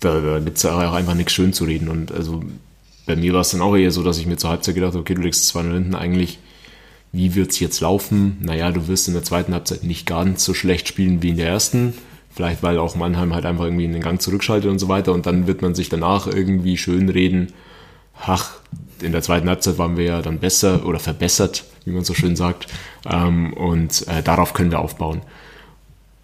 [0.00, 1.88] da, gibt es ja auch einfach nichts schön zu reden.
[1.88, 2.42] Und also
[3.06, 5.00] bei mir war es dann auch eher so, dass ich mir zur Halbzeit gedacht habe,
[5.00, 6.38] okay, du legst 2 hinten eigentlich,
[7.12, 8.36] wie wird es jetzt laufen?
[8.40, 11.48] Naja, du wirst in der zweiten Halbzeit nicht ganz so schlecht spielen wie in der
[11.48, 11.94] ersten.
[12.34, 15.12] Vielleicht, weil auch Mannheim halt einfach irgendwie in den Gang zurückschaltet und so weiter.
[15.12, 17.52] Und dann wird man sich danach irgendwie schön reden,
[18.20, 18.50] ach,
[19.02, 22.36] in der zweiten Halbzeit waren wir ja dann besser oder verbessert, wie man so schön
[22.36, 22.66] sagt.
[23.08, 25.22] Ähm, und äh, darauf können wir aufbauen.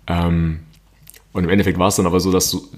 [0.06, 0.60] Ähm,
[1.32, 2.68] und im Endeffekt war es dann aber so, dass du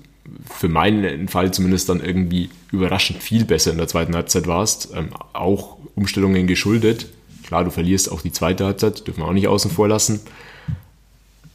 [0.50, 4.90] für meinen Fall zumindest dann irgendwie überraschend viel besser in der zweiten Halbzeit warst.
[4.94, 7.06] Ähm, auch Umstellungen geschuldet.
[7.46, 10.20] Klar, du verlierst auch die zweite Halbzeit, dürfen wir auch nicht außen vor lassen.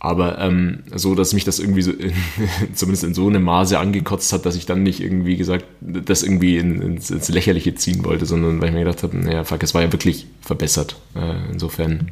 [0.03, 2.11] Aber ähm, so, dass mich das irgendwie so, in,
[2.73, 6.57] zumindest in so einem Maße angekotzt hat, dass ich dann nicht irgendwie gesagt, das irgendwie
[6.57, 9.75] in, ins, ins, Lächerliche ziehen wollte, sondern weil ich mir gedacht habe, naja, fuck, es
[9.75, 10.99] war ja wirklich verbessert.
[11.13, 12.09] Äh, insofern.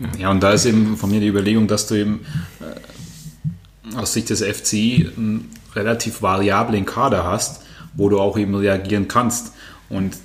[0.00, 0.08] Ja.
[0.18, 0.30] ja.
[0.30, 2.20] und da ist eben von mir die Überlegung, dass du eben
[2.60, 4.74] äh, aus Sicht des FC
[5.16, 7.62] einen relativ variablen Kader hast,
[7.94, 9.54] wo du auch eben reagieren kannst.
[9.88, 10.18] Und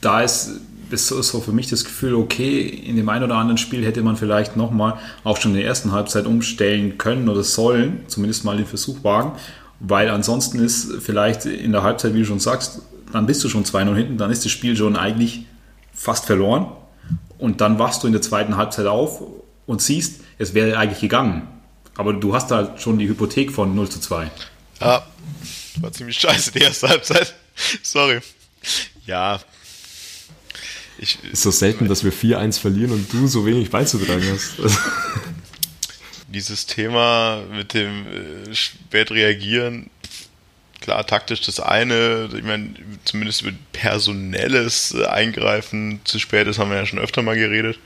[0.00, 0.60] da ist
[0.92, 4.16] ist so für mich das Gefühl, okay, in dem einen oder anderen Spiel hätte man
[4.16, 8.66] vielleicht nochmal auch schon in der ersten Halbzeit umstellen können oder sollen, zumindest mal den
[8.66, 9.32] Versuch wagen,
[9.80, 12.82] weil ansonsten ist vielleicht in der Halbzeit, wie du schon sagst,
[13.12, 15.46] dann bist du schon 2-0 hinten, dann ist das Spiel schon eigentlich
[15.92, 16.66] fast verloren
[17.38, 19.22] und dann wachst du in der zweiten Halbzeit auf
[19.66, 21.48] und siehst, es wäre eigentlich gegangen.
[21.96, 24.30] Aber du hast halt schon die Hypothek von 0 zu 2.
[24.80, 25.06] Ja,
[25.80, 27.34] war ziemlich scheiße die erste Halbzeit.
[27.82, 28.20] Sorry.
[29.06, 29.40] Ja,
[31.02, 34.54] ich, ist so selten, dass wir 4-1 verlieren und du so wenig beizutragen hast.
[36.28, 39.90] Dieses Thema mit dem äh, spät reagieren,
[40.80, 42.74] klar, taktisch das eine, ich meine,
[43.04, 47.78] zumindest über personelles Eingreifen zu spät ist, haben wir ja schon öfter mal geredet.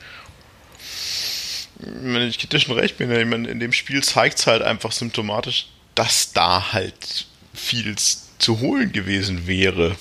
[1.80, 4.62] Ich, meine, ich gebe dir schon recht, ich meine, in dem Spiel zeigt es halt
[4.62, 9.96] einfach symptomatisch, dass da halt viel zu holen gewesen wäre.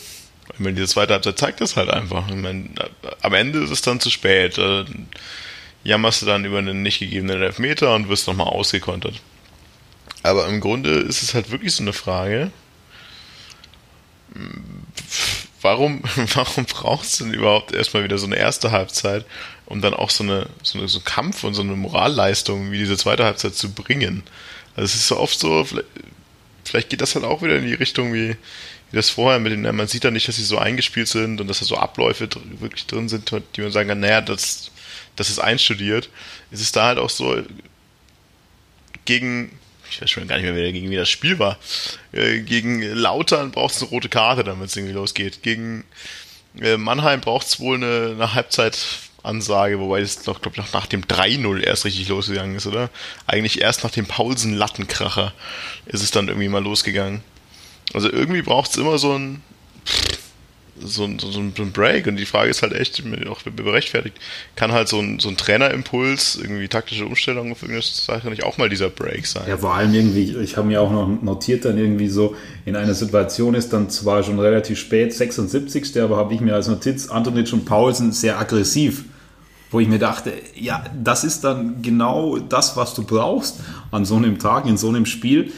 [0.56, 2.28] Ich meine, die zweite Halbzeit zeigt das halt einfach.
[2.30, 2.70] Ich meine,
[3.22, 4.58] am Ende ist es dann zu spät.
[4.58, 4.86] Äh,
[5.84, 9.22] jammerst du dann über einen nicht gegebenen Elfmeter und wirst nochmal ausgekontert.
[10.24, 12.52] Aber im Grunde ist es halt wirklich so eine Frage,
[15.62, 16.02] warum,
[16.34, 19.26] warum brauchst du denn überhaupt erstmal wieder so eine erste Halbzeit,
[19.66, 22.78] um dann auch so eine, so eine so einen Kampf und so eine Moralleistung wie
[22.78, 24.24] diese zweite Halbzeit zu bringen?
[24.76, 25.88] Also es ist so oft so, vielleicht,
[26.64, 28.38] vielleicht geht das halt auch wieder in die Richtung wie,
[28.92, 31.48] wie das vorher mit den, man sieht da nicht, dass sie so eingespielt sind und
[31.48, 32.30] dass da so Abläufe
[32.60, 34.72] wirklich drin sind, die man sagen kann, naja, das,
[35.16, 36.10] das ist einstudiert.
[36.52, 37.42] Es ist da halt auch so
[39.06, 39.52] gegen
[39.90, 41.58] ich weiß schon gar nicht mehr, wer gegen wie das Spiel war.
[42.12, 45.42] Äh, gegen Lautern braucht es eine rote Karte, damit es irgendwie losgeht.
[45.42, 45.84] Gegen
[46.62, 51.04] äh, Mannheim braucht es wohl eine, eine Halbzeitansage, wobei es doch, glaube ich, nach dem
[51.04, 52.90] 3-0 erst richtig losgegangen ist, oder?
[53.28, 55.34] Eigentlich erst nach dem Paulsen-Lattenkracher
[55.86, 57.24] ist es dann irgendwie mal losgegangen.
[57.94, 59.42] Also irgendwie braucht es immer so ein
[60.78, 64.18] so, so, so ein Break und die Frage ist halt echt, auch berechtfertigt,
[64.56, 68.58] kann halt so ein, so ein Trainerimpuls, irgendwie taktische Umstellung für irgendeine Sache nicht auch
[68.58, 69.44] mal dieser Break sein?
[69.48, 72.36] Ja, vor allem irgendwie, ich habe mir auch noch notiert, dann irgendwie so,
[72.66, 76.02] in einer Situation ist dann zwar schon relativ spät, 76.
[76.02, 79.06] aber habe ich mir als Notiz Antonic und Paulsen sehr aggressiv
[79.72, 83.60] wo ich mir dachte, ja, das ist dann genau das, was du brauchst
[83.92, 85.52] an so einem Tag, in so einem Spiel.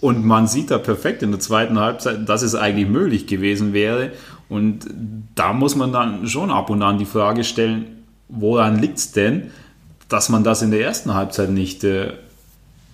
[0.00, 4.12] Und man sieht da perfekt in der zweiten Halbzeit, dass es eigentlich möglich gewesen wäre.
[4.48, 4.86] Und
[5.34, 9.50] da muss man dann schon ab und an die Frage stellen, woran liegt es denn,
[10.08, 12.12] dass man das in der ersten Halbzeit nicht äh,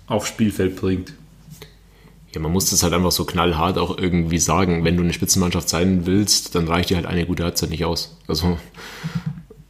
[0.07, 1.12] aufs Spielfeld bringt?
[2.35, 4.85] Ja, man muss das halt einfach so knallhart auch irgendwie sagen.
[4.85, 8.16] Wenn du eine Spitzenmannschaft sein willst, dann reicht dir halt eine gute Halbzeit nicht aus.
[8.27, 8.59] Also,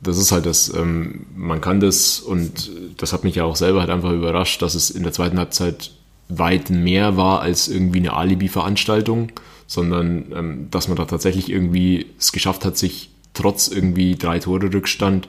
[0.01, 3.81] das ist halt das, ähm, man kann das und das hat mich ja auch selber
[3.81, 5.91] halt einfach überrascht, dass es in der zweiten Halbzeit
[6.39, 9.33] weit mehr war als irgendwie eine Alibi-Veranstaltung
[9.73, 14.73] sondern ähm, dass man da tatsächlich irgendwie es geschafft hat, sich trotz irgendwie drei Tore
[14.73, 15.29] Rückstand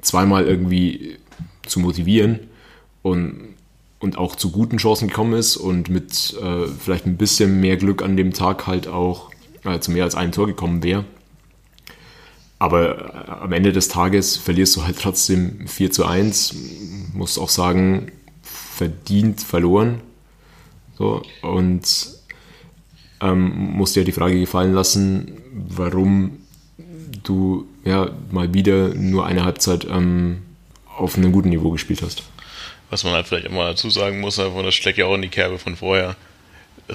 [0.00, 1.18] zweimal irgendwie
[1.64, 2.40] zu motivieren
[3.02, 3.54] und,
[4.00, 8.02] und auch zu guten Chancen gekommen ist und mit äh, vielleicht ein bisschen mehr Glück
[8.02, 9.30] an dem Tag halt auch
[9.62, 11.04] äh, zu mehr als einem Tor gekommen wäre.
[12.58, 16.56] Aber äh, am Ende des Tages verlierst du halt trotzdem 4 zu 1.
[17.14, 18.10] Muss auch sagen,
[18.74, 20.00] verdient verloren.
[20.98, 22.08] So, und
[23.20, 26.38] ähm, musst dir die Frage gefallen lassen, warum
[27.22, 30.42] du ja mal wieder nur eine Halbzeit ähm,
[30.96, 32.22] auf einem guten Niveau gespielt hast.
[32.90, 35.28] Was man halt vielleicht immer dazu sagen muss, einfach, das steckt ja auch in die
[35.28, 36.16] Kerbe von vorher.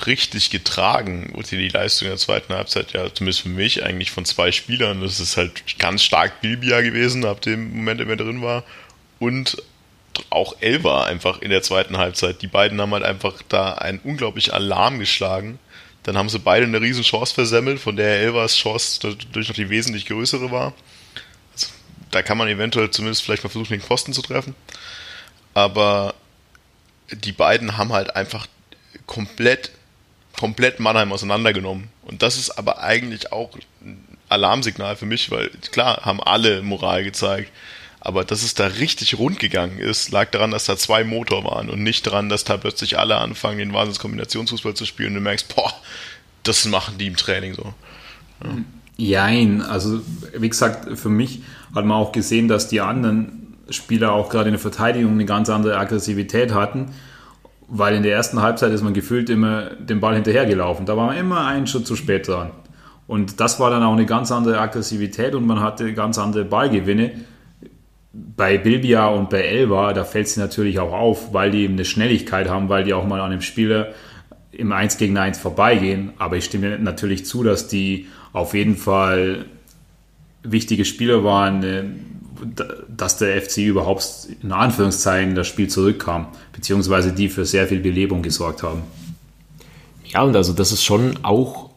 [0.05, 4.51] Richtig getragen wurde die Leistung der zweiten Halbzeit ja zumindest für mich eigentlich von zwei
[4.51, 5.01] Spielern.
[5.01, 8.63] Das ist halt ganz stark Bilbia gewesen, ab dem Moment, in dem er drin war.
[9.17, 9.57] Und
[10.29, 12.41] auch Elva einfach in der zweiten Halbzeit.
[12.41, 15.59] Die beiden haben halt einfach da einen unglaublichen Alarm geschlagen
[16.03, 19.69] dann haben sie beide eine riesen Chance versemmelt, von der Elvas Chance dadurch noch die
[19.69, 20.73] wesentlich größere war.
[21.53, 21.67] Also,
[22.11, 24.55] da kann man eventuell zumindest vielleicht mal versuchen, den Pfosten zu treffen.
[25.53, 26.15] Aber
[27.11, 28.47] die beiden haben halt einfach
[29.05, 29.71] komplett,
[30.37, 31.89] komplett Mannheim auseinandergenommen.
[32.03, 37.03] Und das ist aber eigentlich auch ein Alarmsignal für mich, weil klar haben alle Moral
[37.03, 37.51] gezeigt.
[38.01, 41.69] Aber dass es da richtig rund gegangen ist, lag daran, dass da zwei Motor waren
[41.69, 45.53] und nicht daran, dass da plötzlich alle anfangen, den Wahnsinnskombinationsfußball zu spielen und du merkst,
[45.53, 45.73] boah,
[46.43, 47.73] das machen die im Training so.
[48.43, 48.49] Ja.
[48.97, 50.01] Jein, also
[50.37, 51.41] wie gesagt, für mich
[51.73, 55.49] hat man auch gesehen, dass die anderen Spieler auch gerade in der Verteidigung eine ganz
[55.49, 56.87] andere Aggressivität hatten,
[57.67, 60.85] weil in der ersten Halbzeit ist man gefühlt immer den Ball hinterhergelaufen.
[60.85, 62.51] Da war man immer einen Schritt zu spät dran.
[63.07, 67.11] Und das war dann auch eine ganz andere Aggressivität und man hatte ganz andere Ballgewinne
[68.11, 71.85] bei Bilbia und bei Elba, da fällt sie natürlich auch auf, weil die eben eine
[71.85, 73.89] Schnelligkeit haben, weil die auch mal an dem Spieler
[74.51, 76.13] im 1 gegen 1 vorbeigehen.
[76.17, 79.45] Aber ich stimme natürlich zu, dass die auf jeden Fall
[80.43, 81.83] wichtige Spieler waren, äh,
[82.87, 88.21] dass der FC überhaupt in Anführungszeichen das Spiel zurückkam, beziehungsweise die für sehr viel Belebung
[88.21, 88.83] gesorgt haben.
[90.05, 91.69] Ja, und also das ist schon auch,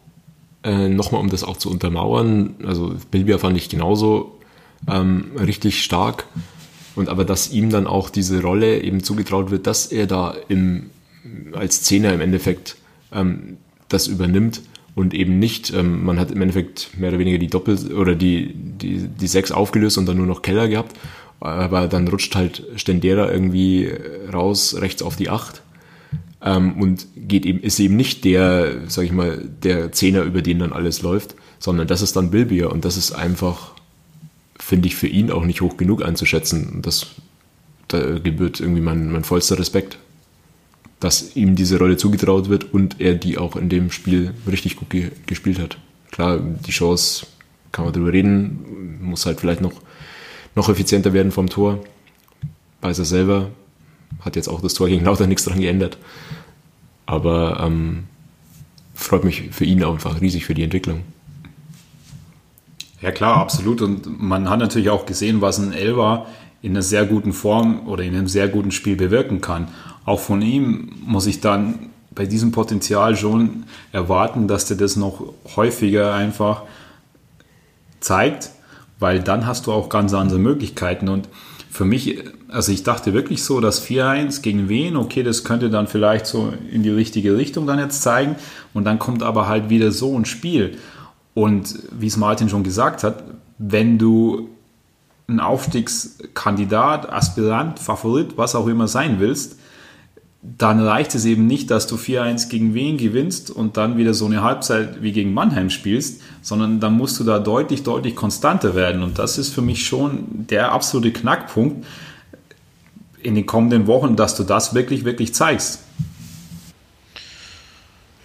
[0.63, 4.39] äh, nochmal um das auch zu untermauern, also Bilbia fand ich genauso
[4.89, 6.27] ähm, richtig stark.
[6.95, 10.91] Und aber dass ihm dann auch diese Rolle eben zugetraut wird, dass er da im,
[11.53, 12.77] als Zehner im Endeffekt
[13.13, 13.57] ähm,
[13.89, 14.63] das übernimmt
[14.95, 18.53] und eben nicht, ähm, man hat im Endeffekt mehr oder weniger die Doppel- oder die,
[18.55, 20.97] die, die sechs aufgelöst und dann nur noch Keller gehabt.
[21.41, 23.91] Aber dann rutscht halt Stendera irgendwie
[24.33, 25.63] raus, rechts auf die acht.
[26.45, 30.59] ähm, und geht eben, ist eben nicht der, sag ich mal, der Zehner, über den
[30.59, 33.75] dann alles läuft, sondern das ist dann Bilbier und das ist einfach,
[34.63, 36.81] finde ich, für ihn auch nicht hoch genug einzuschätzen.
[36.83, 37.09] Das
[37.89, 39.99] da gebührt irgendwie mein, mein vollster Respekt,
[41.01, 44.91] dass ihm diese Rolle zugetraut wird und er die auch in dem Spiel richtig gut
[44.91, 45.79] ge gespielt hat.
[46.11, 47.27] Klar, die Chance
[47.71, 49.73] kann man drüber reden, muss halt vielleicht noch,
[50.55, 51.83] noch effizienter werden vom Tor.
[52.81, 53.51] Weiß er selber,
[54.21, 55.99] hat jetzt auch das Tor gegen Lauter nichts dran geändert.
[57.07, 58.05] Aber ähm,
[58.95, 61.03] freut mich für ihn einfach riesig für die Entwicklung.
[63.03, 63.83] Ja klar, absolut.
[63.83, 66.27] Und man hat natürlich auch gesehen, was ein Elva
[66.63, 69.69] in einer sehr guten Form oder in einem sehr guten Spiel bewirken kann.
[70.05, 75.33] Auch von ihm muss ich dann bei diesem Potenzial schon erwarten, dass der das noch
[75.57, 76.63] häufiger einfach
[78.01, 78.51] zeigt,
[79.01, 81.09] weil dann hast du auch ganz andere Möglichkeiten.
[81.09, 81.29] Und
[81.71, 85.89] für mich, also ich dachte wirklich so, dass 4-1 gegen wen, okay, das könnte dann
[85.89, 88.37] vielleicht so in die richtige Richtung dann jetzt zeigen.
[88.75, 90.77] Und dann kommt aber halt wieder so ein Spiel.
[91.35, 93.25] Und wie es Martin schon gesagt hat,
[93.59, 94.49] wenn du
[95.29, 99.57] ein Aufstiegskandidat, Aspirant, Favorit, was auch immer sein willst,
[100.43, 104.27] dann reicht es eben nicht, dass du 4-1 gegen Wien gewinnst und dann wieder so
[104.27, 109.05] eine Halbzeit wie gegen Mannheim spielst, sondern dann musst du da deutlich, deutlich konstanter werden.
[109.05, 111.87] Und das ist für mich schon der absolute Knackpunkt
[113.23, 115.85] in den kommenden Wochen, dass du das wirklich, wirklich zeigst.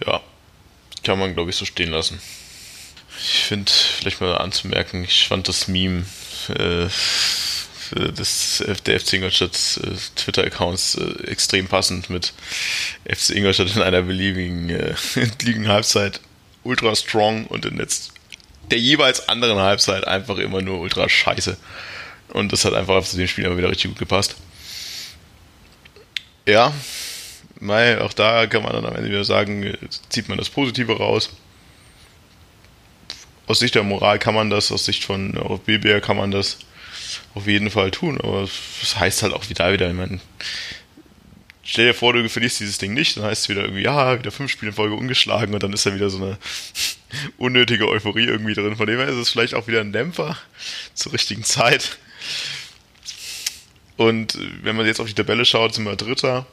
[0.03, 0.19] Ja,
[1.03, 2.19] kann man, glaube ich, so stehen lassen.
[3.29, 6.05] Ich finde, vielleicht mal anzumerken, ich fand das Meme
[6.49, 6.87] äh,
[7.91, 12.33] des, der FC Ingolstadt äh, Twitter-Accounts äh, extrem passend mit
[13.05, 14.95] FC Ingolstadt in einer beliebigen äh,
[15.41, 16.21] liegen Halbzeit
[16.63, 18.13] ultra strong und in jetzt
[18.71, 21.57] der jeweils anderen Halbzeit einfach immer nur ultra scheiße.
[22.29, 24.35] Und das hat einfach zu dem Spiel immer wieder richtig gut gepasst.
[26.45, 26.73] Ja,
[27.59, 29.77] Mai, auch da kann man dann am Ende wieder sagen,
[30.09, 31.31] zieht man das Positive raus.
[33.48, 35.32] Aus Sicht der Moral kann man das, aus Sicht von
[35.65, 36.60] BBR kann man das
[37.34, 38.19] auf jeden Fall tun.
[38.22, 38.48] Aber
[38.82, 40.19] das heißt halt auch wieder wieder, ich meine,
[41.64, 44.32] stell dir vor, du verlierst dieses Ding nicht, dann heißt es wieder irgendwie, ja, wieder
[44.32, 46.38] fünf Spiele in Folge ungeschlagen und dann ist da wieder so eine
[47.38, 48.76] unnötige Euphorie irgendwie drin.
[48.76, 50.38] Von dem her ist es vielleicht auch wieder ein Dämpfer
[50.94, 51.98] zur richtigen Zeit.
[53.95, 56.45] Und wenn man jetzt auf die Tabelle schaut, sind wir Dritter.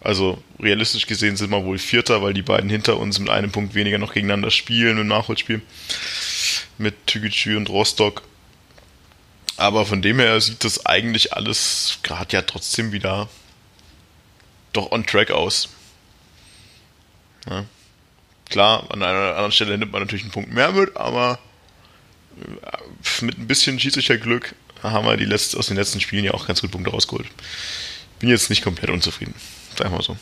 [0.00, 3.74] Also realistisch gesehen sind wir wohl Vierter, weil die beiden hinter uns mit einem Punkt
[3.74, 5.60] weniger noch gegeneinander spielen im Nachholspiel.
[6.78, 8.22] Mit Tügücü und Rostock.
[9.56, 13.28] Aber von dem her sieht das eigentlich alles gerade ja trotzdem wieder
[14.72, 15.68] doch on track aus.
[17.48, 17.64] Ja.
[18.48, 21.38] Klar, an einer anderen Stelle nimmt man natürlich einen Punkt mehr mit, aber
[22.40, 26.46] äh, mit ein bisschen Schiedsrichterglück haben wir die letzte, aus den letzten Spielen ja auch
[26.46, 27.26] ganz gut Punkte rausgeholt.
[28.20, 29.34] Bin jetzt nicht komplett unzufrieden.
[29.78, 30.16] Sag mal so.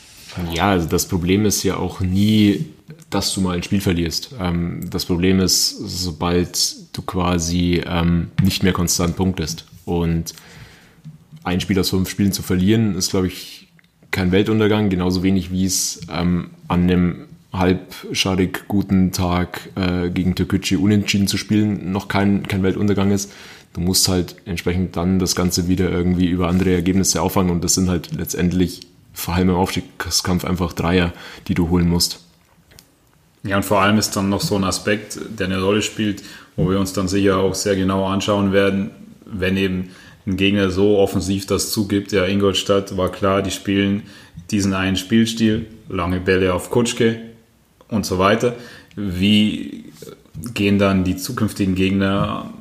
[0.53, 2.65] Ja, also das Problem ist ja auch nie,
[3.09, 4.35] dass du mal ein Spiel verlierst.
[4.39, 9.65] Ähm, das Problem ist, sobald du quasi ähm, nicht mehr konstant punktest.
[9.85, 10.33] Und
[11.43, 13.67] ein Spiel aus fünf Spielen zu verlieren, ist, glaube ich,
[14.11, 20.77] kein Weltuntergang, genauso wenig wie es ähm, an einem halbschadig guten Tag äh, gegen Türkgücü
[20.77, 23.31] unentschieden zu spielen noch kein, kein Weltuntergang ist.
[23.73, 27.75] Du musst halt entsprechend dann das Ganze wieder irgendwie über andere Ergebnisse auffangen und das
[27.75, 28.81] sind halt letztendlich
[29.17, 31.11] vor allem im Aufstiegskampf einfach Dreier,
[31.47, 32.19] die du holen musst.
[33.43, 36.21] Ja, und vor allem ist dann noch so ein Aspekt, der eine Rolle spielt,
[36.55, 38.91] wo wir uns dann sicher auch sehr genau anschauen werden,
[39.25, 39.89] wenn eben
[40.27, 42.11] ein Gegner so offensiv das zugibt.
[42.11, 44.03] Ja, Ingolstadt war klar, die spielen
[44.51, 47.19] diesen einen Spielstil, lange Bälle auf Kutschke
[47.87, 48.55] und so weiter.
[48.95, 49.85] Wie
[50.53, 52.53] gehen dann die zukünftigen Gegner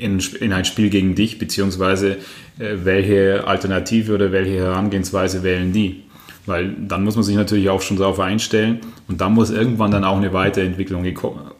[0.00, 2.16] in, in ein Spiel gegen dich, beziehungsweise
[2.58, 6.04] äh, welche Alternative oder welche Herangehensweise wählen die?
[6.46, 10.04] Weil dann muss man sich natürlich auch schon darauf einstellen und dann muss irgendwann dann
[10.04, 11.50] auch eine Weiterentwicklung kommen.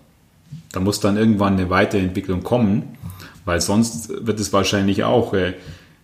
[0.72, 2.96] Da muss dann irgendwann eine Weiterentwicklung kommen,
[3.44, 5.54] weil sonst wird es wahrscheinlich auch äh,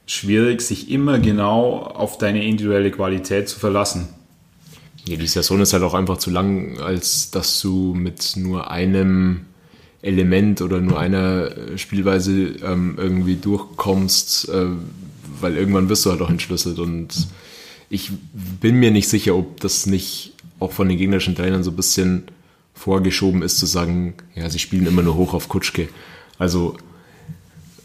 [0.06, 4.08] schwierig, sich immer genau auf deine individuelle Qualität zu verlassen.
[5.06, 9.46] Ja, die Saison ist halt auch einfach zu lang, als dass du mit nur einem
[10.02, 12.32] Element oder nur einer äh, Spielweise
[12.62, 14.66] ähm, irgendwie durchkommst, äh,
[15.40, 17.28] weil irgendwann wirst du halt auch entschlüsselt und
[17.88, 18.10] ich
[18.60, 22.24] bin mir nicht sicher, ob das nicht auch von den gegnerischen Trainern so ein bisschen
[22.74, 25.88] vorgeschoben ist, zu sagen, ja, sie spielen immer nur hoch auf Kutschke.
[26.38, 26.76] Also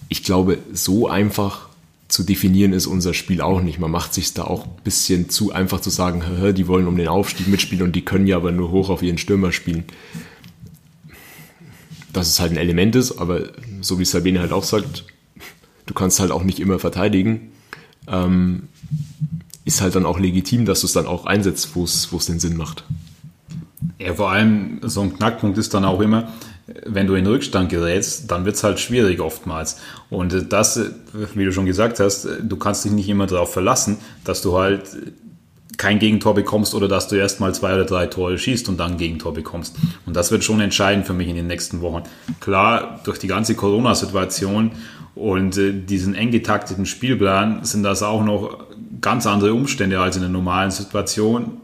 [0.10, 1.70] ich glaube, so einfach
[2.08, 3.80] zu definieren ist unser Spiel auch nicht.
[3.80, 6.24] Man macht sich da auch ein bisschen zu einfach zu sagen,
[6.56, 9.18] die wollen um den Aufstieg mitspielen und die können ja aber nur hoch auf ihren
[9.18, 9.86] Stürmer spielen
[12.14, 13.42] dass es halt ein Element ist, aber
[13.82, 15.06] so wie Sabine halt auch sagt,
[15.86, 17.52] du kannst halt auch nicht immer verteidigen.
[18.08, 18.64] Ähm,
[19.64, 22.58] ist halt dann auch legitim, dass du es dann auch einsetzt, wo es den Sinn
[22.58, 22.84] macht.
[24.00, 26.32] Ja, vor allem so ein Knackpunkt ist dann auch immer,
[26.86, 29.78] wenn du in Rückstand gerätst, dann wird es halt schwierig oftmals.
[30.10, 30.80] Und das,
[31.36, 34.84] wie du schon gesagt hast, du kannst dich nicht immer darauf verlassen, dass du halt
[35.78, 38.92] kein Gegentor bekommst oder dass du erst mal zwei oder drei Tore schießt und dann
[38.92, 39.76] ein Gegentor bekommst.
[40.06, 42.04] Und das wird schon entscheidend für mich in den nächsten Wochen.
[42.40, 44.72] Klar, durch die ganze Corona-Situation
[45.16, 48.66] und äh, diesen eng getakteten Spielplan sind das auch noch
[49.02, 51.58] ganz andere Umstände als in der normalen Situation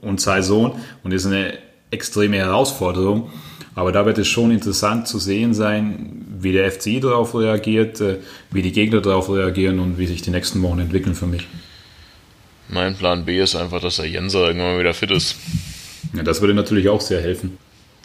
[0.00, 1.58] und Saison und ist eine
[1.90, 3.30] extreme Herausforderung.
[3.74, 8.18] Aber da wird es schon interessant zu sehen sein, wie der FCI darauf reagiert, äh,
[8.50, 11.46] wie die Gegner darauf reagieren und wie sich die nächsten Wochen entwickeln für mich.
[12.68, 15.36] Mein Plan B ist einfach, dass der Jenser irgendwann wieder fit ist.
[16.14, 17.58] Ja, das würde natürlich auch sehr helfen.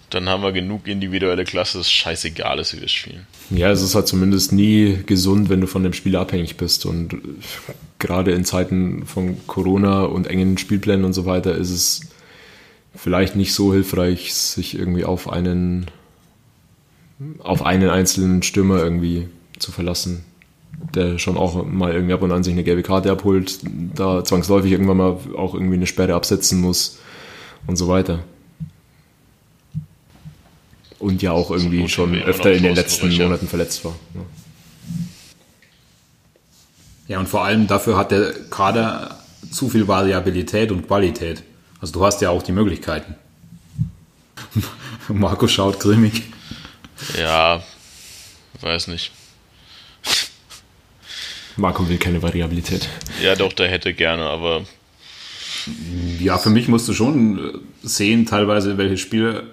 [0.09, 3.25] Dann haben wir genug individuelle Klasse, es ist scheißegal ist, wie wir spielen.
[3.49, 6.85] Ja, es ist halt zumindest nie gesund, wenn du von dem Spiel abhängig bist.
[6.85, 7.17] Und
[7.97, 12.01] gerade in Zeiten von Corona und engen Spielplänen und so weiter ist es
[12.95, 15.87] vielleicht nicht so hilfreich, sich irgendwie auf einen,
[17.39, 19.27] auf einen einzelnen Stürmer irgendwie
[19.57, 20.23] zu verlassen,
[20.93, 23.59] der schon auch mal irgendwie ab und an sich eine gelbe Karte abholt,
[23.95, 26.99] da zwangsläufig irgendwann mal auch irgendwie eine Sperre absetzen muss
[27.67, 28.19] und so weiter.
[30.99, 33.95] Und ja auch irgendwie schon öfter in den letzten Monaten verletzt war.
[34.13, 34.21] Ja.
[37.09, 39.19] ja, und vor allem dafür hat der Kader
[39.51, 41.43] zu viel Variabilität und Qualität.
[41.81, 43.15] Also du hast ja auch die Möglichkeiten.
[45.09, 46.23] Marco schaut grimmig.
[47.17, 47.61] Ja,
[48.61, 49.11] weiß nicht.
[51.57, 52.89] Marco will keine Variabilität.
[53.21, 54.61] Ja, doch, der hätte gerne, aber.
[56.19, 59.43] Ja, für mich musst du schon sehen, teilweise, welche Spieler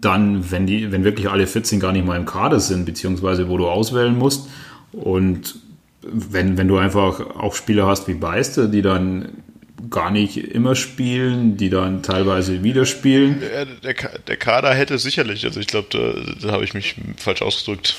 [0.00, 3.56] dann, wenn die, wenn wirklich alle 14 gar nicht mal im Kader sind, beziehungsweise wo
[3.56, 4.48] du auswählen musst.
[4.92, 5.56] Und
[6.02, 9.42] wenn, wenn du einfach auch Spieler hast wie Beister, die dann
[9.90, 13.40] gar nicht immer spielen, die dann teilweise wieder spielen.
[13.40, 17.42] Der, der, der Kader hätte sicherlich, also ich glaube, da, da habe ich mich falsch
[17.42, 17.96] ausgedrückt,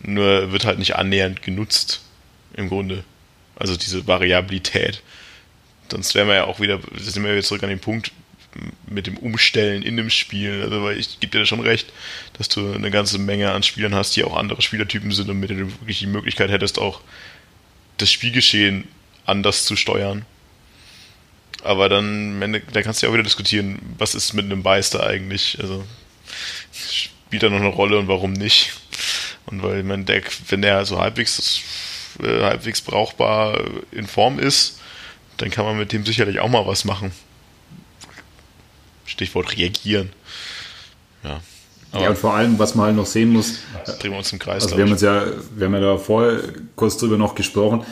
[0.00, 2.02] nur wird halt nicht annähernd genutzt,
[2.58, 3.04] im Grunde.
[3.56, 5.02] Also diese Variabilität.
[5.90, 8.12] Sonst wären wir ja auch wieder, sind wir jetzt zurück an den Punkt
[8.86, 10.62] mit dem Umstellen in dem Spiel.
[10.62, 11.92] Also, weil ich gebe dir schon recht,
[12.34, 15.50] dass du eine ganze Menge an Spielern hast, die auch andere Spielertypen sind und mit
[15.50, 17.00] denen du wirklich die Möglichkeit hättest, auch
[17.98, 18.86] das Spielgeschehen
[19.26, 20.24] anders zu steuern.
[21.64, 25.58] Aber dann, da kannst du ja auch wieder diskutieren, was ist mit einem Beister eigentlich?
[25.60, 25.84] Also
[26.72, 28.72] spielt er noch eine Rolle und warum nicht?
[29.46, 31.62] Und weil man der, wenn der so halbwegs,
[32.22, 33.60] äh, halbwegs brauchbar
[33.92, 34.80] in Form ist,
[35.36, 37.12] dann kann man mit dem sicherlich auch mal was machen.
[39.06, 40.10] Stichwort reagieren.
[41.24, 41.40] Ja.
[41.90, 43.60] Aber ja, und vor allem, was man halt noch sehen muss,
[43.98, 44.64] drehen wir uns im Kreis.
[44.64, 45.24] Also wir haben uns ja,
[45.56, 46.42] wir haben ja da vorher
[46.76, 47.86] kurz drüber noch gesprochen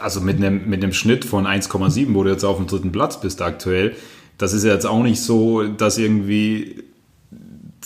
[0.00, 3.20] also mit einem, mit einem Schnitt von 1,7, wo du jetzt auf dem dritten Platz
[3.20, 3.96] bist aktuell,
[4.38, 6.82] das ist ja jetzt auch nicht so, dass irgendwie,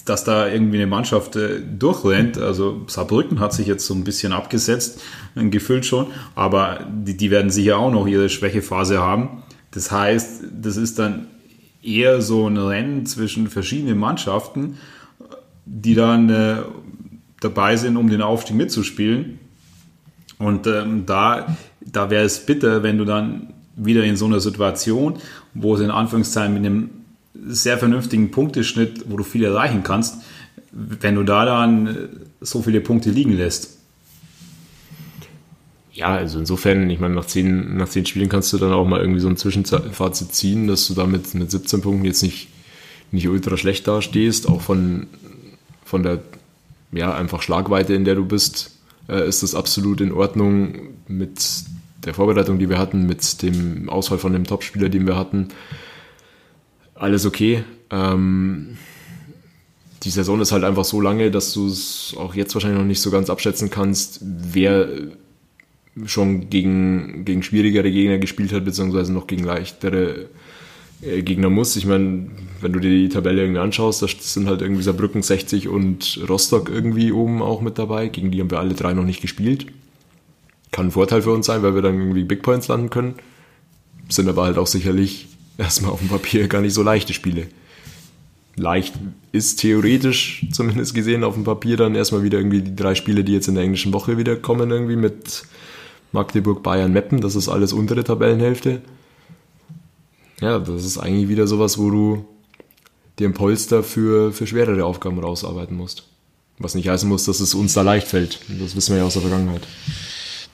[0.05, 2.39] dass da irgendwie eine Mannschaft äh, durchrennt.
[2.39, 5.01] Also Saarbrücken hat sich jetzt so ein bisschen abgesetzt,
[5.35, 9.43] gefühlt schon, aber die, die werden sicher auch noch ihre Schwächephase haben.
[9.71, 11.29] Das heißt, das ist dann
[11.83, 14.79] eher so ein Rennen zwischen verschiedenen Mannschaften,
[15.65, 16.57] die dann äh,
[17.41, 19.39] dabei sind, um den Aufstieg mitzuspielen.
[20.39, 21.47] Und ähm, da
[21.93, 25.15] da wäre es bitter, wenn du dann wieder in so einer Situation,
[25.55, 26.91] wo es in Anführungszeichen mit einem
[27.35, 30.23] sehr vernünftigen Punkteschnitt, wo du viel erreichen kannst,
[30.73, 32.09] wenn du da dann
[32.41, 33.79] so viele Punkte liegen lässt.
[35.93, 39.01] Ja, also insofern, ich meine, nach zehn, nach zehn Spielen kannst du dann auch mal
[39.01, 42.49] irgendwie so ein Zwischenfazit ziehen, dass du damit mit 17 Punkten jetzt nicht,
[43.11, 45.09] nicht ultra schlecht dastehst, auch von,
[45.85, 46.21] von der,
[46.93, 48.79] ja, einfach Schlagweite, in der du bist,
[49.09, 50.75] äh, ist das absolut in Ordnung
[51.09, 51.65] mit
[52.05, 55.49] der Vorbereitung, die wir hatten, mit dem Ausfall von dem Topspieler, den wir hatten,
[56.99, 57.65] alles okay.
[57.91, 58.77] Ähm,
[60.03, 63.01] die Saison ist halt einfach so lange, dass du es auch jetzt wahrscheinlich noch nicht
[63.01, 64.89] so ganz abschätzen kannst, wer
[66.07, 70.27] schon gegen, gegen schwierigere Gegner gespielt hat, beziehungsweise noch gegen leichtere
[71.03, 71.75] äh, Gegner muss.
[71.75, 72.31] Ich meine,
[72.61, 76.71] wenn du dir die Tabelle irgendwie anschaust, da sind halt irgendwie Saarbrücken 60 und Rostock
[76.71, 78.09] irgendwie oben auch mit dabei.
[78.09, 79.67] Gegen die haben wir alle drei noch nicht gespielt.
[80.71, 83.15] Kann ein Vorteil für uns sein, weil wir dann irgendwie Big Points landen können.
[84.09, 85.27] Sind aber halt auch sicherlich
[85.59, 87.49] erstmal auf dem Papier gar nicht so leichte Spiele.
[88.57, 88.95] Leicht
[89.31, 93.33] ist theoretisch zumindest gesehen auf dem Papier dann erstmal wieder irgendwie die drei Spiele, die
[93.33, 95.45] jetzt in der englischen Woche wieder kommen, irgendwie mit
[96.13, 97.21] Magdeburg, Bayern, Meppen.
[97.21, 98.81] Das ist alles untere Tabellenhälfte.
[100.41, 102.25] Ja, das ist eigentlich wieder sowas, wo du
[103.19, 106.05] dir ein Polster für, für schwerere Aufgaben rausarbeiten musst.
[106.59, 108.41] Was nicht heißen muss, dass es uns da leicht fällt.
[108.49, 109.63] Das wissen wir ja aus der Vergangenheit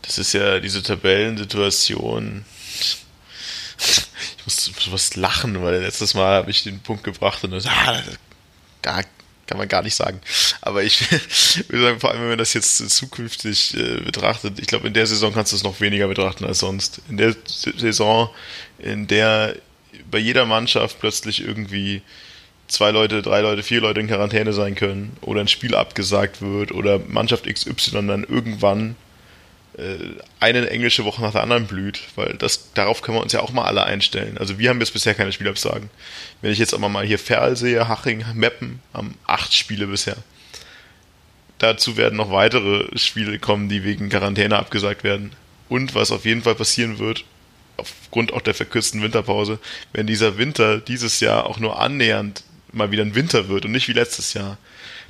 [0.07, 2.45] das ist ja diese Tabellensituation.
[4.45, 8.03] Muss was lachen, weil letztes Mal habe ich den Punkt gebracht und dann, ah,
[8.83, 9.05] gar,
[9.47, 10.21] kann man gar nicht sagen.
[10.61, 11.11] Aber ich
[11.69, 15.07] würde sagen, vor allem, wenn man das jetzt zukünftig äh, betrachtet, ich glaube, in der
[15.07, 17.01] Saison kannst du es noch weniger betrachten als sonst.
[17.09, 18.31] In der Saison,
[18.79, 19.57] in der
[20.11, 22.03] bei jeder Mannschaft plötzlich irgendwie
[22.69, 26.73] zwei Leute, drei Leute, vier Leute in Quarantäne sein können oder ein Spiel abgesagt wird
[26.73, 28.97] oder Mannschaft XY dann irgendwann
[30.39, 33.51] eine englische Woche nach der anderen blüht, weil das darauf können wir uns ja auch
[33.51, 34.39] mal alle einstellen.
[34.39, 35.91] Also wir haben jetzt bisher keine Spielabsagen.
[36.43, 40.17] Wenn ich jetzt aber mal hier Ferl sehe, Haching, Meppen, haben acht Spiele bisher.
[41.59, 45.33] Dazu werden noch weitere Spiele kommen, die wegen Quarantäne abgesagt werden.
[45.69, 47.25] Und was auf jeden Fall passieren wird,
[47.77, 49.59] aufgrund auch der verkürzten Winterpause,
[49.93, 53.89] wenn dieser Winter dieses Jahr auch nur annähernd mal wieder ein Winter wird und nicht
[53.89, 54.59] wie letztes Jahr,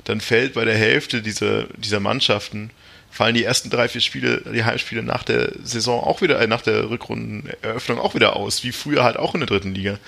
[0.05, 2.71] dann fällt bei der Hälfte dieser, dieser Mannschaften
[3.15, 6.61] fallen die ersten drei, vier Spiele, die Heimspiele nach der Saison auch wieder, äh, nach
[6.61, 9.99] der Rückrundeneröffnung auch wieder aus, wie früher halt auch in der dritten Liga.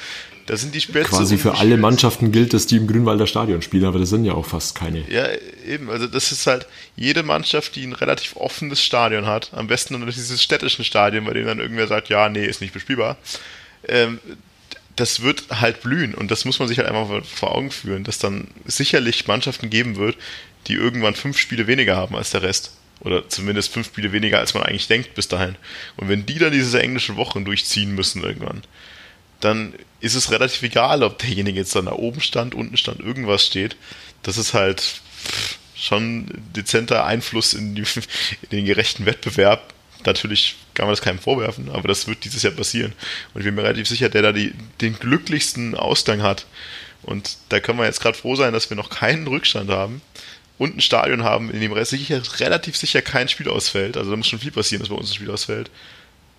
[0.45, 3.85] Da sind die Spätze Quasi für alle Mannschaften gilt, dass die im Grünwalder Stadion spielen,
[3.85, 5.09] aber das sind ja auch fast keine.
[5.09, 5.25] Ja,
[5.65, 5.89] eben.
[5.89, 6.67] Also das ist halt
[6.97, 11.33] jede Mannschaft, die ein relativ offenes Stadion hat, am besten nur dieses städtischen Stadion, bei
[11.33, 13.15] dem dann irgendwer sagt, ja, nee, ist nicht bespielbar.
[13.87, 14.19] Ähm,
[14.97, 18.19] das wird halt blühen und das muss man sich halt einfach vor Augen führen, dass
[18.19, 20.17] dann sicherlich Mannschaften geben wird,
[20.67, 22.76] die irgendwann fünf Spiele weniger haben als der Rest.
[23.01, 25.55] Oder zumindest fünf Spiele weniger, als man eigentlich denkt bis dahin.
[25.97, 28.63] Und wenn die dann diese englischen Wochen durchziehen müssen irgendwann,
[29.39, 33.45] dann ist es relativ egal, ob derjenige jetzt dann da oben stand, unten stand, irgendwas
[33.45, 33.75] steht.
[34.23, 35.01] Das ist halt
[35.75, 39.73] schon dezenter Einfluss in, die, in den gerechten Wettbewerb.
[40.05, 42.93] Natürlich kann man das keinem vorwerfen, aber das wird dieses Jahr passieren.
[43.33, 46.45] Und ich bin mir relativ sicher, der da die, den glücklichsten Ausgang hat.
[47.03, 50.01] Und da können wir jetzt gerade froh sein, dass wir noch keinen Rückstand haben
[50.57, 53.97] und ein Stadion haben, in dem sicher, relativ sicher kein Spiel ausfällt.
[53.97, 55.69] Also da muss schon viel passieren, dass bei uns ein Spiel ausfällt.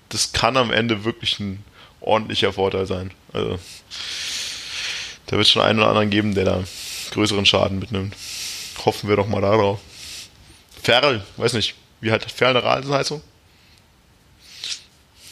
[0.09, 1.63] Das kann am Ende wirklich ein
[2.01, 3.11] ordentlicher Vorteil sein.
[3.33, 3.59] Also
[5.27, 6.65] da wird es schon einen oder anderen geben, der da
[7.13, 8.15] größeren Schaden mitnimmt.
[8.85, 9.81] Hoffen wir doch mal darauf.
[10.83, 13.23] Ferl, weiß nicht, wie hat Ferl eine Rasenheizung?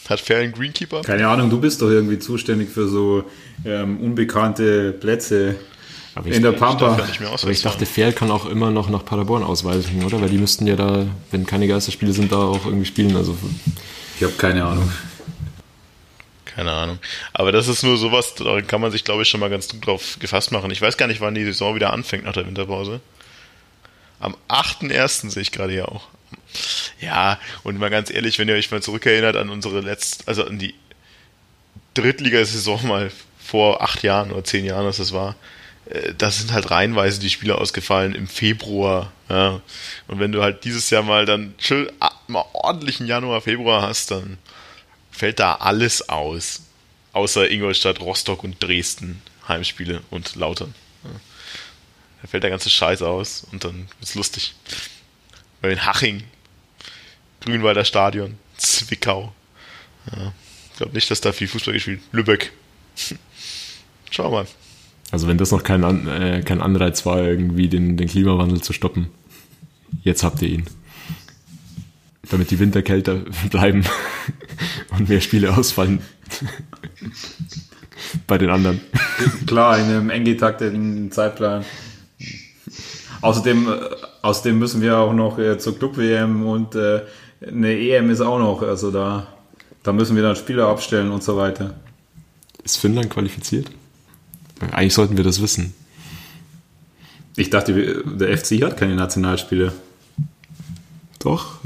[0.08, 1.02] Hat Ferl einen Greenkeeper?
[1.02, 3.24] Keine Ahnung, du bist doch irgendwie zuständig für so
[3.64, 5.56] ähm, unbekannte Plätze
[6.16, 6.94] aber in der Pampa.
[6.94, 10.20] Aber ich dachte, Fair kann auch immer noch nach Paderborn ausweichen, oder?
[10.20, 13.14] Weil die müssten ja da, wenn keine Geisterspiele sind, da auch irgendwie spielen.
[13.16, 13.36] Also
[14.16, 14.90] ich habe keine Ahnung.
[16.46, 16.98] Keine Ahnung.
[17.34, 19.86] Aber das ist nur sowas, da kann man sich, glaube ich, schon mal ganz gut
[19.86, 20.70] drauf gefasst machen.
[20.70, 23.00] Ich weiß gar nicht, wann die Saison wieder anfängt nach der Winterpause.
[24.18, 25.28] Am 8.1.
[25.28, 26.08] sehe ich gerade hier auch.
[26.98, 30.58] Ja, und mal ganz ehrlich, wenn ihr euch mal zurückerinnert an unsere letzte, also an
[30.58, 30.74] die
[31.92, 35.36] Drittligasaison mal vor acht Jahren oder zehn Jahren, was das war,
[36.18, 39.12] da sind halt reihenweise die Spiele ausgefallen im Februar.
[39.28, 39.60] Ja.
[40.08, 44.10] Und wenn du halt dieses Jahr mal dann chill, ah, mal ordentlichen Januar, Februar hast,
[44.10, 44.38] dann
[45.10, 46.62] fällt da alles aus.
[47.12, 50.74] Außer Ingolstadt, Rostock und Dresden Heimspiele und Lautern.
[51.04, 51.10] Ja.
[52.22, 54.54] Da fällt der ganze Scheiß aus und dann wird's lustig.
[55.60, 56.24] Weil in Haching,
[57.42, 59.32] Grünwalder Stadion, Zwickau.
[60.10, 60.32] Ja.
[60.72, 62.02] Ich glaube nicht, dass da viel Fußball gespielt.
[62.12, 62.52] Lübeck.
[64.10, 64.46] Schau mal.
[65.10, 69.06] Also wenn das noch kein, äh, kein Anreiz war, irgendwie den, den Klimawandel zu stoppen,
[70.02, 70.64] jetzt habt ihr ihn.
[72.28, 73.20] Damit die Winter kälter
[73.50, 73.84] bleiben
[74.90, 76.00] und mehr Spiele ausfallen.
[78.26, 78.80] Bei den anderen.
[79.46, 81.64] Klar, in einem eng getakteten Zeitplan.
[83.20, 83.72] Außerdem, äh,
[84.22, 87.02] außerdem müssen wir auch noch äh, zur Club-WM und äh,
[87.46, 89.26] eine EM ist auch noch, also da,
[89.82, 91.74] da müssen wir dann Spieler abstellen und so weiter.
[92.64, 93.70] Ist Finnland qualifiziert?
[94.60, 95.74] Eigentlich sollten wir das wissen.
[97.36, 99.72] Ich dachte, der FC hat keine Nationalspieler.
[101.18, 101.58] Doch.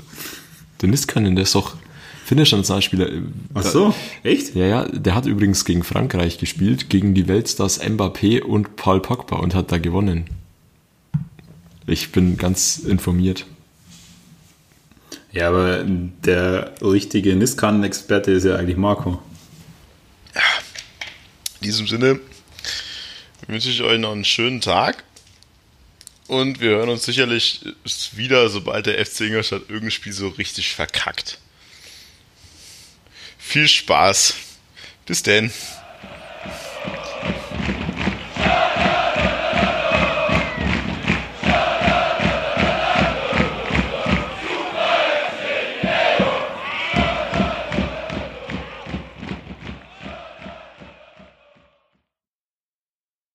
[0.81, 1.77] Der Niskanen, der ist doch
[2.25, 3.09] finnischer Nationalspieler.
[3.55, 4.55] Ach so, echt?
[4.55, 9.37] Ja, ja, der hat übrigens gegen Frankreich gespielt, gegen die Weltstars Mbappé und Paul Pogba
[9.37, 10.25] und hat da gewonnen.
[11.87, 13.47] Ich bin ganz informiert.
[15.33, 19.21] Ja, aber der richtige Niskanen-Experte ist ja eigentlich Marco.
[20.35, 20.43] Ja,
[21.61, 22.21] in diesem Sinne
[23.47, 25.05] wünsche ich euch noch einen schönen Tag.
[26.27, 27.61] Und wir hören uns sicherlich
[28.13, 31.39] wieder, sobald der FC Ingolstadt irgendein Spiel so richtig verkackt.
[33.39, 34.35] Viel Spaß.
[35.07, 35.51] Bis denn.